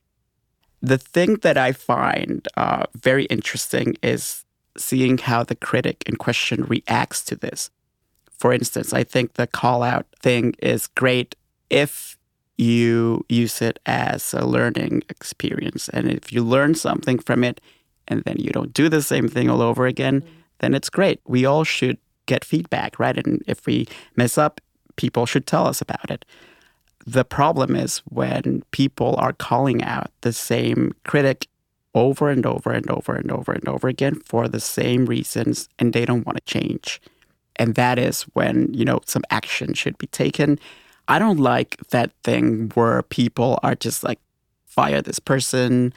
The 0.81 0.97
thing 0.97 1.35
that 1.41 1.57
I 1.57 1.71
find 1.71 2.47
uh, 2.57 2.85
very 2.95 3.25
interesting 3.25 3.95
is 4.03 4.45
seeing 4.77 5.17
how 5.17 5.43
the 5.43 5.55
critic 5.55 6.03
in 6.05 6.15
question 6.15 6.63
reacts 6.63 7.23
to 7.25 7.35
this. 7.35 7.69
For 8.37 8.53
instance, 8.53 8.93
I 8.93 9.03
think 9.03 9.33
the 9.33 9.47
call 9.47 9.83
out 9.83 10.05
thing 10.21 10.53
is 10.59 10.87
great 10.87 11.35
if 11.69 12.17
you 12.57 13.25
use 13.29 13.61
it 13.61 13.79
as 13.85 14.33
a 14.33 14.45
learning 14.45 15.03
experience. 15.09 15.89
And 15.89 16.11
if 16.11 16.31
you 16.31 16.43
learn 16.43 16.75
something 16.75 17.19
from 17.19 17.43
it 17.43 17.61
and 18.07 18.23
then 18.23 18.37
you 18.39 18.51
don't 18.51 18.73
do 18.73 18.89
the 18.89 19.01
same 19.01 19.27
thing 19.27 19.49
all 19.49 19.61
over 19.61 19.85
again, 19.85 20.21
mm-hmm. 20.21 20.31
then 20.59 20.73
it's 20.73 20.89
great. 20.89 21.21
We 21.25 21.45
all 21.45 21.63
should 21.63 21.97
get 22.25 22.43
feedback, 22.43 22.99
right? 22.99 23.17
And 23.17 23.43
if 23.47 23.65
we 23.65 23.87
mess 24.15 24.37
up, 24.37 24.59
people 24.95 25.25
should 25.25 25.45
tell 25.45 25.67
us 25.67 25.81
about 25.81 26.09
it. 26.09 26.25
The 27.05 27.23
problem 27.23 27.75
is 27.75 27.99
when 28.09 28.63
people 28.71 29.15
are 29.17 29.33
calling 29.33 29.83
out 29.83 30.11
the 30.21 30.33
same 30.33 30.93
critic 31.05 31.47
over 31.97 32.29
and 32.29 32.45
over 32.45 32.71
and 32.71 32.89
over 32.91 33.15
and 33.15 33.31
over 33.31 33.51
and 33.51 33.67
over 33.67 33.87
again 33.87 34.15
for 34.15 34.47
the 34.47 34.59
same 34.59 35.05
reasons 35.07 35.67
and 35.79 35.93
they 35.93 36.05
don't 36.05 36.25
want 36.25 36.37
to 36.37 36.43
change. 36.43 37.01
And 37.55 37.73
that 37.73 37.97
is 37.97 38.23
when, 38.33 38.71
you 38.73 38.85
know, 38.85 38.99
some 39.05 39.23
action 39.31 39.73
should 39.73 39.97
be 39.97 40.07
taken. 40.07 40.59
I 41.07 41.17
don't 41.17 41.39
like 41.39 41.77
that 41.89 42.11
thing 42.23 42.69
where 42.75 43.01
people 43.01 43.59
are 43.63 43.75
just 43.75 44.03
like, 44.03 44.19
fire 44.67 45.01
this 45.01 45.17
person 45.17 45.91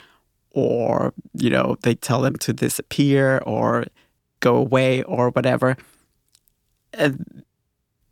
or, 0.53 1.13
you 1.35 1.51
know, 1.51 1.77
they 1.83 1.95
tell 1.95 2.23
them 2.23 2.37
to 2.37 2.53
disappear 2.55 3.43
or 3.45 3.85
go 4.41 4.57
away 4.57 5.03
or 5.03 5.29
whatever. 5.29 5.77
And 6.95 7.45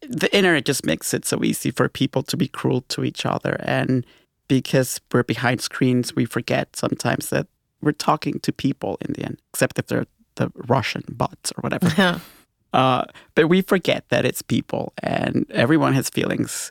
the 0.03 0.35
internet 0.37 0.67
just 0.67 0.85
makes 0.85 1.15
it 1.15 1.25
so 1.25 1.43
easy 1.43 1.71
for 1.71 1.89
people 1.89 2.23
to 2.25 2.37
be 2.37 2.49
cruel 2.49 2.83
to 2.83 3.03
each 3.03 3.25
other. 3.25 3.57
And 3.61 4.05
because 4.47 5.01
we're 5.11 5.23
behind 5.23 5.63
screens, 5.63 6.15
we 6.15 6.27
forget 6.27 6.77
sometimes 6.77 7.31
that 7.31 7.47
we're 7.81 7.93
talking 7.93 8.41
to 8.41 8.53
people 8.53 8.99
in 9.01 9.13
the 9.15 9.25
end, 9.25 9.41
except 9.53 9.79
if 9.79 9.87
they're 9.87 10.07
the 10.37 10.51
Russian 10.55 11.05
bots 11.09 11.53
or 11.57 11.61
whatever. 11.63 11.93
Yeah. 11.97 12.19
Uh, 12.75 13.03
but 13.35 13.49
we 13.49 13.63
forget 13.63 14.05
that 14.11 14.27
it's 14.27 14.43
people 14.43 14.93
and 15.03 15.51
everyone 15.53 15.95
has 15.95 16.11
feelings. 16.11 16.71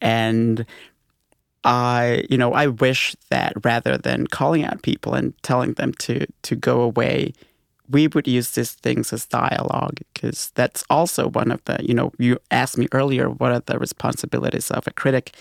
And 0.00 0.66
I, 1.62 2.24
you 2.28 2.36
know, 2.36 2.52
I 2.52 2.66
wish 2.66 3.14
that 3.30 3.52
rather 3.64 3.96
than 3.96 4.26
calling 4.26 4.64
out 4.64 4.82
people 4.82 5.14
and 5.14 5.34
telling 5.44 5.74
them 5.74 5.92
to 6.00 6.26
to 6.42 6.56
go 6.56 6.80
away, 6.80 7.32
we 7.88 8.08
would 8.08 8.26
use 8.26 8.50
these 8.52 8.72
things 8.72 9.12
as 9.12 9.26
dialogue 9.26 9.98
because 10.12 10.50
that's 10.54 10.84
also 10.90 11.28
one 11.28 11.50
of 11.50 11.62
the, 11.64 11.78
you 11.80 11.94
know, 11.94 12.12
you 12.18 12.38
asked 12.50 12.78
me 12.78 12.88
earlier 12.92 13.28
what 13.28 13.52
are 13.52 13.62
the 13.66 13.78
responsibilities 13.78 14.70
of 14.70 14.86
a 14.86 14.92
critic. 14.92 15.36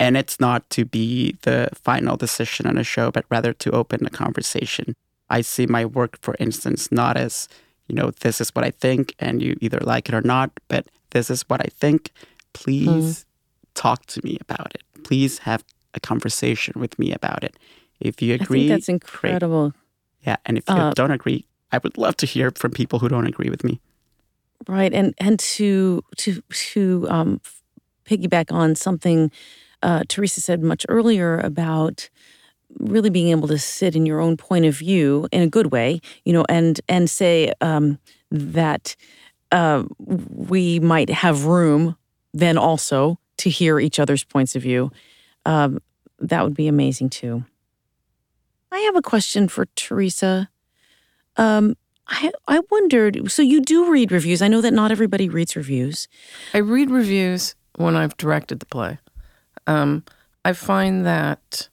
And 0.00 0.16
it's 0.16 0.38
not 0.40 0.68
to 0.70 0.84
be 0.84 1.36
the 1.42 1.68
final 1.74 2.16
decision 2.16 2.66
on 2.66 2.78
a 2.78 2.84
show, 2.84 3.10
but 3.10 3.24
rather 3.30 3.52
to 3.54 3.70
open 3.72 4.06
a 4.06 4.10
conversation. 4.10 4.94
I 5.28 5.40
see 5.42 5.66
my 5.66 5.84
work, 5.84 6.18
for 6.22 6.36
instance, 6.38 6.90
not 6.92 7.16
as, 7.16 7.48
you 7.88 7.94
know, 7.94 8.10
this 8.20 8.40
is 8.40 8.50
what 8.54 8.64
I 8.64 8.70
think 8.70 9.14
and 9.18 9.42
you 9.42 9.56
either 9.60 9.80
like 9.80 10.08
it 10.08 10.14
or 10.14 10.22
not, 10.22 10.50
but 10.68 10.86
this 11.10 11.30
is 11.30 11.42
what 11.48 11.60
I 11.60 11.68
think. 11.70 12.10
Please 12.52 13.26
talk 13.74 14.06
to 14.06 14.20
me 14.24 14.38
about 14.40 14.72
it. 14.74 14.82
Please 15.04 15.38
have 15.38 15.64
a 15.94 16.00
conversation 16.00 16.74
with 16.80 16.98
me 16.98 17.12
about 17.12 17.42
it. 17.44 17.56
If 18.00 18.22
you 18.22 18.34
I 18.34 18.36
agree, 18.36 18.68
think 18.68 18.70
that's 18.70 18.88
great. 18.88 19.32
incredible. 19.32 19.72
Yeah, 20.22 20.36
and 20.46 20.56
if 20.58 20.68
you 20.68 20.74
Uh, 20.76 20.90
don't 20.94 21.10
agree, 21.10 21.46
I 21.72 21.78
would 21.78 21.98
love 21.98 22.16
to 22.18 22.26
hear 22.26 22.50
from 22.52 22.70
people 22.72 22.98
who 23.00 23.08
don't 23.08 23.26
agree 23.26 23.50
with 23.50 23.64
me. 23.64 23.80
right 24.66 24.92
and 24.92 25.14
and 25.18 25.38
to 25.38 26.02
to 26.16 26.42
to 26.50 27.06
um 27.08 27.40
piggyback 28.04 28.50
on 28.52 28.74
something 28.74 29.30
uh 29.82 30.02
teresa 30.08 30.40
said 30.40 30.62
much 30.62 30.84
earlier 30.88 31.38
about 31.38 32.08
really 32.78 33.10
being 33.10 33.28
able 33.28 33.48
to 33.48 33.58
sit 33.58 33.96
in 33.96 34.04
your 34.04 34.20
own 34.20 34.36
point 34.36 34.64
of 34.66 34.76
view 34.76 35.26
in 35.32 35.42
a 35.42 35.48
good 35.48 35.72
way 35.72 36.00
you 36.24 36.32
know 36.32 36.44
and 36.48 36.80
and 36.88 37.08
say 37.08 37.52
um 37.60 37.98
that 38.30 38.94
uh, 39.50 39.84
we 39.98 40.78
might 40.80 41.08
have 41.10 41.44
room 41.44 41.96
then 42.34 42.58
also 42.58 43.18
to 43.38 43.50
hear 43.50 43.80
each 43.80 43.98
other's 43.98 44.24
points 44.24 44.54
of 44.54 44.62
view. 44.62 44.90
Um, 45.46 45.78
that 46.18 46.44
would 46.44 46.54
be 46.54 46.68
amazing 46.68 47.10
too. 47.10 47.44
I 48.70 48.78
have 48.80 48.96
a 48.96 49.02
question 49.02 49.48
for 49.48 49.66
Teresa. 49.76 50.50
Um, 51.36 51.76
I 52.06 52.32
I 52.46 52.60
wondered. 52.70 53.30
So 53.30 53.42
you 53.42 53.60
do 53.60 53.90
read 53.90 54.12
reviews. 54.12 54.42
I 54.42 54.48
know 54.48 54.60
that 54.60 54.72
not 54.72 54.90
everybody 54.90 55.28
reads 55.28 55.56
reviews. 55.56 56.08
I 56.52 56.58
read 56.58 56.90
reviews 56.90 57.54
when 57.76 57.96
I've 57.96 58.16
directed 58.16 58.60
the 58.60 58.66
play. 58.66 58.98
Um, 59.68 60.02
I 60.44 60.54
find 60.54 61.06
that 61.06 61.68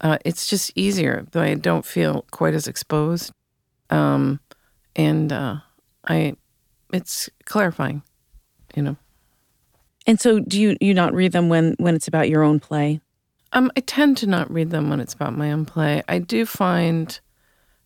uh, 0.00 0.18
it's 0.24 0.48
just 0.48 0.72
easier. 0.74 1.26
Though 1.30 1.42
I 1.42 1.54
don't 1.54 1.84
feel 1.84 2.24
quite 2.32 2.54
as 2.54 2.66
exposed, 2.66 3.32
um, 3.90 4.40
and 4.96 5.32
uh, 5.32 5.56
I, 6.08 6.34
it's 6.92 7.30
clarifying, 7.44 8.02
you 8.74 8.82
know. 8.82 8.96
And 10.06 10.20
so, 10.20 10.40
do 10.40 10.60
you 10.60 10.76
you 10.80 10.94
not 10.94 11.14
read 11.14 11.32
them 11.32 11.48
when 11.48 11.76
when 11.78 11.94
it's 11.94 12.08
about 12.08 12.28
your 12.28 12.42
own 12.42 12.58
play? 12.58 13.00
Um, 13.52 13.70
I 13.76 13.80
tend 13.80 14.16
to 14.18 14.26
not 14.26 14.50
read 14.50 14.70
them 14.70 14.88
when 14.88 14.98
it's 14.98 15.14
about 15.14 15.36
my 15.36 15.52
own 15.52 15.66
play. 15.66 16.02
I 16.08 16.18
do 16.18 16.46
find 16.46 17.20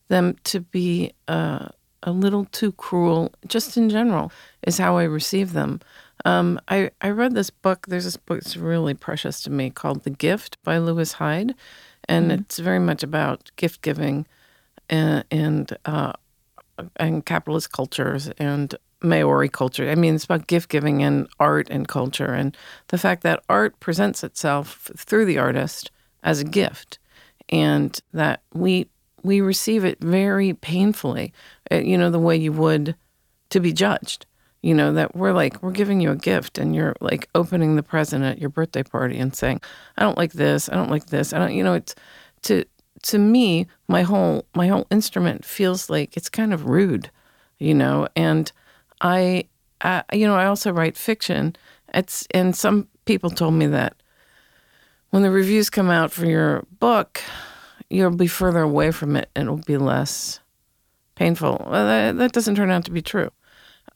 them 0.09 0.37
to 0.45 0.61
be 0.61 1.13
uh, 1.27 1.69
a 2.05 2.13
little 2.13 2.45
too 2.47 2.71
cruel, 2.73 3.35
just 3.49 3.77
in 3.77 3.91
general, 3.91 4.31
is 4.63 4.79
how 4.79 4.97
I 4.97 5.03
receive 5.03 5.53
them. 5.53 5.81
Um, 6.27 6.61
I, 6.67 6.91
I 7.01 7.11
read 7.11 7.35
this 7.35 7.51
book. 7.51 7.87
There's 7.87 8.03
this 8.03 8.17
book 8.17 8.41
that's 8.43 8.57
really 8.57 8.95
precious 8.95 9.41
to 9.43 9.51
me 9.51 9.71
called 9.71 10.03
The 10.03 10.11
Gift 10.11 10.59
by 10.65 10.77
Lewis 10.79 11.13
Hyde. 11.13 11.55
And 12.09 12.33
mm-hmm. 12.33 12.41
it's 12.41 12.59
very 12.59 12.81
much 12.81 13.05
about 13.05 13.53
gift 13.55 13.81
giving 13.81 14.27
and, 14.91 15.25
and, 15.31 15.79
uh, 15.85 16.15
and 16.97 17.25
capitalist 17.25 17.71
cultures 17.71 18.29
and 18.39 18.75
Maori 19.03 19.49
culture. 19.49 19.89
I 19.89 19.95
mean, 19.95 20.17
it's 20.17 20.25
about 20.25 20.49
gift 20.49 20.69
giving 20.69 21.01
and 21.01 21.29
art 21.39 21.69
and 21.71 21.87
culture, 21.87 22.33
and 22.33 22.57
the 22.89 22.99
fact 22.99 23.23
that 23.23 23.45
art 23.49 23.79
presents 23.79 24.25
itself 24.25 24.91
through 24.97 25.27
the 25.27 25.39
artist 25.39 25.91
as 26.23 26.41
a 26.41 26.45
gift, 26.45 26.99
and 27.51 28.01
that 28.13 28.41
we 28.55 28.89
we 29.23 29.41
receive 29.41 29.85
it 29.85 30.01
very 30.01 30.55
painfully. 30.55 31.33
Uh, 31.71 31.77
you 31.77 31.99
know, 31.99 32.11
the 32.11 32.19
way 32.19 32.37
you 32.37 32.53
would 32.53 32.97
to 33.51 33.61
be 33.61 33.73
judged. 33.73 34.25
You 34.67 34.75
know 34.75 34.93
that 34.95 35.15
we're 35.15 35.33
like 35.33 35.63
we're 35.63 35.71
giving 35.71 36.01
you 36.01 36.11
a 36.11 36.17
gift, 36.17 36.59
and 36.59 36.75
you're 36.75 36.97
like 37.01 37.29
opening 37.37 37.77
the 37.77 37.85
present 37.85 38.25
at 38.25 38.41
your 38.41 38.51
birthday 38.51 38.83
party 38.83 39.17
and 39.17 39.33
saying, 39.33 39.61
"I 39.97 40.03
don't 40.03 40.19
like 40.19 40.33
this. 40.33 40.69
I 40.69 40.75
don't 40.75 40.91
like 40.91 41.07
this. 41.07 41.33
I 41.33 41.39
don't." 41.39 41.55
You 41.55 41.63
know, 41.63 41.75
it's 41.75 41.95
to 42.43 42.65
to 43.03 43.19
me, 43.21 43.69
my 43.87 44.03
whole 44.03 44.45
my 44.57 44.67
whole 44.67 44.89
instrument 44.91 45.45
feels 45.45 45.89
like 45.89 46.17
it's 46.17 46.29
kind 46.29 46.53
of 46.53 46.67
rude. 46.67 47.13
You 47.61 47.75
know, 47.75 48.09
and 48.17 48.51
I, 49.01 49.45
uh, 49.83 50.03
you 50.13 50.27
know, 50.27 50.35
I 50.35 50.47
also 50.47 50.73
write 50.73 50.97
fiction. 50.97 51.55
It's 51.95 52.27
and 52.33 52.57
some 52.57 52.89
people 53.05 53.31
told 53.31 53.55
me 53.55 53.67
that 53.67 53.95
when 55.11 55.23
the 55.23 55.31
reviews 55.31 55.71
come 55.71 55.91
out 55.91 56.11
for 56.11 56.27
your 56.27 56.65
book, 56.81 57.21
you'll 57.89 58.11
be 58.11 58.27
further 58.27 58.63
away 58.63 58.91
from 58.91 59.15
it 59.15 59.31
and 59.37 59.45
it'll 59.45 59.59
be 59.59 59.77
less 59.77 60.41
painful. 61.15 61.65
Well, 61.71 61.87
that, 61.87 62.17
that 62.17 62.33
doesn't 62.33 62.57
turn 62.57 62.73
out 62.73 62.85
to 62.87 62.91
be 62.91 63.01
true. 63.01 63.31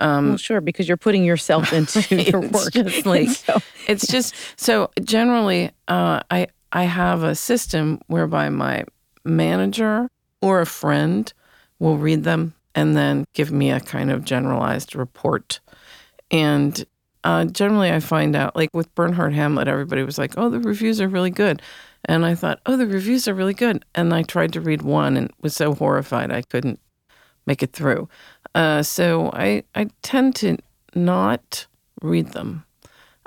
Um, 0.00 0.30
well, 0.30 0.36
sure, 0.38 0.60
because 0.60 0.88
you're 0.88 0.96
putting 0.96 1.24
yourself 1.24 1.72
into 1.74 2.16
your 2.16 2.40
work. 2.40 2.72
Just 2.72 3.06
like, 3.06 3.28
so. 3.28 3.58
It's 3.86 4.06
just 4.06 4.34
so 4.56 4.90
generally, 5.02 5.70
uh, 5.88 6.20
I 6.30 6.48
I 6.72 6.84
have 6.84 7.22
a 7.22 7.34
system 7.34 8.00
whereby 8.06 8.48
my 8.48 8.84
manager 9.24 10.08
or 10.40 10.60
a 10.60 10.66
friend 10.66 11.32
will 11.78 11.96
read 11.96 12.24
them 12.24 12.54
and 12.74 12.96
then 12.96 13.24
give 13.34 13.50
me 13.50 13.70
a 13.70 13.80
kind 13.80 14.10
of 14.10 14.24
generalized 14.24 14.94
report. 14.94 15.60
And 16.30 16.84
uh, 17.24 17.46
generally, 17.46 17.90
I 17.90 18.00
find 18.00 18.36
out, 18.36 18.54
like 18.56 18.70
with 18.72 18.94
Bernhardt 18.94 19.32
Hamlet, 19.32 19.68
everybody 19.68 20.02
was 20.04 20.16
like, 20.16 20.34
oh, 20.36 20.48
the 20.48 20.60
reviews 20.60 21.00
are 21.00 21.08
really 21.08 21.30
good. 21.30 21.60
And 22.06 22.24
I 22.24 22.34
thought, 22.34 22.60
oh, 22.66 22.76
the 22.76 22.86
reviews 22.86 23.28
are 23.28 23.34
really 23.34 23.52
good. 23.52 23.84
And 23.94 24.14
I 24.14 24.22
tried 24.22 24.52
to 24.54 24.60
read 24.60 24.82
one 24.82 25.16
and 25.16 25.30
was 25.42 25.54
so 25.54 25.74
horrified 25.74 26.30
I 26.30 26.42
couldn't 26.42 26.80
make 27.46 27.62
it 27.62 27.72
through. 27.72 28.08
Uh, 28.54 28.82
so 28.82 29.30
I, 29.32 29.64
I 29.74 29.90
tend 30.02 30.36
to 30.36 30.58
not 30.94 31.66
read 32.02 32.28
them 32.28 32.64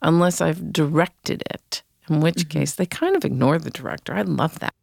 unless 0.01 0.41
I've 0.41 0.73
directed 0.73 1.43
it 1.49 1.83
in 2.09 2.19
which 2.19 2.35
mm-hmm. 2.35 2.59
case 2.59 2.75
they 2.75 2.85
kind 2.85 3.15
of 3.15 3.23
ignore 3.23 3.57
the 3.57 3.69
director. 3.69 4.13
I 4.13 4.23
love 4.23 4.59
that. 4.59 4.73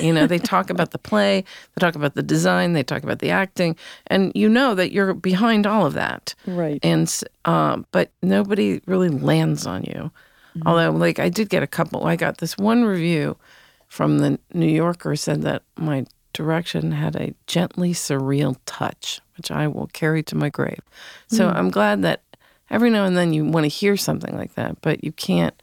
You 0.00 0.12
know, 0.12 0.26
they 0.26 0.38
talk 0.38 0.70
about 0.70 0.90
the 0.90 0.98
play, 0.98 1.44
they 1.74 1.80
talk 1.80 1.94
about 1.94 2.14
the 2.14 2.22
design, 2.22 2.72
they 2.72 2.82
talk 2.82 3.02
about 3.02 3.18
the 3.18 3.30
acting, 3.30 3.76
and 4.06 4.32
you 4.34 4.48
know 4.48 4.74
that 4.74 4.92
you're 4.92 5.14
behind 5.14 5.66
all 5.66 5.86
of 5.86 5.94
that. 5.94 6.34
Right. 6.46 6.80
And 6.82 7.12
um, 7.44 7.86
but 7.92 8.10
nobody 8.22 8.80
really 8.86 9.10
lands 9.10 9.66
on 9.66 9.84
you. 9.84 10.10
Mm-hmm. 10.56 10.68
Although, 10.68 10.90
like, 10.92 11.18
I 11.18 11.28
did 11.28 11.48
get 11.48 11.62
a 11.62 11.66
couple. 11.66 12.06
I 12.06 12.16
got 12.16 12.38
this 12.38 12.56
one 12.56 12.84
review 12.84 13.36
from 13.88 14.18
the 14.18 14.38
New 14.52 14.68
Yorker 14.68 15.16
said 15.16 15.42
that 15.42 15.62
my 15.76 16.06
direction 16.34 16.92
had 16.92 17.16
a 17.16 17.34
gently 17.46 17.92
surreal 17.92 18.56
touch, 18.66 19.20
which 19.38 19.50
I 19.50 19.66
will 19.66 19.86
carry 19.88 20.22
to 20.24 20.36
my 20.36 20.50
grave. 20.50 20.80
So 21.28 21.48
mm-hmm. 21.48 21.56
I'm 21.56 21.70
glad 21.70 22.02
that 22.02 22.20
every 22.68 22.90
now 22.90 23.06
and 23.06 23.16
then 23.16 23.32
you 23.32 23.44
want 23.46 23.64
to 23.64 23.68
hear 23.68 23.96
something 23.96 24.36
like 24.36 24.54
that, 24.54 24.82
but 24.82 25.02
you 25.02 25.12
can't 25.12 25.54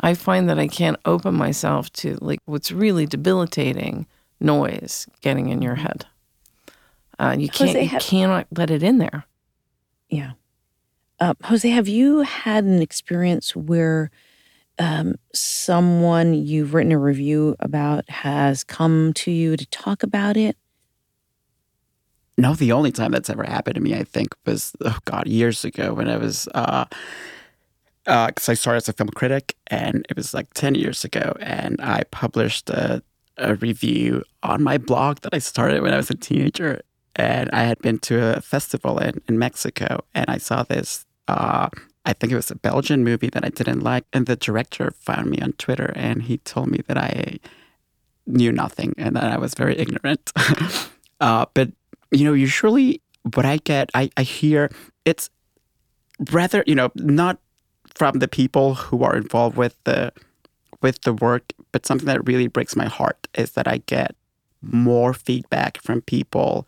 I 0.00 0.14
find 0.14 0.48
that 0.48 0.58
I 0.58 0.66
can't 0.66 0.96
open 1.04 1.34
myself 1.34 1.92
to 1.94 2.16
like 2.20 2.40
what's 2.46 2.72
really 2.72 3.06
debilitating 3.06 4.06
noise 4.40 5.06
getting 5.20 5.50
in 5.50 5.60
your 5.60 5.74
head. 5.74 6.06
Uh, 7.18 7.36
you 7.38 7.48
can't, 7.48 7.70
Jose, 7.70 7.82
you 7.82 7.88
have, 7.88 8.02
cannot 8.02 8.46
let 8.56 8.70
it 8.70 8.82
in 8.82 8.96
there. 8.96 9.26
Yeah. 10.08 10.32
Uh, 11.18 11.34
Jose, 11.44 11.68
have 11.68 11.86
you 11.86 12.20
had 12.20 12.64
an 12.64 12.80
experience 12.80 13.54
where 13.54 14.10
um, 14.80 15.16
someone 15.34 16.32
you've 16.32 16.72
written 16.72 16.90
a 16.90 16.98
review 16.98 17.54
about 17.60 18.08
has 18.08 18.64
come 18.64 19.12
to 19.12 19.30
you 19.30 19.56
to 19.56 19.66
talk 19.66 20.02
about 20.02 20.36
it? 20.36 20.56
No, 22.38 22.54
the 22.54 22.72
only 22.72 22.90
time 22.90 23.12
that's 23.12 23.28
ever 23.28 23.44
happened 23.44 23.74
to 23.74 23.82
me, 23.82 23.94
I 23.94 24.04
think, 24.04 24.34
was 24.46 24.72
oh 24.82 24.98
god, 25.04 25.26
years 25.26 25.64
ago 25.64 25.92
when 25.92 26.08
I 26.08 26.16
was 26.16 26.48
uh, 26.54 26.86
because 28.04 28.48
uh, 28.48 28.52
I 28.52 28.54
started 28.54 28.78
as 28.78 28.88
a 28.88 28.94
film 28.94 29.10
critic, 29.10 29.54
and 29.66 30.06
it 30.08 30.16
was 30.16 30.32
like 30.32 30.52
ten 30.54 30.74
years 30.74 31.04
ago, 31.04 31.36
and 31.40 31.78
I 31.82 32.04
published 32.10 32.70
a, 32.70 33.02
a, 33.36 33.56
review 33.56 34.24
on 34.42 34.62
my 34.62 34.78
blog 34.78 35.18
that 35.20 35.34
I 35.34 35.38
started 35.38 35.82
when 35.82 35.92
I 35.92 35.98
was 35.98 36.08
a 36.08 36.14
teenager, 36.14 36.80
and 37.14 37.50
I 37.52 37.64
had 37.64 37.78
been 37.80 37.98
to 37.98 38.38
a 38.38 38.40
festival 38.40 38.98
in, 38.98 39.20
in 39.28 39.38
Mexico, 39.38 40.02
and 40.14 40.24
I 40.28 40.38
saw 40.38 40.62
this. 40.62 41.04
Uh, 41.28 41.68
I 42.04 42.12
think 42.12 42.32
it 42.32 42.36
was 42.36 42.50
a 42.50 42.56
Belgian 42.56 43.04
movie 43.04 43.28
that 43.30 43.44
I 43.44 43.50
didn't 43.50 43.80
like, 43.80 44.04
and 44.12 44.26
the 44.26 44.36
director 44.36 44.90
found 44.92 45.30
me 45.30 45.38
on 45.40 45.52
Twitter, 45.52 45.92
and 45.94 46.22
he 46.22 46.38
told 46.38 46.68
me 46.68 46.80
that 46.86 46.96
I 46.96 47.38
knew 48.26 48.52
nothing 48.52 48.94
and 48.96 49.16
that 49.16 49.24
I 49.24 49.38
was 49.38 49.54
very 49.54 49.78
ignorant. 49.78 50.32
uh, 51.20 51.46
but 51.54 51.70
you 52.10 52.24
know, 52.24 52.32
usually 52.32 53.00
what 53.34 53.46
I 53.46 53.58
get, 53.58 53.90
I, 53.94 54.10
I 54.16 54.22
hear 54.22 54.70
it's 55.04 55.30
rather, 56.30 56.64
you 56.66 56.74
know, 56.74 56.90
not 56.96 57.38
from 57.94 58.18
the 58.18 58.28
people 58.28 58.74
who 58.74 59.02
are 59.02 59.16
involved 59.16 59.56
with 59.56 59.76
the 59.84 60.12
with 60.82 61.02
the 61.02 61.12
work. 61.12 61.52
But 61.72 61.86
something 61.86 62.06
that 62.06 62.26
really 62.26 62.48
breaks 62.48 62.74
my 62.74 62.86
heart 62.86 63.28
is 63.34 63.52
that 63.52 63.68
I 63.68 63.78
get 63.86 64.14
more 64.62 65.14
feedback 65.14 65.80
from 65.82 66.02
people 66.02 66.66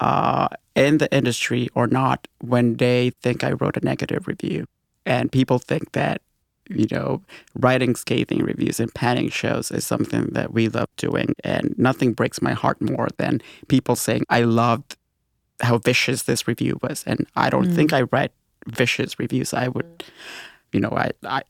uh, 0.00 0.48
in 0.74 0.98
the 0.98 1.12
industry 1.14 1.68
or 1.74 1.86
not 1.86 2.28
when 2.40 2.76
they 2.76 3.10
think 3.22 3.44
I 3.44 3.52
wrote 3.52 3.76
a 3.76 3.84
negative 3.84 4.26
review, 4.26 4.66
and 5.06 5.30
people 5.30 5.58
think 5.58 5.92
that 5.92 6.22
you 6.68 6.86
know 6.90 7.22
writing 7.54 7.96
scathing 7.96 8.40
reviews 8.40 8.78
and 8.78 8.92
panning 8.94 9.30
shows 9.30 9.70
is 9.70 9.86
something 9.86 10.26
that 10.32 10.52
we 10.52 10.68
love 10.68 10.88
doing, 10.96 11.34
and 11.44 11.74
nothing 11.78 12.12
breaks 12.12 12.42
my 12.42 12.52
heart 12.52 12.80
more 12.80 13.08
than 13.18 13.40
people 13.68 13.96
saying 13.96 14.24
I 14.28 14.42
loved 14.42 14.96
how 15.60 15.78
vicious 15.78 16.22
this 16.22 16.46
review 16.46 16.78
was, 16.82 17.04
and 17.06 17.26
I 17.34 17.50
don't 17.50 17.68
mm. 17.68 17.74
think 17.74 17.92
I 17.92 18.02
write 18.02 18.32
vicious 18.66 19.18
reviews. 19.18 19.52
I 19.52 19.68
would 19.68 20.04
you 20.72 20.80
know, 20.80 20.90
I, 20.90 21.10
I, 21.24 21.42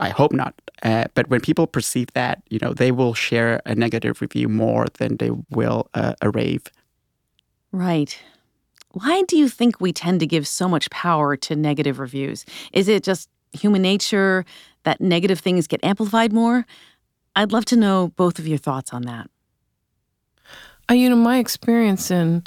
I 0.00 0.10
hope 0.10 0.32
not. 0.32 0.54
Uh, 0.82 1.04
but 1.14 1.28
when 1.28 1.40
people 1.40 1.66
perceive 1.66 2.12
that, 2.14 2.42
you 2.50 2.58
know, 2.60 2.72
they 2.72 2.92
will 2.92 3.14
share 3.14 3.60
a 3.64 3.74
negative 3.74 4.20
review 4.20 4.48
more 4.48 4.86
than 4.98 5.16
they 5.16 5.30
will 5.50 5.88
uh, 5.94 6.14
a 6.20 6.30
rave. 6.30 6.64
Right. 7.72 8.18
Why 8.92 9.22
do 9.22 9.36
you 9.36 9.48
think 9.48 9.80
we 9.80 9.92
tend 9.92 10.20
to 10.20 10.26
give 10.26 10.46
so 10.46 10.68
much 10.68 10.88
power 10.90 11.36
to 11.36 11.56
negative 11.56 11.98
reviews? 11.98 12.44
Is 12.72 12.88
it 12.88 13.02
just 13.02 13.28
human 13.52 13.82
nature 13.82 14.44
that 14.84 15.00
negative 15.00 15.40
things 15.40 15.66
get 15.66 15.84
amplified 15.84 16.32
more? 16.32 16.66
I'd 17.34 17.52
love 17.52 17.66
to 17.66 17.76
know 17.76 18.12
both 18.16 18.38
of 18.38 18.46
your 18.46 18.58
thoughts 18.58 18.94
on 18.94 19.02
that. 19.02 19.28
Uh, 20.90 20.94
you 20.94 21.10
know, 21.10 21.16
my 21.16 21.38
experience 21.38 22.10
in 22.10 22.44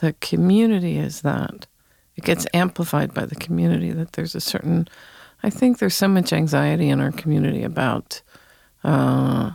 the 0.00 0.12
community 0.14 0.98
is 0.98 1.22
that 1.22 1.66
it 2.16 2.24
gets 2.24 2.46
amplified 2.52 3.14
by 3.14 3.24
the 3.24 3.36
community, 3.36 3.92
that 3.92 4.12
there's 4.12 4.34
a 4.34 4.40
certain 4.40 4.88
I 5.44 5.50
think 5.50 5.78
there's 5.78 5.94
so 5.94 6.08
much 6.08 6.32
anxiety 6.32 6.88
in 6.88 7.00
our 7.00 7.12
community 7.12 7.64
about 7.64 8.22
uh, 8.82 9.50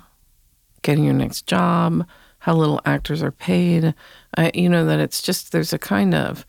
getting 0.84 1.04
your 1.04 1.16
next 1.16 1.48
job, 1.48 2.06
how 2.40 2.56
little 2.56 2.82
actors 2.86 3.22
are 3.22 3.32
paid. 3.32 3.94
I, 4.38 4.52
you 4.54 4.70
know 4.70 4.86
that 4.86 5.00
it's 5.00 5.22
just 5.22 5.52
there's 5.52 5.74
a 5.74 5.80
kind 5.80 6.14
of 6.14 6.46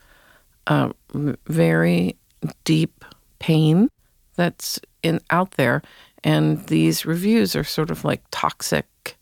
uh, 0.67 0.91
very 1.13 2.17
deep 2.63 3.05
pain 3.39 3.89
that's 4.35 4.79
in 5.03 5.19
out 5.29 5.51
there, 5.51 5.81
and 6.23 6.65
these 6.67 7.05
reviews 7.05 7.55
are 7.55 7.63
sort 7.63 7.91
of 7.91 8.03
like 8.03 8.23
toxic 8.31 9.17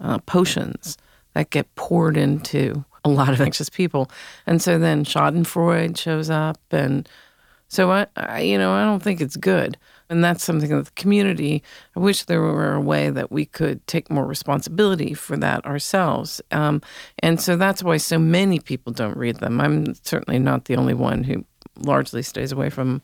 uh, 0.00 0.18
potions 0.20 0.96
that 1.34 1.50
get 1.50 1.72
poured 1.74 2.16
into 2.16 2.84
a 3.04 3.08
lot 3.08 3.32
of 3.32 3.40
anxious 3.42 3.68
people, 3.68 4.10
and 4.46 4.60
so 4.62 4.78
then 4.78 5.04
Schadenfreude 5.04 5.98
shows 5.98 6.30
up, 6.30 6.58
and 6.70 7.08
so 7.68 7.90
I, 7.90 8.06
I, 8.16 8.40
you 8.40 8.56
know, 8.56 8.72
I 8.72 8.84
don't 8.84 9.02
think 9.02 9.20
it's 9.20 9.36
good, 9.36 9.76
and 10.10 10.22
that's 10.22 10.44
something 10.44 10.70
that 10.70 10.84
the 10.84 10.90
community. 10.92 11.62
I 11.96 12.00
wish 12.00 12.24
there 12.24 12.40
were 12.40 12.74
a 12.74 12.80
way 12.80 13.10
that 13.10 13.32
we 13.32 13.46
could 13.46 13.86
take 13.86 14.10
more 14.10 14.26
responsibility 14.26 15.14
for 15.14 15.36
that 15.38 15.64
ourselves, 15.64 16.40
um, 16.50 16.82
and 17.20 17.40
so 17.40 17.56
that's 17.56 17.82
why 17.82 17.96
so 17.96 18.18
many 18.18 18.58
people 18.58 18.92
don't 18.92 19.16
read 19.16 19.36
them. 19.36 19.60
I'm 19.60 19.94
certainly 20.02 20.38
not 20.38 20.66
the 20.66 20.76
only 20.76 20.94
one 20.94 21.24
who 21.24 21.44
largely 21.78 22.22
stays 22.22 22.52
away 22.52 22.70
from 22.70 22.88
them. 22.88 23.00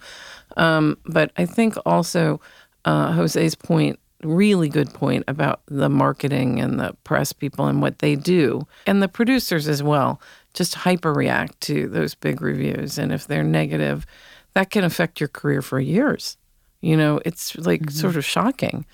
Um, 0.56 0.98
but 1.04 1.32
I 1.36 1.46
think 1.46 1.74
also 1.86 2.40
uh, 2.84 3.12
Jose's 3.12 3.54
point, 3.54 3.98
really 4.22 4.68
good 4.68 4.92
point 4.92 5.24
about 5.28 5.62
the 5.66 5.88
marketing 5.88 6.60
and 6.60 6.78
the 6.78 6.94
press 7.04 7.32
people 7.32 7.66
and 7.66 7.80
what 7.80 8.00
they 8.00 8.16
do, 8.16 8.66
and 8.86 9.02
the 9.02 9.08
producers 9.08 9.68
as 9.68 9.82
well, 9.82 10.20
just 10.54 10.74
hyper 10.74 11.12
react 11.12 11.60
to 11.62 11.88
those 11.88 12.14
big 12.14 12.40
reviews. 12.42 12.98
And 12.98 13.12
if 13.12 13.26
they're 13.26 13.44
negative, 13.44 14.06
that 14.54 14.70
can 14.70 14.84
affect 14.84 15.20
your 15.20 15.28
career 15.28 15.62
for 15.62 15.80
years. 15.80 16.36
You 16.80 16.96
know, 16.96 17.20
it's 17.24 17.56
like 17.56 17.90
sort 17.90 18.16
of 18.16 18.24
shocking 18.24 18.86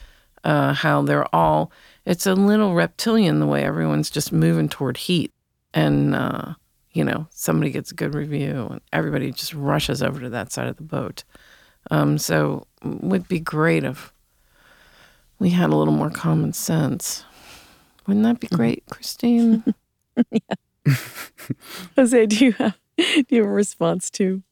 uh, 0.46 0.72
how 0.74 1.02
they're 1.02 1.34
all, 1.34 1.72
it's 2.04 2.24
a 2.24 2.34
little 2.34 2.74
reptilian 2.74 3.40
the 3.40 3.46
way 3.46 3.64
everyone's 3.64 4.10
just 4.10 4.32
moving 4.32 4.68
toward 4.68 4.96
heat. 4.96 5.32
And, 5.74 6.14
uh, 6.14 6.54
you 6.92 7.04
know, 7.04 7.26
somebody 7.30 7.70
gets 7.70 7.90
a 7.90 7.94
good 7.94 8.14
review 8.14 8.68
and 8.70 8.80
everybody 8.92 9.32
just 9.32 9.52
rushes 9.52 10.02
over 10.02 10.20
to 10.20 10.30
that 10.30 10.52
side 10.52 10.68
of 10.68 10.76
the 10.76 10.84
boat. 10.84 11.24
Um, 11.90 12.16
so 12.16 12.66
it 12.84 13.02
would 13.02 13.28
be 13.28 13.40
great 13.40 13.82
if 13.84 14.12
we 15.38 15.50
had 15.50 15.70
a 15.70 15.76
little 15.76 15.92
more 15.92 16.10
common 16.10 16.52
sense. 16.52 17.24
Wouldn't 18.06 18.24
that 18.24 18.38
be 18.40 18.46
great, 18.46 18.84
Christine? 18.88 19.64
yeah. 20.30 20.38
Jose, 21.96 22.26
do 22.26 22.44
you 22.44 22.52
have 22.52 22.78
do 22.96 23.24
you 23.28 23.42
have 23.42 23.50
a 23.50 23.52
response 23.52 24.10
to? 24.12 24.42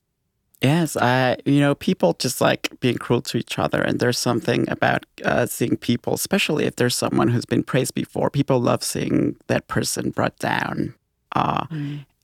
Yes, 0.65 0.97
I 0.97 1.37
you 1.45 1.61
know 1.61 1.75
people 1.75 2.15
just 2.15 2.41
like 2.41 2.63
being 2.81 2.97
cruel 2.97 3.21
to 3.23 3.37
each 3.37 3.59
other, 3.59 3.83
and 3.83 4.01
there's 4.01 4.19
something 4.19 4.67
about 4.71 5.05
uh, 5.23 5.45
seeing 5.45 5.77
people, 5.77 6.15
especially 6.15 6.65
if 6.65 6.77
there's 6.77 6.97
someone 6.97 7.29
who's 7.29 7.45
been 7.45 7.63
praised 7.63 7.95
before. 7.95 8.31
People 8.31 8.59
love 8.61 8.83
seeing 8.83 9.37
that 9.49 9.69
person 9.69 10.11
brought 10.11 10.39
down. 10.39 10.95
Uh, 11.37 11.67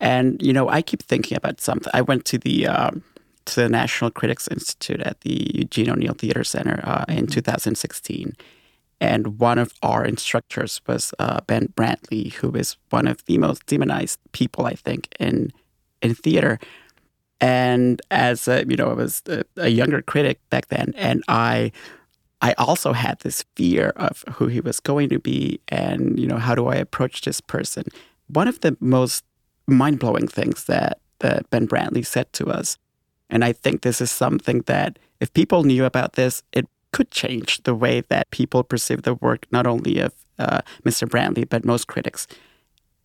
And 0.01 0.41
you 0.41 0.55
know, 0.55 0.71
I 0.71 0.81
keep 0.83 1.03
thinking 1.03 1.37
about 1.37 1.61
something. 1.61 1.91
I 1.93 2.01
went 2.01 2.25
to 2.33 2.39
the 2.39 2.67
um, 2.67 3.03
to 3.45 3.55
the 3.63 3.69
National 3.69 4.11
Critics 4.11 4.49
Institute 4.49 5.03
at 5.03 5.21
the 5.21 5.51
Eugene 5.55 5.91
O'Neill 5.91 6.15
Theater 6.15 6.45
Center 6.45 6.81
uh, 6.85 7.05
in 7.09 7.27
2016, 7.27 8.33
and 9.01 9.39
one 9.39 9.59
of 9.59 9.75
our 9.83 10.03
instructors 10.07 10.81
was 10.87 11.13
uh, 11.19 11.41
Ben 11.47 11.69
Brantley, 11.77 12.33
who 12.41 12.51
is 12.57 12.79
one 12.89 13.07
of 13.07 13.23
the 13.27 13.37
most 13.37 13.67
demonized 13.67 14.19
people 14.33 14.65
I 14.65 14.77
think 14.87 15.09
in 15.21 15.53
in 16.01 16.15
theater. 16.15 16.59
And 17.41 18.03
as 18.11 18.49
a, 18.49 18.65
you 18.69 18.77
know, 18.77 18.91
I 18.91 18.93
was 18.93 19.23
a, 19.27 19.45
a 19.57 19.69
younger 19.69 20.03
critic 20.03 20.41
back 20.51 20.69
then, 20.69 20.93
and 20.97 21.25
I, 21.29 21.73
I 22.43 22.53
also 22.59 22.93
had 22.93 23.19
this 23.21 23.45
fear 23.57 23.93
of 23.97 24.25
who 24.35 24.47
he 24.49 24.61
was 24.61 24.81
going 24.81 25.09
to 25.09 25.19
be, 25.19 25.61
and 25.69 26.19
you 26.19 26.27
know, 26.27 26.37
how 26.37 26.55
do 26.55 26.67
I 26.69 26.77
approach 26.77 27.23
this 27.23 27.41
person? 27.41 27.85
One 28.29 28.49
of 28.49 28.61
the 28.61 28.77
most 28.81 29.25
mind 29.67 29.99
blowing 29.99 30.29
things 30.29 30.65
that 30.65 31.01
that 31.21 31.49
Ben 31.51 31.67
Brantley 31.67 32.05
said 32.05 32.33
to 32.35 32.47
us, 32.47 32.79
and 33.29 33.45
I 33.45 33.53
think 33.53 33.83
this 33.83 34.01
is 34.01 34.11
something 34.11 34.63
that 34.67 34.99
if 35.21 35.33
people 35.33 35.65
knew 35.65 35.85
about 35.85 36.15
this, 36.15 36.43
it 36.53 36.67
could 36.93 37.11
change 37.11 37.63
the 37.63 37.75
way 37.75 38.03
that 38.09 38.31
people 38.31 38.65
perceive 38.65 39.03
the 39.03 39.15
work, 39.15 39.47
not 39.53 39.67
only 39.67 40.01
of 40.01 40.13
uh, 40.39 40.61
Mr. 40.85 41.09
Brantley 41.09 41.49
but 41.49 41.65
most 41.65 41.87
critics. 41.87 42.27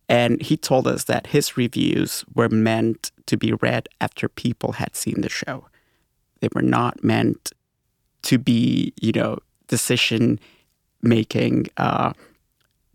And 0.08 0.40
he 0.40 0.56
told 0.56 0.86
us 0.86 1.04
that 1.04 1.28
his 1.28 1.56
reviews 1.56 2.24
were 2.34 2.48
meant 2.48 3.10
to 3.26 3.36
be 3.36 3.52
read 3.54 3.88
after 4.00 4.28
people 4.28 4.72
had 4.72 4.94
seen 4.94 5.20
the 5.20 5.28
show. 5.28 5.66
They 6.40 6.48
were 6.54 6.62
not 6.62 7.02
meant 7.02 7.52
to 8.22 8.38
be, 8.38 8.92
you 9.00 9.12
know, 9.12 9.38
decision 9.68 10.38
making 11.02 11.66
uh, 11.76 12.12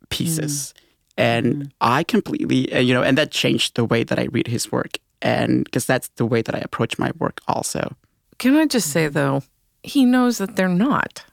pieces. 0.09 0.73
And 1.17 1.73
I 1.81 2.03
completely, 2.03 2.73
you 2.81 2.93
know, 2.93 3.03
and 3.03 3.17
that 3.17 3.31
changed 3.31 3.75
the 3.75 3.85
way 3.85 4.03
that 4.03 4.17
I 4.17 4.27
read 4.31 4.47
his 4.47 4.71
work. 4.71 4.97
And 5.21 5.65
because 5.65 5.85
that's 5.85 6.07
the 6.15 6.25
way 6.25 6.41
that 6.41 6.55
I 6.55 6.59
approach 6.59 6.97
my 6.97 7.11
work 7.19 7.41
also. 7.47 7.95
Can 8.37 8.55
I 8.55 8.65
just 8.65 8.89
say, 8.89 9.07
though, 9.07 9.43
he 9.83 10.05
knows 10.05 10.37
that 10.37 10.55
they're 10.55 10.67
not. 10.67 11.25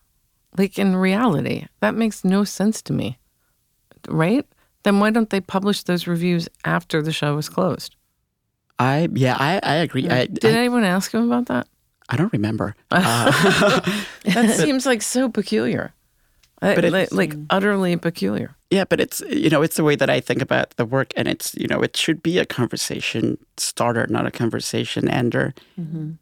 Like 0.57 0.79
in 0.79 0.97
reality, 0.97 1.67
that 1.81 1.95
makes 1.95 2.25
no 2.25 2.45
sense 2.45 2.83
to 2.83 2.93
me. 2.93 3.19
Right? 4.09 4.45
Then 4.85 5.01
why 5.01 5.11
don't 5.11 5.31
they 5.31 5.41
publish 5.41 5.83
those 5.83 6.07
reviews 6.07 6.49
after 6.65 7.03
the 7.03 7.13
show 7.13 7.37
is 7.39 7.49
closed? 7.49 7.97
I, 8.79 9.09
yeah, 9.13 9.37
I, 9.39 9.61
I 9.63 9.75
agree. 9.77 10.09
I, 10.09 10.27
Did 10.27 10.55
I, 10.55 10.59
anyone 10.59 10.85
ask 10.85 11.13
him 11.13 11.25
about 11.25 11.47
that? 11.47 11.67
I 12.09 12.17
don't 12.17 12.33
remember. 12.33 12.75
Uh, 12.91 13.81
That 14.25 14.51
seems 14.57 14.87
like 14.87 15.03
so 15.03 15.29
peculiar. 15.29 15.93
But 16.61 16.85
like, 16.91 17.13
like 17.13 17.35
utterly 17.51 17.97
peculiar. 17.97 18.57
Yeah, 18.71 18.85
but 18.85 19.01
it's 19.01 19.21
you 19.31 19.49
know 19.49 19.63
it's 19.63 19.77
the 19.77 19.85
way 19.85 19.95
that 19.97 20.11
I 20.11 20.21
think 20.21 20.43
about 20.43 20.71
the 20.77 20.85
work, 20.85 21.13
and 21.17 21.29
it's 21.29 21.55
you 21.55 21.69
know 21.69 21.81
it 21.83 21.97
should 21.97 22.21
be 22.23 22.39
a 22.39 22.45
conversation 22.45 23.39
starter, 23.57 24.07
not 24.09 24.27
a 24.27 24.31
conversation 24.33 25.09
ender. 25.09 25.55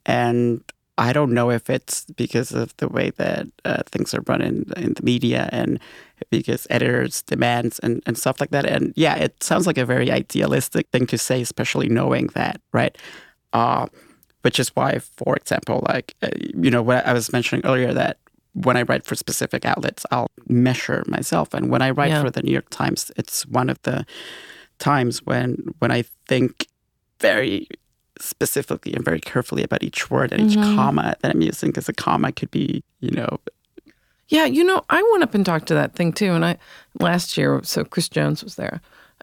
And 0.05 0.63
I 0.99 1.13
don't 1.13 1.33
know 1.33 1.51
if 1.51 1.69
it's 1.69 2.07
because 2.17 2.53
of 2.53 2.75
the 2.79 2.89
way 2.89 3.11
that 3.17 3.47
uh, 3.65 3.83
things 3.87 4.15
are 4.15 4.23
run 4.27 4.41
in, 4.41 4.73
in 4.77 4.95
the 4.95 5.03
media, 5.03 5.49
and 5.53 5.79
because 6.31 6.67
editors' 6.71 7.23
demands 7.23 7.79
and 7.81 8.03
and 8.07 8.17
stuff 8.17 8.41
like 8.41 8.51
that. 8.51 8.65
And 8.65 8.93
yeah, 8.97 9.15
it 9.17 9.43
sounds 9.43 9.67
like 9.67 9.79
a 9.79 9.85
very 9.85 10.11
idealistic 10.11 10.89
thing 10.93 11.07
to 11.09 11.19
say, 11.19 11.43
especially 11.43 11.89
knowing 11.89 12.29
that, 12.35 12.61
right? 12.73 12.97
Uh, 13.53 13.87
which 14.43 14.59
is 14.59 14.69
why, 14.77 14.99
for 15.01 15.37
example, 15.37 15.85
like 15.89 16.15
uh, 16.23 16.29
you 16.65 16.71
know 16.71 16.83
what 16.83 17.05
I 17.07 17.13
was 17.13 17.33
mentioning 17.33 17.65
earlier 17.67 17.93
that 17.95 18.17
when 18.55 18.77
I 18.79 18.83
write 18.83 19.05
for 19.05 19.15
specific 19.17 19.67
outlets, 19.67 20.07
I'll 20.11 20.31
measure 20.49 21.05
myself, 21.07 21.53
and 21.53 21.69
when 21.71 21.83
I 21.83 21.91
write 21.91 22.11
Yeah. 22.11 22.23
for 22.23 22.31
the 22.31 22.43
New 22.43 22.53
York 22.53 22.71
Times, 22.71 23.11
it's 23.19 23.45
one 23.47 23.69
of 23.69 23.79
the 23.83 24.07
times 24.79 25.23
when 25.27 25.75
when 25.81 25.91
I 25.91 26.05
think 26.27 26.69
very 27.21 27.69
specifically 28.21 28.93
and 28.95 29.05
very 29.05 29.21
carefully 29.21 29.63
about 29.63 29.83
each 29.83 30.11
word 30.11 30.33
and 30.33 30.51
each 30.51 30.57
comma 30.57 31.15
that 31.21 31.35
I'm 31.35 31.41
using, 31.41 31.71
because 31.71 31.89
a 31.89 31.93
comma 31.93 32.33
could 32.33 32.51
be, 32.51 32.83
you 33.01 33.11
know, 33.11 33.39
Yeah, 34.29 34.45
you 34.47 34.65
know, 34.65 34.83
I 34.91 35.03
went 35.13 35.23
up 35.23 35.35
and 35.35 35.47
talked 35.47 35.69
to 35.69 35.75
that 35.75 35.95
thing 35.95 36.13
too, 36.13 36.33
and 36.33 36.45
I 36.45 36.57
last 36.99 37.37
year. 37.37 37.61
So 37.63 37.85
Chris 37.85 38.09
Jones 38.09 38.43
was 38.43 38.57
there, 38.57 38.81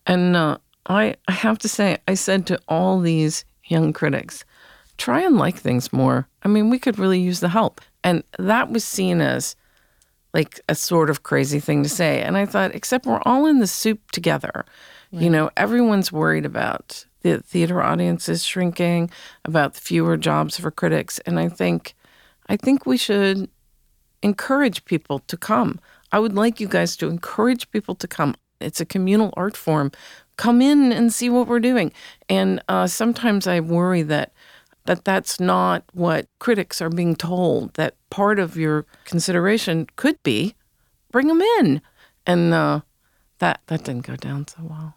and 0.08 0.36
uh, 0.36 0.58
I 0.88 1.16
I 1.28 1.34
have 1.34 1.58
to 1.60 1.68
say, 1.70 1.98
I 2.08 2.14
said 2.14 2.48
to 2.48 2.60
all 2.68 3.00
these 3.02 3.44
young 3.66 3.94
critics, 3.94 4.46
try 4.98 5.22
and 5.22 5.38
like 5.38 5.58
things 5.58 5.91
more. 5.91 6.28
I 6.44 6.48
mean, 6.48 6.70
we 6.70 6.80
could 6.80 7.00
really 7.00 7.20
use 7.20 7.39
the 7.41 7.50
help, 7.50 7.82
and 8.04 8.24
that 8.39 8.70
was 8.72 8.86
seen 8.86 9.20
as 9.22 9.56
like 10.34 10.62
a 10.68 10.76
sort 10.76 11.10
of 11.10 11.24
crazy 11.24 11.60
thing 11.60 11.84
to 11.84 11.89
say. 11.89 12.22
And 12.22 12.38
I 12.38 12.46
thought, 12.46 12.74
except 12.74 13.06
we're 13.06 13.22
all 13.26 13.46
in 13.46 13.60
the 13.60 13.68
soup 13.68 14.12
together. 14.12 14.66
You 15.12 15.30
know, 15.30 15.52
everyone's 15.58 16.12
worried 16.12 16.44
about 16.44 17.06
the 17.24 17.40
theater 17.40 17.82
audience 17.82 18.30
is 18.30 18.46
shrinking, 18.46 19.10
about 19.44 19.76
fewer 19.76 20.18
jobs 20.18 20.58
for 20.58 20.70
critics, 20.70 21.20
and 21.26 21.40
I 21.40 21.50
think, 21.50 21.96
I 22.48 22.56
think 22.56 22.86
we 22.86 22.98
should 22.98 23.50
encourage 24.22 24.86
people 24.86 25.20
to 25.20 25.38
come. 25.38 25.80
I 26.12 26.20
would 26.20 26.34
like 26.34 26.60
you 26.60 26.68
guys 26.68 26.96
to 26.98 27.08
encourage 27.08 27.72
people 27.72 27.96
to 27.96 28.08
come. 28.08 28.36
It's 28.62 28.80
a 28.80 28.86
communal 28.86 29.34
art 29.36 29.58
form. 29.58 29.92
Come 30.38 30.62
in 30.62 30.92
and 30.92 31.12
see 31.14 31.30
what 31.30 31.48
we're 31.48 31.60
doing. 31.60 31.92
And 32.30 32.62
uh, 32.70 32.88
sometimes 32.88 33.48
I 33.48 33.60
worry 33.60 34.04
that 34.04 34.32
that 34.86 35.06
that's 35.06 35.40
not 35.40 35.84
what 35.94 36.28
critics 36.40 36.82
are 36.82 36.90
being 36.90 37.16
told. 37.16 37.74
That 37.76 37.96
part 38.10 38.38
of 38.38 38.58
your 38.58 38.86
consideration 39.06 39.88
could 39.96 40.22
be 40.24 40.56
bring 41.12 41.28
them 41.28 41.42
in, 41.60 41.82
and 42.26 42.54
uh, 42.54 42.82
that 43.40 43.62
that 43.68 43.86
didn't 43.86 44.06
go 44.06 44.16
down 44.16 44.48
so 44.48 44.58
well. 44.64 44.96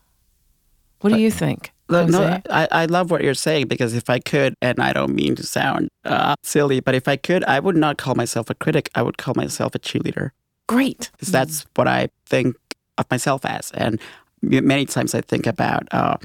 What 1.00 1.12
do 1.12 1.18
you 1.18 1.30
think? 1.30 1.72
No, 1.88 2.06
no, 2.06 2.40
I, 2.50 2.68
I 2.70 2.86
love 2.86 3.10
what 3.10 3.22
you're 3.22 3.34
saying 3.34 3.68
because 3.68 3.94
if 3.94 4.10
I 4.10 4.18
could, 4.18 4.54
and 4.60 4.80
I 4.80 4.92
don't 4.92 5.14
mean 5.14 5.36
to 5.36 5.44
sound 5.44 5.88
uh, 6.04 6.34
silly, 6.42 6.80
but 6.80 6.94
if 6.94 7.06
I 7.06 7.16
could, 7.16 7.44
I 7.44 7.60
would 7.60 7.76
not 7.76 7.96
call 7.96 8.14
myself 8.14 8.50
a 8.50 8.54
critic. 8.54 8.90
I 8.94 9.02
would 9.02 9.18
call 9.18 9.34
myself 9.36 9.74
a 9.74 9.78
cheerleader 9.78 10.30
Great. 10.68 11.10
because 11.12 11.28
that's 11.28 11.66
what 11.76 11.86
I 11.86 12.08
think 12.26 12.56
of 12.98 13.06
myself 13.10 13.44
as. 13.44 13.70
And 13.72 14.00
many 14.42 14.86
times 14.86 15.14
I 15.14 15.20
think 15.20 15.46
about 15.46 15.86
uh, 15.92 16.16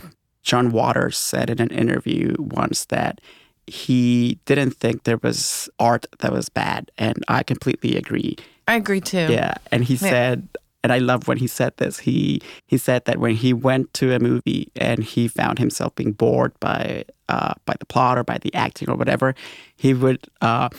John 0.42 0.72
Waters 0.72 1.18
said 1.18 1.50
in 1.50 1.62
an 1.62 1.70
interview 1.70 2.36
once 2.40 2.86
that 2.86 3.22
he 3.68 4.40
didn't 4.46 4.72
think 4.72 5.04
there 5.04 5.20
was 5.22 5.70
art 5.80 6.06
that 6.20 6.32
was 6.32 6.50
bad. 6.50 6.92
And 6.98 7.24
I 7.28 7.44
completely 7.44 7.96
agree. 7.96 8.36
I 8.68 8.76
agree 8.76 9.02
too. 9.02 9.28
Yeah, 9.30 9.56
and 9.72 9.84
he 9.84 9.96
said, 9.96 10.48
and 10.84 10.92
I 10.92 10.98
love 11.00 11.28
when 11.28 11.38
he 11.38 11.48
said 11.48 11.74
this. 11.78 12.00
He 12.00 12.42
he 12.68 12.78
said 12.78 13.06
that 13.06 13.18
when 13.20 13.36
he 13.36 13.54
went 13.54 13.94
to 13.96 14.14
a 14.14 14.20
movie 14.20 14.72
and 14.76 15.04
he 15.04 15.28
found 15.28 15.60
himself 15.60 15.94
being 15.96 16.12
bored 16.14 16.54
by 16.60 17.06
uh, 17.30 17.54
by 17.66 17.76
the 17.80 17.86
plot 17.86 18.18
or 18.18 18.24
by 18.24 18.38
the 18.40 18.54
acting 18.56 18.90
or 18.90 18.96
whatever, 18.96 19.36
he 19.76 19.94
would 19.94 20.26
uh, 20.42 20.70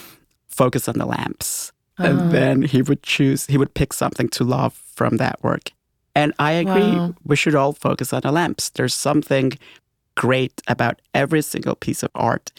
focus 0.48 0.88
on 0.88 0.98
the 0.98 1.06
lamps. 1.06 1.72
And 1.98 2.20
Oh. 2.20 2.28
then 2.30 2.62
he 2.62 2.82
would 2.82 3.02
choose, 3.02 3.46
he 3.46 3.58
would 3.58 3.74
pick 3.74 3.92
something 3.92 4.28
to 4.30 4.44
love 4.44 4.72
from 4.74 5.18
that 5.18 5.42
work. 5.42 5.70
And 6.14 6.32
I 6.38 6.52
agree, 6.52 6.98
Wow. 6.98 7.14
we 7.24 7.36
should 7.36 7.54
all 7.54 7.72
focus 7.72 8.12
on 8.12 8.22
the 8.22 8.32
lamps. 8.32 8.70
There's 8.70 8.94
something 8.94 9.52
great 10.16 10.60
about 10.66 11.00
every 11.14 11.42
single 11.42 11.74
piece 11.76 12.02
of 12.02 12.10
art. 12.14 12.50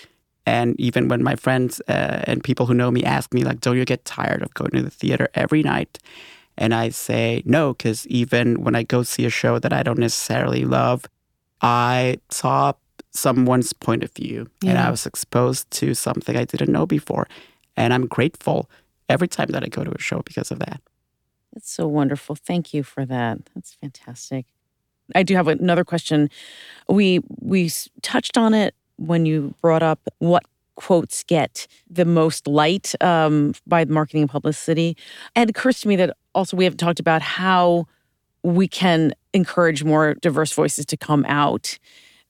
And 0.46 0.80
even 0.80 1.08
when 1.08 1.24
my 1.24 1.36
friends 1.36 1.82
uh, 1.88 2.24
and 2.26 2.44
people 2.44 2.66
who 2.68 2.74
know 2.74 2.90
me 2.92 3.04
ask 3.04 3.34
me, 3.34 3.44
like, 3.44 3.60
don't 3.60 3.78
you 3.78 3.86
get 3.86 4.06
tired 4.06 4.42
of 4.44 4.54
going 4.54 4.72
to 4.72 4.82
the 4.82 4.90
theater 4.90 5.28
every 5.36 5.62
night? 5.64 6.00
And 6.58 6.74
I 6.74 6.90
say 6.90 7.42
no, 7.46 7.74
because 7.74 8.06
even 8.08 8.64
when 8.64 8.76
I 8.76 8.84
go 8.84 9.04
see 9.04 9.26
a 9.26 9.30
show 9.30 9.60
that 9.60 9.74
I 9.74 9.84
don't 9.84 10.00
necessarily 10.00 10.66
love, 10.66 11.06
I 11.62 12.18
saw 12.30 12.74
someone's 13.12 13.74
point 13.74 14.04
of 14.04 14.12
view 14.12 14.50
and 14.66 14.78
I 14.78 14.90
was 14.90 15.06
exposed 15.06 15.70
to 15.72 15.94
something 15.94 16.36
I 16.36 16.46
didn't 16.46 16.72
know 16.72 16.86
before. 16.86 17.28
And 17.78 17.94
I'm 17.94 18.08
grateful 18.08 18.70
every 19.10 19.28
time 19.28 19.50
that 19.52 19.64
I 19.64 19.68
go 19.68 19.84
to 19.84 19.92
a 19.92 20.00
show 20.00 20.22
because 20.26 20.52
of 20.52 20.60
that. 20.60 20.82
That's 21.54 21.72
so 21.72 21.88
wonderful. 21.88 22.36
Thank 22.36 22.74
you 22.74 22.84
for 22.84 23.06
that. 23.06 23.38
That's 23.54 23.74
fantastic. 23.76 24.48
I 25.16 25.24
do 25.24 25.36
have 25.36 25.48
another 25.48 25.84
question. 25.84 26.30
We 26.90 27.20
we 27.40 27.72
touched 28.02 28.38
on 28.38 28.54
it 28.54 28.74
when 28.98 29.26
you 29.26 29.54
brought 29.62 29.84
up 29.84 30.00
what 30.20 30.44
quotes 30.76 31.24
get 31.24 31.68
the 31.90 32.06
most 32.06 32.48
light 32.48 32.94
um, 33.02 33.54
by 33.68 33.86
marketing 33.86 34.24
and 34.24 34.30
publicity. 34.30 34.98
And 35.36 35.50
it 35.50 35.56
occurs 35.56 35.82
to 35.82 35.88
me 35.88 35.96
that 35.98 36.16
also 36.34 36.58
we 36.58 36.64
haven't 36.64 36.78
talked 36.78 37.00
about 37.00 37.22
how 37.22 37.88
we 38.44 38.68
can 38.68 39.14
encourage 39.34 39.84
more 39.84 40.16
diverse 40.16 40.52
voices 40.52 40.86
to 40.88 40.98
come 40.98 41.26
out 41.28 41.78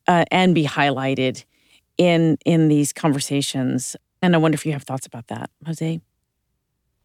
uh, 0.06 0.24
and 0.30 0.54
be 0.54 0.64
highlighted 0.64 1.44
in 1.98 2.38
in 2.44 2.68
these 2.68 2.92
conversations. 2.92 3.96
And 4.22 4.34
I 4.34 4.38
wonder 4.38 4.54
if 4.54 4.64
you 4.66 4.72
have 4.72 4.84
thoughts 4.84 5.06
about 5.06 5.28
that, 5.28 5.50
Jose. 5.66 6.00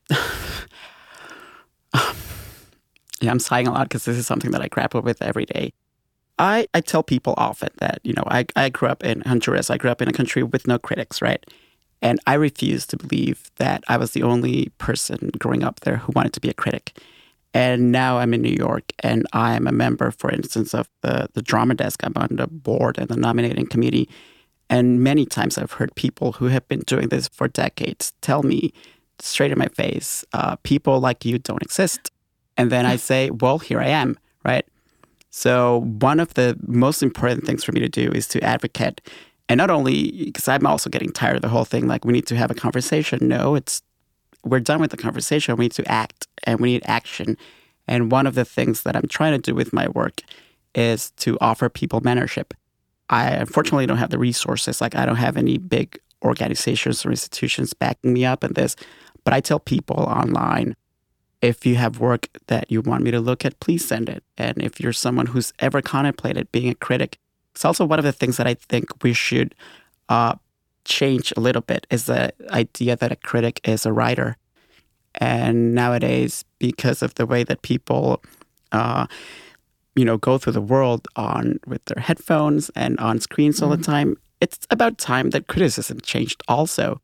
Yeah, 3.22 3.32
I'm 3.32 3.40
sighing 3.40 3.68
a 3.68 3.72
lot 3.72 3.90
because 3.90 4.06
this 4.06 4.18
is 4.18 4.26
something 4.26 4.52
that 4.52 4.62
I 4.62 4.68
grapple 4.68 5.02
with 5.02 5.22
every 5.22 5.46
day. 5.46 5.74
I, 6.40 6.68
I 6.74 6.82
tell 6.82 7.04
people 7.04 7.34
often 7.38 7.70
that, 7.80 8.00
you 8.04 8.14
know, 8.14 8.24
I, 8.28 8.46
I 8.56 8.70
grew 8.70 8.88
up 8.88 9.04
in 9.04 9.22
Honduras. 9.22 9.70
I 9.70 9.78
grew 9.78 9.92
up 9.92 10.02
in 10.02 10.08
a 10.08 10.14
country 10.14 10.42
with 10.42 10.68
no 10.68 10.80
critics, 10.80 11.22
right? 11.22 11.46
And 12.02 12.20
I 12.26 12.36
refuse 12.36 12.88
to 12.88 12.98
believe 12.98 13.52
that 13.58 13.84
I 13.90 13.98
was 13.98 14.12
the 14.12 14.24
only 14.24 14.72
person 14.78 15.32
growing 15.38 15.64
up 15.64 15.82
there 15.82 15.98
who 15.98 16.14
wanted 16.16 16.32
to 16.34 16.40
be 16.40 16.50
a 16.50 16.54
critic. 16.54 16.98
And 17.54 17.92
now 17.92 18.20
I'm 18.20 18.34
in 18.34 18.42
New 18.42 18.56
York 18.58 18.94
and 19.00 19.28
I'm 19.34 19.68
a 19.68 19.72
member, 19.72 20.12
for 20.12 20.32
instance, 20.32 20.74
of 20.74 20.88
the, 21.02 21.28
the 21.34 21.42
drama 21.42 21.76
desk. 21.76 22.02
I'm 22.04 22.14
on 22.16 22.30
the 22.32 22.48
board 22.48 22.98
and 22.98 23.10
the 23.10 23.18
nominating 23.18 23.68
committee. 23.68 24.08
And 24.70 25.02
many 25.04 25.26
times 25.26 25.58
I've 25.58 25.74
heard 25.74 25.94
people 25.96 26.34
who 26.34 26.46
have 26.46 26.68
been 26.68 26.82
doing 26.82 27.10
this 27.10 27.28
for 27.28 27.48
decades 27.48 28.14
tell 28.22 28.44
me 28.44 28.72
straight 29.18 29.52
in 29.52 29.58
my 29.58 29.68
face, 29.68 30.24
uh, 30.32 30.56
people 30.58 31.00
like 31.00 31.26
you 31.26 31.40
don't 31.40 31.62
exist. 31.62 32.12
And 32.56 32.72
then 32.72 32.86
I 32.86 32.96
say, 33.10 33.30
well, 33.32 33.60
here 33.60 33.82
I 33.82 33.88
am, 33.88 34.18
right? 34.46 34.66
So, 35.32 35.82
one 35.82 36.20
of 36.20 36.34
the 36.34 36.58
most 36.66 37.04
important 37.04 37.46
things 37.46 37.64
for 37.64 37.72
me 37.72 37.80
to 37.82 37.90
do 37.90 38.12
is 38.12 38.28
to 38.30 38.42
advocate. 38.42 39.02
And 39.48 39.58
not 39.58 39.70
only 39.70 40.26
because 40.26 40.48
I'm 40.48 40.66
also 40.66 40.90
getting 40.90 41.12
tired 41.12 41.38
of 41.38 41.42
the 41.42 41.50
whole 41.50 41.66
thing, 41.66 41.88
like 41.88 42.06
we 42.06 42.14
need 42.14 42.28
to 42.28 42.36
have 42.36 42.52
a 42.52 42.56
conversation. 42.56 43.28
No, 43.28 43.56
it's 43.56 43.82
we're 44.44 44.60
done 44.60 44.80
with 44.80 44.92
the 44.92 44.98
conversation. 44.98 45.56
We 45.56 45.66
need 45.66 45.74
to 45.74 45.92
act 45.92 46.28
and 46.44 46.60
we 46.60 46.74
need 46.74 46.84
action. 46.86 47.38
And 47.88 48.12
one 48.12 48.28
of 48.28 48.36
the 48.36 48.46
things 48.46 48.84
that 48.84 48.96
I'm 48.96 49.08
trying 49.08 49.34
to 49.34 49.40
do 49.40 49.56
with 49.56 49.74
my 49.74 49.88
work 49.90 50.22
is 50.76 51.12
to 51.18 51.38
offer 51.42 51.70
people 51.70 52.02
mentorship. 52.02 52.52
I 53.10 53.30
unfortunately 53.32 53.88
don't 53.88 53.98
have 53.98 54.12
the 54.12 54.20
resources. 54.20 54.82
Like 54.82 54.96
I 54.96 55.06
don't 55.06 55.16
have 55.16 55.38
any 55.38 55.58
big 55.58 56.00
organizations 56.24 57.06
or 57.06 57.10
institutions 57.10 57.74
backing 57.74 58.14
me 58.14 58.26
up 58.26 58.44
in 58.44 58.54
this. 58.54 58.76
But 59.24 59.34
I 59.34 59.42
tell 59.42 59.60
people 59.60 59.98
online 59.98 60.76
if 61.42 61.66
you 61.66 61.76
have 61.76 62.00
work 62.00 62.28
that 62.48 62.70
you 62.70 62.82
want 62.82 63.04
me 63.04 63.12
to 63.12 63.20
look 63.20 63.46
at, 63.46 63.60
please 63.60 63.86
send 63.86 64.10
it. 64.10 64.24
And 64.38 64.62
if 64.62 64.80
you're 64.80 64.94
someone 64.94 65.28
who's 65.28 65.54
ever 65.60 65.82
contemplated 65.82 66.52
being 66.52 66.70
a 66.70 66.76
critic, 66.76 67.18
it's 67.54 67.66
also 67.66 67.86
one 67.86 68.00
of 68.00 68.06
the 68.06 68.12
things 68.12 68.38
that 68.38 68.48
I 68.48 68.54
think 68.54 69.04
we 69.04 69.14
should 69.14 69.56
uh, 70.10 70.36
change 70.86 71.34
a 71.36 71.40
little 71.40 71.62
bit 71.62 71.88
is 71.90 72.06
the 72.06 72.34
idea 72.52 72.96
that 72.96 73.12
a 73.12 73.16
critic 73.16 73.62
is 73.64 73.86
a 73.86 73.94
writer. 73.94 74.38
And 75.16 75.74
nowadays, 75.74 76.46
because 76.60 77.02
of 77.02 77.16
the 77.16 77.26
way 77.26 77.44
that 77.44 77.62
people, 77.62 78.22
uh, 78.72 79.08
you 79.96 80.06
know, 80.06 80.18
go 80.18 80.38
through 80.38 80.54
the 80.54 80.62
world 80.62 81.08
on 81.16 81.60
with 81.66 81.84
their 81.86 82.02
headphones 82.02 82.70
and 82.76 83.00
on 83.00 83.20
screens 83.20 83.62
all 83.62 83.70
the 83.70 83.78
time, 83.78 84.18
it's 84.42 84.60
about 84.70 84.98
time 84.98 85.32
that 85.32 85.48
criticism 85.48 86.00
changed. 86.02 86.42
Also, 86.48 87.02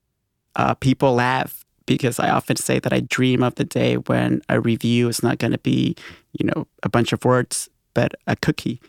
uh, 0.55 0.73
people 0.75 1.15
laugh 1.15 1.64
because 1.85 2.19
I 2.19 2.29
often 2.29 2.55
say 2.55 2.79
that 2.79 2.93
I 2.93 3.01
dream 3.01 3.43
of 3.43 3.55
the 3.55 3.63
day 3.63 3.95
when 3.95 4.41
a 4.49 4.59
review 4.59 5.07
is 5.09 5.21
not 5.21 5.37
going 5.37 5.51
to 5.51 5.59
be, 5.59 5.95
you 6.33 6.45
know, 6.45 6.67
a 6.83 6.89
bunch 6.89 7.13
of 7.13 7.23
words, 7.25 7.69
but 7.93 8.13
a 8.27 8.35
cookie. 8.35 8.81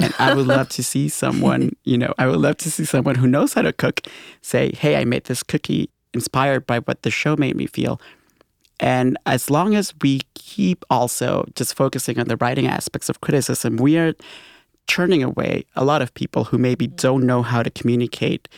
And 0.00 0.14
I 0.18 0.34
would 0.34 0.46
love 0.46 0.68
to 0.70 0.82
see 0.82 1.08
someone, 1.08 1.72
you 1.84 1.98
know, 1.98 2.14
I 2.18 2.26
would 2.26 2.40
love 2.40 2.56
to 2.58 2.70
see 2.70 2.84
someone 2.84 3.16
who 3.16 3.26
knows 3.26 3.54
how 3.54 3.62
to 3.62 3.72
cook 3.72 4.02
say, 4.42 4.72
hey, 4.74 4.96
I 4.96 5.04
made 5.04 5.24
this 5.24 5.42
cookie 5.42 5.90
inspired 6.14 6.66
by 6.66 6.78
what 6.80 7.02
the 7.02 7.10
show 7.10 7.36
made 7.36 7.56
me 7.56 7.66
feel. 7.66 8.00
And 8.78 9.18
as 9.26 9.50
long 9.50 9.74
as 9.74 9.92
we 10.00 10.22
keep 10.34 10.84
also 10.88 11.44
just 11.54 11.74
focusing 11.74 12.18
on 12.18 12.28
the 12.28 12.38
writing 12.38 12.66
aspects 12.66 13.10
of 13.10 13.20
criticism, 13.20 13.76
we 13.76 13.98
are 13.98 14.14
turning 14.86 15.22
away 15.22 15.64
a 15.76 15.84
lot 15.84 16.02
of 16.02 16.12
people 16.14 16.44
who 16.44 16.58
maybe 16.58 16.88
mm. 16.88 16.96
don't 16.96 17.24
know 17.24 17.42
how 17.42 17.62
to 17.62 17.70
communicate 17.70 18.48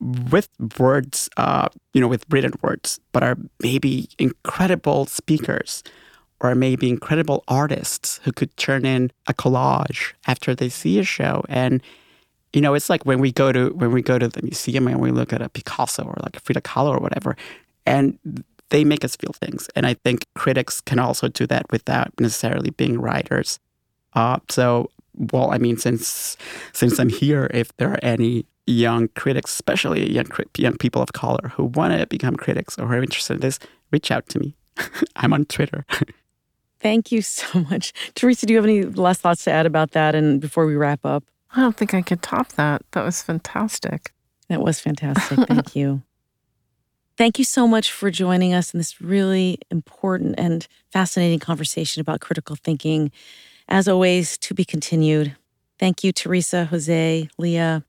with 0.00 0.48
words, 0.78 1.28
uh, 1.36 1.68
you 1.92 2.00
know, 2.00 2.08
with 2.08 2.24
written 2.28 2.52
words, 2.62 3.00
but 3.12 3.22
are 3.22 3.36
maybe 3.60 4.08
incredible 4.18 5.06
speakers 5.06 5.82
or 6.40 6.54
maybe 6.54 6.88
incredible 6.88 7.42
artists 7.48 8.20
who 8.24 8.32
could 8.32 8.54
turn 8.56 8.84
in 8.84 9.10
a 9.26 9.34
collage 9.34 10.12
after 10.26 10.54
they 10.54 10.68
see 10.68 10.98
a 10.98 11.04
show. 11.04 11.44
And 11.48 11.82
you 12.52 12.60
know, 12.60 12.74
it's 12.74 12.88
like 12.88 13.04
when 13.04 13.18
we 13.18 13.32
go 13.32 13.50
to 13.50 13.70
when 13.70 13.90
we 13.90 14.00
go 14.00 14.18
to 14.18 14.28
the 14.28 14.42
museum 14.42 14.86
and 14.86 15.00
we 15.00 15.10
look 15.10 15.32
at 15.32 15.42
a 15.42 15.48
Picasso 15.48 16.04
or 16.04 16.14
like 16.22 16.36
a 16.36 16.40
Frida 16.40 16.60
Kahlo 16.60 16.90
or 16.96 17.00
whatever, 17.00 17.36
and 17.84 18.16
they 18.70 18.84
make 18.84 19.04
us 19.04 19.16
feel 19.16 19.32
things. 19.32 19.68
And 19.74 19.86
I 19.86 19.94
think 19.94 20.26
critics 20.34 20.80
can 20.80 21.00
also 21.00 21.28
do 21.28 21.46
that 21.48 21.66
without 21.70 22.12
necessarily 22.20 22.70
being 22.70 23.00
writers. 23.00 23.58
Uh, 24.14 24.38
so, 24.48 24.90
well, 25.32 25.50
I 25.50 25.58
mean, 25.58 25.78
since 25.78 26.36
since 26.72 27.00
I'm 27.00 27.08
here, 27.08 27.50
if 27.52 27.76
there 27.76 27.90
are 27.90 28.04
any 28.04 28.46
young 28.66 29.08
critics, 29.08 29.52
especially 29.52 30.10
young 30.10 30.26
young 30.56 30.76
people 30.76 31.02
of 31.02 31.12
color 31.12 31.52
who 31.54 31.64
want 31.64 31.98
to 31.98 32.06
become 32.06 32.36
critics 32.36 32.78
or 32.78 32.86
who 32.86 32.94
are 32.94 33.02
interested 33.02 33.34
in 33.34 33.40
this, 33.40 33.58
reach 33.90 34.10
out 34.10 34.28
to 34.30 34.38
me. 34.38 34.56
I'm 35.16 35.32
on 35.32 35.44
Twitter. 35.44 35.84
Thank 36.80 37.10
you 37.10 37.22
so 37.22 37.60
much. 37.60 37.92
Teresa, 38.14 38.46
do 38.46 38.52
you 38.52 38.58
have 38.58 38.66
any 38.66 38.82
last 38.82 39.22
thoughts 39.22 39.44
to 39.44 39.50
add 39.50 39.64
about 39.64 39.92
that? 39.92 40.14
And 40.14 40.40
before 40.40 40.66
we 40.66 40.76
wrap 40.76 41.04
up, 41.04 41.24
I 41.56 41.60
don't 41.60 41.76
think 41.76 41.94
I 41.94 42.02
could 42.02 42.20
top 42.20 42.52
that. 42.52 42.82
That 42.92 43.04
was 43.04 43.22
fantastic. 43.22 44.12
that 44.48 44.60
was 44.60 44.80
fantastic. 44.80 45.38
Thank 45.48 45.74
you. 45.76 46.02
Thank 47.16 47.38
you 47.38 47.44
so 47.44 47.68
much 47.68 47.92
for 47.92 48.10
joining 48.10 48.52
us 48.52 48.74
in 48.74 48.78
this 48.78 49.00
really 49.00 49.58
important 49.70 50.34
and 50.36 50.66
fascinating 50.90 51.38
conversation 51.38 52.00
about 52.00 52.20
critical 52.20 52.56
thinking. 52.56 53.12
As 53.68 53.86
always, 53.86 54.36
to 54.38 54.52
be 54.52 54.64
continued. 54.64 55.36
Thank 55.78 56.02
you, 56.02 56.12
Teresa, 56.12 56.66
Jose, 56.66 57.28
Leah. 57.38 57.84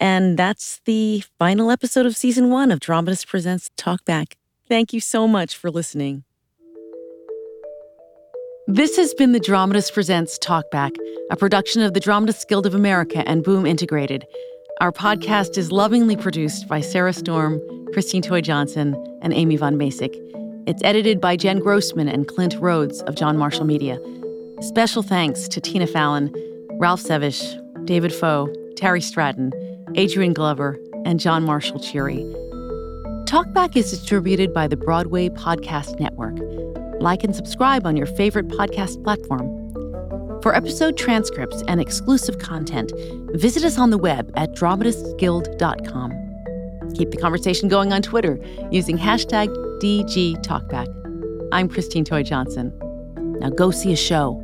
And 0.00 0.38
that's 0.38 0.80
the 0.84 1.22
final 1.38 1.70
episode 1.70 2.06
of 2.06 2.16
season 2.16 2.50
one 2.50 2.70
of 2.70 2.80
Dramatist 2.80 3.28
Presents 3.28 3.70
Talkback. 3.76 4.34
Thank 4.68 4.92
you 4.92 5.00
so 5.00 5.28
much 5.28 5.56
for 5.56 5.70
listening. 5.70 6.24
This 8.66 8.96
has 8.96 9.12
been 9.14 9.32
the 9.32 9.40
Dramatist 9.40 9.92
Presents 9.92 10.38
Talkback, 10.38 10.96
a 11.30 11.36
production 11.36 11.82
of 11.82 11.92
the 11.92 12.00
Dramatists 12.00 12.46
Guild 12.46 12.64
of 12.64 12.74
America 12.74 13.22
and 13.28 13.44
Boom 13.44 13.66
Integrated. 13.66 14.26
Our 14.80 14.90
podcast 14.90 15.58
is 15.58 15.70
lovingly 15.70 16.16
produced 16.16 16.66
by 16.66 16.80
Sarah 16.80 17.12
Storm, 17.12 17.60
Christine 17.92 18.22
Toy 18.22 18.40
Johnson, 18.40 18.96
and 19.20 19.32
Amy 19.34 19.56
Von 19.56 19.76
Masick. 19.76 20.14
It's 20.66 20.82
edited 20.82 21.20
by 21.20 21.36
Jen 21.36 21.58
Grossman 21.58 22.08
and 22.08 22.26
Clint 22.26 22.56
Rhodes 22.58 23.02
of 23.02 23.16
John 23.16 23.36
Marshall 23.36 23.66
Media. 23.66 24.00
Special 24.60 25.02
thanks 25.02 25.46
to 25.48 25.60
Tina 25.60 25.86
Fallon, 25.86 26.34
Ralph 26.80 27.02
Sevush, 27.02 27.60
David 27.84 28.14
Foe, 28.14 28.52
Terry 28.76 29.02
Stratton, 29.02 29.52
Adrian 29.96 30.32
Glover, 30.32 30.78
and 31.04 31.20
John 31.20 31.44
Marshall 31.44 31.78
Cheery. 31.78 32.18
Talkback 33.26 33.76
is 33.76 33.90
distributed 33.90 34.52
by 34.52 34.66
the 34.68 34.76
Broadway 34.76 35.28
Podcast 35.28 36.00
Network. 36.00 36.34
Like 37.00 37.24
and 37.24 37.34
subscribe 37.34 37.86
on 37.86 37.96
your 37.96 38.06
favorite 38.06 38.48
podcast 38.48 39.02
platform. 39.04 39.50
For 40.42 40.54
episode 40.54 40.96
transcripts 40.96 41.62
and 41.68 41.80
exclusive 41.80 42.38
content, 42.38 42.92
visit 43.32 43.64
us 43.64 43.78
on 43.78 43.90
the 43.90 43.98
web 43.98 44.32
at 44.36 44.52
dramatistsguild.com. 44.52 46.92
Keep 46.94 47.10
the 47.10 47.16
conversation 47.16 47.68
going 47.68 47.92
on 47.92 48.02
Twitter 48.02 48.38
using 48.70 48.98
hashtag 48.98 49.48
DGTalkback. 49.80 50.88
I'm 51.52 51.68
Christine 51.68 52.04
Toy 52.04 52.22
Johnson. 52.22 52.72
Now 53.40 53.50
go 53.50 53.70
see 53.70 53.92
a 53.92 53.96
show. 53.96 54.43